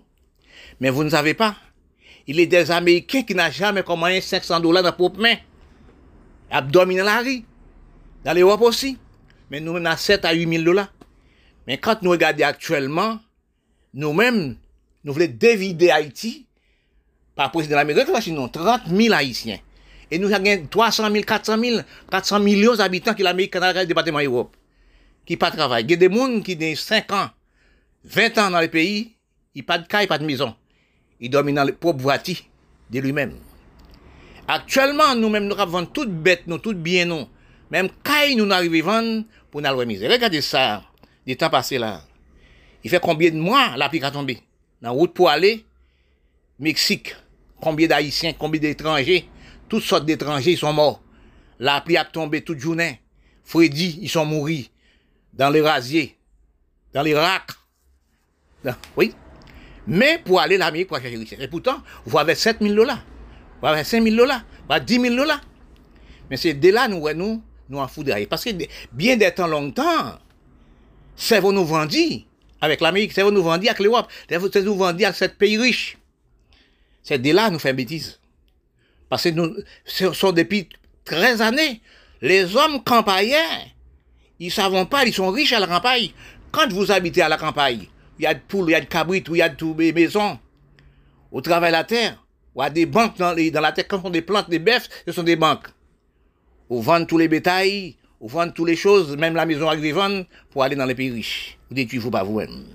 Mais 0.79 0.89
vous 0.89 1.03
ne 1.03 1.09
savez 1.09 1.33
pas. 1.33 1.55
Il 2.25 2.39
est 2.39 2.47
des 2.47 2.71
Américains 2.71 3.23
qui 3.23 3.35
n'ont 3.35 3.51
jamais 3.51 3.83
commandé 3.83 4.21
500 4.21 4.59
dollars 4.59 4.83
dans 4.83 4.91
propre 4.91 5.19
main. 5.19 5.35
Abdominal 6.49 7.05
la 7.05 7.19
rue. 7.19 7.43
Dans 8.25 8.33
l'Europe 8.33 8.61
aussi. 8.61 8.97
Mais 9.49 9.59
nous, 9.59 9.73
on 9.73 9.85
a 9.85 9.95
7 9.95 10.25
à 10.25 10.33
8 10.33 10.49
000 10.49 10.63
dollars. 10.63 10.91
Mais 11.67 11.77
quand 11.77 12.01
nous 12.01 12.11
regardons 12.11 12.45
actuellement, 12.45 13.19
nous-mêmes, 13.93 14.55
nous 15.03 15.13
voulons 15.13 15.27
dévider 15.29 15.91
Haïti 15.91 16.47
par 17.35 17.51
président 17.51 17.75
de 17.75 17.87
l'Amérique, 17.87 18.07
sinon 18.21 18.47
30 18.47 18.87
000 18.87 19.13
Haïtiens. 19.13 19.59
Et 20.09 20.17
nous 20.17 20.31
avons 20.31 20.67
300 20.69 21.11
000, 21.11 21.23
400 21.23 21.59
000, 21.59 21.81
400 22.09 22.39
millions 22.39 22.75
d'habitants 22.75 23.13
qui 23.13 23.23
l'Amérique, 23.23 23.51
Canada, 23.51 23.81
le 23.81 23.87
département 23.87 24.19
Europe, 24.19 24.55
qui 25.25 25.35
pas 25.35 25.51
travaillent. 25.51 25.83
Il 25.83 25.91
y 25.91 25.93
a 25.93 25.97
des 25.97 26.13
gens 26.13 26.39
qui 26.41 26.57
ont 26.59 26.75
5 26.75 27.11
ans, 27.11 27.29
20 28.05 28.37
ans 28.37 28.51
dans 28.51 28.61
le 28.61 28.69
pays, 28.69 29.15
ils 29.53 29.59
n'ont 29.59 29.65
pas 29.65 29.77
de 29.77 29.87
caille, 29.87 30.07
pas 30.07 30.17
de 30.17 30.25
maison. 30.25 30.55
Ils 31.19 31.29
dorment 31.29 31.53
dans 31.53 31.65
le 31.65 31.73
propre 31.73 32.01
voiture 32.01 32.37
de 32.89 32.99
lui-même. 32.99 33.33
Actuellement, 34.47 35.13
nous-mêmes, 35.15 35.47
nous 35.47 35.59
avons 35.59 35.85
toutes 35.85 36.11
bêtes, 36.13 36.43
nous, 36.47 36.59
toutes 36.59 36.77
bien. 36.77 37.27
Même 37.69 37.89
caille, 38.01 38.35
nous 38.37 38.49
arrivons 38.49 39.25
pour 39.51 39.61
nous 39.61 39.77
remiser. 39.77 40.07
Regardez 40.07 40.41
ça, 40.41 40.83
des 41.27 41.35
temps 41.35 41.49
passés 41.49 41.77
là. 41.77 42.01
Il 42.83 42.89
fait 42.89 43.01
combien 43.01 43.29
de 43.29 43.35
mois 43.35 43.75
la 43.75 43.89
pluie 43.89 44.03
a 44.03 44.09
tombé? 44.09 44.41
Dans 44.81 44.89
la 44.89 44.95
route 44.95 45.13
pour 45.13 45.29
aller, 45.29 45.65
Mexique. 46.57 47.15
Combien 47.59 47.87
d'Haïtiens, 47.87 48.33
combien 48.33 48.61
d'étrangers, 48.61 49.27
toutes 49.67 49.83
sortes 49.83 50.05
d'étrangers, 50.05 50.51
ils 50.51 50.57
sont 50.57 50.73
morts. 50.73 51.01
La 51.59 51.81
pluie 51.81 51.97
a 51.97 52.05
tombé 52.05 52.41
toute 52.41 52.59
journée. 52.59 53.01
Freddy, 53.43 53.99
ils 54.01 54.09
sont 54.09 54.25
morts. 54.25 54.47
Dans 55.33 55.49
les 55.49 55.61
rasiers. 55.61 56.15
Dans 56.93 57.01
les 57.01 57.15
racks. 57.15 57.51
Oui. 58.95 59.13
Mais 59.85 60.19
pour 60.23 60.39
aller 60.39 60.57
l'Amérique, 60.57 60.87
pour 60.87 60.99
chercher 60.99 61.17
richesse. 61.17 61.39
Et 61.41 61.47
pourtant, 61.47 61.81
vous 62.05 62.17
avez 62.17 62.35
7 62.35 62.57
000 62.61 62.73
dollars. 62.73 63.03
Vous 63.61 63.67
avez 63.67 63.83
5 63.83 64.03
000 64.03 64.15
dollars. 64.15 64.43
Vous 64.69 64.79
10 64.79 64.99
000 64.99 65.15
dollars. 65.15 65.41
Mais 66.29 66.37
c'est 66.37 66.53
dès 66.53 66.71
là, 66.71 66.87
nous, 66.87 67.07
nous, 67.13 67.41
nous 67.69 67.77
en 67.79 67.87
foudrons. 67.87 68.25
Parce 68.29 68.43
que 68.43 68.51
bien 68.91 69.17
des 69.17 69.31
temps 69.31 69.47
longtemps, 69.47 70.19
c'est 71.17 71.41
vous 71.41 71.51
nous 71.51 71.65
vendit 71.65 72.25
avec 72.61 72.79
l'Amérique, 72.79 73.11
c'est 73.11 73.23
vous 73.23 73.31
nous 73.31 73.43
vendit 73.43 73.67
avec 73.67 73.79
l'Europe, 73.79 74.07
c'est 74.29 74.63
nous 74.63 74.75
vendit 74.75 75.03
avec 75.03 75.17
ce 75.17 75.25
pays 75.25 75.57
riche. 75.57 75.97
C'est 77.03 77.19
dès 77.19 77.33
là 77.33 77.49
nous 77.49 77.59
faisons 77.59 77.75
bêtises. 77.75 78.19
Parce 79.09 79.23
que 79.23 79.29
nous, 79.29 79.55
ce 79.85 80.13
sont 80.13 80.31
depuis 80.31 80.69
13 81.05 81.41
années, 81.41 81.81
les 82.21 82.55
hommes 82.55 82.83
campagnards, 82.83 83.67
ils 84.39 84.47
ne 84.47 84.51
savent 84.51 84.85
pas, 84.87 85.05
ils 85.05 85.13
sont 85.13 85.29
riches 85.29 85.53
à 85.53 85.59
la 85.59 85.67
campagne. 85.67 86.11
Quand 86.51 86.71
vous 86.71 86.91
habitez 86.91 87.21
à 87.21 87.29
la 87.29 87.37
campagne, 87.37 87.87
il 88.19 88.23
y 88.23 88.25
a 88.25 88.33
de 88.33 88.39
poules, 88.39 88.69
il 88.69 88.73
y 88.73 88.75
a 88.75 88.81
de 88.81 88.85
cabrites, 88.85 89.27
il 89.29 89.37
y 89.37 89.41
a 89.41 89.49
de 89.49 89.91
maisons. 89.93 90.39
Au 91.31 91.41
travail 91.41 91.71
la 91.71 91.83
terre, 91.83 92.23
y 92.55 92.61
a 92.61 92.69
des 92.69 92.85
banques 92.85 93.17
dans, 93.17 93.35
dans 93.35 93.61
la 93.61 93.71
terre. 93.71 93.87
Quand 93.87 94.01
on 94.03 94.09
des 94.09 94.21
plantes, 94.21 94.49
des 94.49 94.59
bœufs, 94.59 94.89
ce 95.05 95.11
sont 95.11 95.23
des 95.23 95.35
banques. 95.35 95.67
On 96.69 96.81
vend 96.81 97.05
tous 97.05 97.17
les 97.17 97.27
bétails, 97.27 97.95
on 98.19 98.27
vend 98.27 98.49
toutes 98.49 98.67
les 98.67 98.75
choses, 98.75 99.15
même 99.15 99.35
la 99.35 99.45
maison 99.45 99.69
vendre 99.93 100.25
pour 100.49 100.63
aller 100.63 100.75
dans 100.75 100.85
les 100.85 100.95
pays 100.95 101.11
riches. 101.11 101.57
Vous 101.69 101.75
dites, 101.75 101.99
faut 101.99 102.09
pas 102.09 102.23
vous-même. 102.23 102.65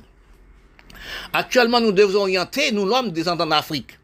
Actuellement, 1.32 1.80
nous 1.80 1.92
devons 1.92 2.20
orienter, 2.20 2.70
nous, 2.72 2.86
l'homme, 2.86 3.10
descendants 3.10 3.46
d'Afrique. 3.46 3.98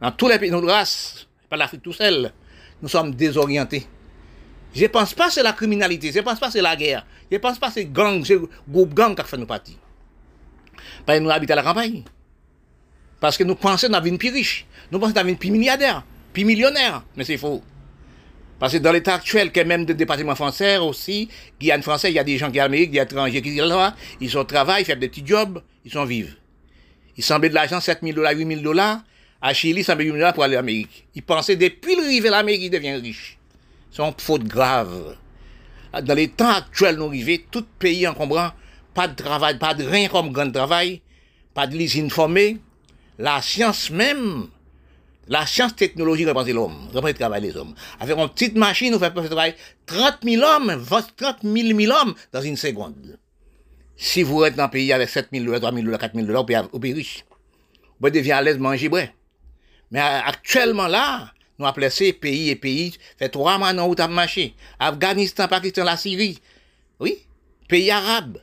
Dans 0.00 0.12
tous 0.12 0.28
les 0.28 0.38
pays, 0.38 0.50
nos 0.50 0.64
races, 0.64 1.26
pas 1.48 1.56
l'Afrique 1.56 1.82
tout 1.82 1.92
seul, 1.92 2.32
nous 2.80 2.88
sommes 2.88 3.14
désorientés. 3.14 3.86
Je 4.74 4.82
ne 4.82 4.88
pense 4.88 5.14
pas 5.14 5.28
que 5.28 5.34
c'est 5.34 5.42
la 5.42 5.52
criminalité, 5.52 6.12
je 6.12 6.18
ne 6.18 6.24
pense 6.24 6.38
pas 6.38 6.46
que 6.46 6.52
c'est 6.52 6.62
la 6.62 6.76
guerre, 6.76 7.06
je 7.30 7.36
ne 7.36 7.40
pense 7.40 7.58
pas 7.58 7.68
que 7.68 7.74
c'est 7.74 7.86
gang, 7.86 8.24
c'est 8.24 8.38
groupe 8.68 8.92
gang 8.92 9.14
qui 9.14 9.20
a 9.20 9.24
fait 9.24 9.36
nous 9.36 9.46
partir. 9.46 9.76
Parce 11.06 11.18
que 11.18 11.24
nous 11.24 11.30
habitons 11.30 11.52
à 11.52 11.56
la 11.56 11.62
campagne. 11.62 12.02
Parce 13.20 13.36
que 13.36 13.44
nous 13.44 13.54
pensons 13.54 13.88
dans 13.88 14.02
une 14.02 14.18
plus 14.18 14.30
riche. 14.30 14.66
Nous 14.90 14.98
pensons 14.98 15.12
dans 15.12 15.26
une 15.26 15.36
plus 15.36 15.50
milliardaire, 15.50 16.04
plus 16.32 16.44
millionnaire. 16.44 17.02
Mais 17.16 17.24
c'est 17.24 17.36
faux. 17.36 17.62
Parce 18.58 18.72
que 18.72 18.78
dans 18.78 18.92
l'état 18.92 19.14
actuel, 19.14 19.50
que 19.50 19.60
même 19.60 19.84
des 19.84 19.94
départements 19.94 20.34
français 20.34 20.78
aussi, 20.78 21.28
Guyane 21.60 21.82
français, 21.82 22.10
il 22.10 22.14
y 22.14 22.18
a 22.18 22.24
des 22.24 22.38
gens 22.38 22.50
qui 22.50 22.58
sont 22.58 22.64
Amérique, 22.64 22.90
des 22.92 23.00
étrangers 23.00 23.42
qui 23.42 23.56
sont 23.56 23.66
là, 23.66 23.94
ils 24.20 24.30
sont 24.30 24.38
au 24.38 24.44
travail, 24.44 24.82
ils 24.82 24.92
font 24.92 24.98
des 24.98 25.08
petits 25.08 25.26
jobs, 25.26 25.62
ils 25.84 25.92
sont 25.92 26.04
vivres. 26.04 26.34
Ils 27.16 27.24
semblent 27.24 27.48
de 27.48 27.54
l'argent, 27.54 27.80
7 27.80 27.98
000 28.02 28.14
dollars, 28.14 28.32
8 28.32 28.46
000 28.46 28.60
dollars. 28.60 29.00
À 29.40 29.52
Chili, 29.52 29.82
ils 29.82 29.94
8 29.94 30.04
000 30.04 30.16
dollars 30.16 30.32
pour 30.32 30.44
aller 30.44 30.56
en 30.56 30.60
Amérique. 30.60 31.06
Ils 31.14 31.22
pensaient 31.22 31.56
depuis 31.56 31.96
le 31.96 32.02
rive 32.02 32.26
l'Amérique, 32.26 32.62
ils 32.62 32.70
deviennent 32.70 33.00
riches. 33.00 33.38
C'est 33.90 34.02
une 34.02 34.12
faute 34.18 34.44
grave. 34.44 35.16
Dans 36.02 36.14
les 36.14 36.28
temps 36.28 36.50
actuels, 36.50 36.96
nous 36.96 37.06
arrivons, 37.06 37.42
tout 37.50 37.64
pays 37.78 38.06
encombrant, 38.08 38.50
pas 38.94 39.06
de 39.06 39.14
travail, 39.14 39.58
pas 39.58 39.74
de 39.74 39.84
rien 39.84 40.08
comme 40.08 40.32
grand 40.32 40.50
travail, 40.50 41.02
pas 41.52 41.66
de 41.66 41.76
l'usine 41.76 42.10
formée. 42.10 42.58
La 43.18 43.40
science 43.42 43.90
même, 43.90 44.48
la 45.28 45.46
science 45.46 45.74
technologie 45.74 46.26
représente 46.26 46.54
l'homme, 46.54 46.86
représente 46.92 47.06
le 47.06 47.14
travail 47.14 47.42
des 47.42 47.56
hommes. 47.56 47.74
Avec 48.00 48.16
une 48.16 48.28
petite 48.28 48.56
machine, 48.56 48.94
on 48.94 48.98
fait 48.98 49.10
travailler 49.10 49.54
30 49.86 50.18
000 50.22 50.42
hommes, 50.42 50.84
30 51.16 51.38
000, 51.42 51.80
000 51.80 51.92
hommes 51.92 52.14
dans 52.32 52.40
une 52.42 52.56
seconde. 52.56 53.18
Si 53.96 54.22
vous 54.22 54.44
êtes 54.44 54.56
dans 54.56 54.64
un 54.64 54.68
pays 54.68 54.92
avec 54.92 55.08
7 55.08 55.28
000 55.32 55.44
dollars, 55.44 55.60
3 55.60 55.72
000 55.72 55.84
dollars, 55.84 56.00
4 56.00 56.14
000 56.14 56.26
dollars, 56.26 56.44
vous 56.64 56.68
pouvez 56.68 56.92
riche. 56.92 57.24
Vous 58.00 58.10
devenez 58.10 58.32
à 58.32 58.42
l'aise 58.42 58.58
manger, 58.58 58.88
bref. 58.88 59.10
Mais 59.90 60.00
actuellement 60.00 60.88
là, 60.88 61.32
nous 61.58 61.66
appelons 61.66 61.90
ces 61.90 62.12
pays 62.12 62.50
et 62.50 62.56
pays, 62.56 62.96
fait 63.16 63.28
trois 63.28 63.58
mois 63.58 63.72
où 63.72 63.94
marché. 64.10 64.54
Afghanistan, 64.78 65.46
Pakistan, 65.46 65.84
la 65.84 65.96
Syrie. 65.96 66.38
Oui, 66.98 67.18
pays 67.68 67.90
arabes 67.90 68.38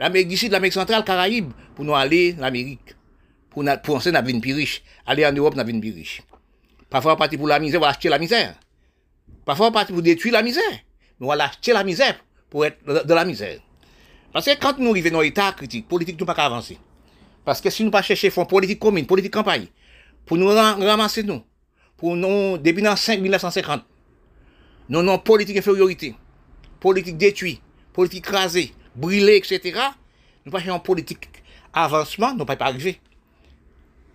l'Amérique 0.00 0.28
du 0.28 0.36
Sud, 0.36 0.50
l'Amérique 0.50 0.72
centrale, 0.72 1.04
Caraïbes, 1.04 1.52
pour 1.76 1.84
nous 1.84 1.94
aller 1.94 2.34
en 2.38 2.42
Amérique. 2.42 2.96
Pour 3.50 3.64
penser 3.82 4.10
une 4.10 4.40
plus 4.40 4.54
riche. 4.54 4.82
Aller 5.06 5.26
en 5.26 5.32
Europe, 5.32 5.54
une 5.66 5.80
plus 5.80 5.92
riche. 5.92 6.22
Parfois, 6.88 7.14
on 7.14 7.16
partit 7.16 7.36
pour 7.36 7.48
la 7.48 7.58
misère, 7.58 7.80
on 7.80 7.84
va 7.84 7.90
acheter 7.90 8.08
la 8.08 8.18
misère. 8.18 8.54
Parfois, 9.44 9.68
on 9.68 9.72
partit 9.72 9.92
pour 9.92 10.02
détruire 10.02 10.34
la 10.34 10.42
misère. 10.42 10.62
Mais 11.18 11.26
on 11.26 11.34
va 11.34 11.44
acheter 11.44 11.72
la 11.72 11.84
misère 11.84 12.16
pour 12.48 12.64
être 12.64 13.04
de 13.04 13.14
la 13.14 13.24
misère. 13.24 13.60
Parce 14.32 14.46
que 14.46 14.58
quand 14.58 14.78
nous 14.78 14.90
arrivons 14.90 15.10
dans 15.10 15.20
l'état 15.20 15.52
critique, 15.52 15.88
politique, 15.88 16.18
nous 16.18 16.26
pas 16.26 16.32
avancer. 16.32 16.78
Parce 17.44 17.60
que 17.60 17.70
si 17.70 17.84
nous 17.84 17.90
pas 17.90 18.02
chercher 18.02 18.30
fonds 18.30 18.44
politique 18.44 18.78
commune, 18.78 19.06
politique 19.06 19.32
campagne, 19.32 19.66
pour 20.26 20.36
nous 20.36 20.48
ramasser 20.48 21.22
nous, 21.22 21.42
pour 21.96 22.14
nous, 22.14 22.58
depuis 22.58 22.82
1950, 22.82 23.82
nous 24.88 24.98
avons 25.00 25.18
politique 25.18 25.56
infériorité, 25.56 26.14
politique 26.78 27.16
détruite, 27.16 27.60
politique 27.92 28.24
crasée, 28.24 28.72
brûler, 28.94 29.36
etc., 29.36 29.78
nous 30.44 30.52
pas 30.52 30.60
en 30.70 30.78
politique 30.80 31.28
avancement, 31.72 32.34
nous 32.34 32.44
pas 32.44 32.56
arriver. 32.60 33.00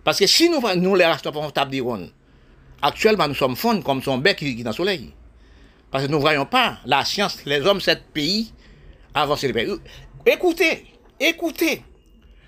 Parce 0.06 0.20
que 0.20 0.26
si 0.28 0.48
nous, 0.48 0.94
les 0.94 1.04
restons 1.04 1.32
confortables 1.32 1.72
d'Iran, 1.72 2.06
actuellement 2.80 3.26
nous 3.26 3.34
sommes 3.34 3.56
fonds 3.56 3.82
comme 3.82 4.00
son 4.00 4.18
bec 4.18 4.36
qui 4.36 4.60
est 4.60 4.62
dans 4.62 4.70
le 4.70 4.76
soleil. 4.76 5.12
Parce 5.90 6.04
que 6.04 6.08
nous 6.08 6.18
ne 6.18 6.22
voyons 6.22 6.46
pas 6.46 6.78
la 6.86 7.04
science, 7.04 7.44
les 7.44 7.60
hommes, 7.62 7.80
sept 7.80 8.04
pays, 8.14 8.52
avancer 9.12 9.48
les 9.48 9.52
pays. 9.52 9.72
Écoutez, 10.24 10.86
écoutez, 11.18 11.82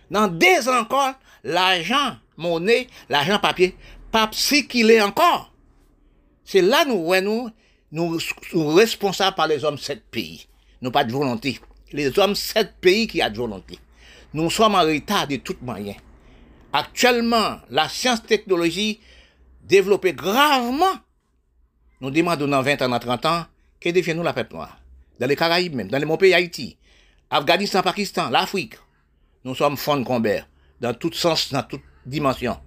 dans 0.09 0.29
des 0.29 0.69
encore, 0.69 1.15
l'argent, 1.43 2.19
monnaie, 2.37 2.87
l'argent 3.09 3.41
papier, 3.41 3.75
pas 4.13 4.31
est 4.33 5.01
encore. 5.01 5.53
C'est 6.45 6.63
là 6.63 6.85
nous, 6.85 7.13
nous, 7.21 7.51
nous, 7.91 8.21
nous 8.55 8.69
responsables 8.69 9.35
par 9.35 9.49
les 9.49 9.65
hommes 9.65 9.79
sept 9.79 10.05
pays. 10.13 10.47
Nous 10.81 10.93
pas 10.93 11.03
de 11.03 11.11
volonté 11.11 11.59
les 11.93 12.17
hommes, 12.21 12.37
sept 12.37 12.75
pays 12.81 13.09
qui 13.09 13.21
a 13.21 13.31
de 13.31 13.37
volonté. 13.37 13.81
Nous 14.33 14.49
sommes 14.49 14.77
en 14.77 14.83
retard 14.83 15.27
de 15.27 15.37
toute 15.37 15.61
manière. 15.63 15.97
Actuellement, 16.73 17.61
la 17.71 17.89
science-technologie 17.89 19.01
développée 19.63 20.13
gravement. 20.13 20.99
Nous 22.01 22.11
demandons 22.11 22.49
dans 22.49 22.63
20 22.63 22.83
ans, 22.83 22.89
dans 22.89 22.99
30 22.99 23.27
ans, 23.27 23.47
Qui 23.81 23.93
défie 23.93 24.15
nous 24.15 24.23
la 24.23 24.33
peuple 24.33 24.55
noire? 24.55 24.81
Dans 25.21 25.27
les 25.27 25.37
Caraïbes 25.37 25.75
même, 25.75 25.89
dans 25.89 25.99
les 25.99 26.05
mon 26.05 26.17
pays 26.17 26.35
Haïti, 26.35 26.77
Afghanistan, 27.31 27.83
Pakistan, 27.83 28.31
l'Afrique. 28.31 28.75
Nous 29.45 29.55
sommes 29.55 29.77
fonds 29.77 29.97
de 29.97 30.05
combat, 30.05 30.47
dans 30.81 30.95
tout 30.95 31.13
sens, 31.13 31.53
dans 31.53 31.63
toute 31.63 31.83
dimension. 32.05 32.59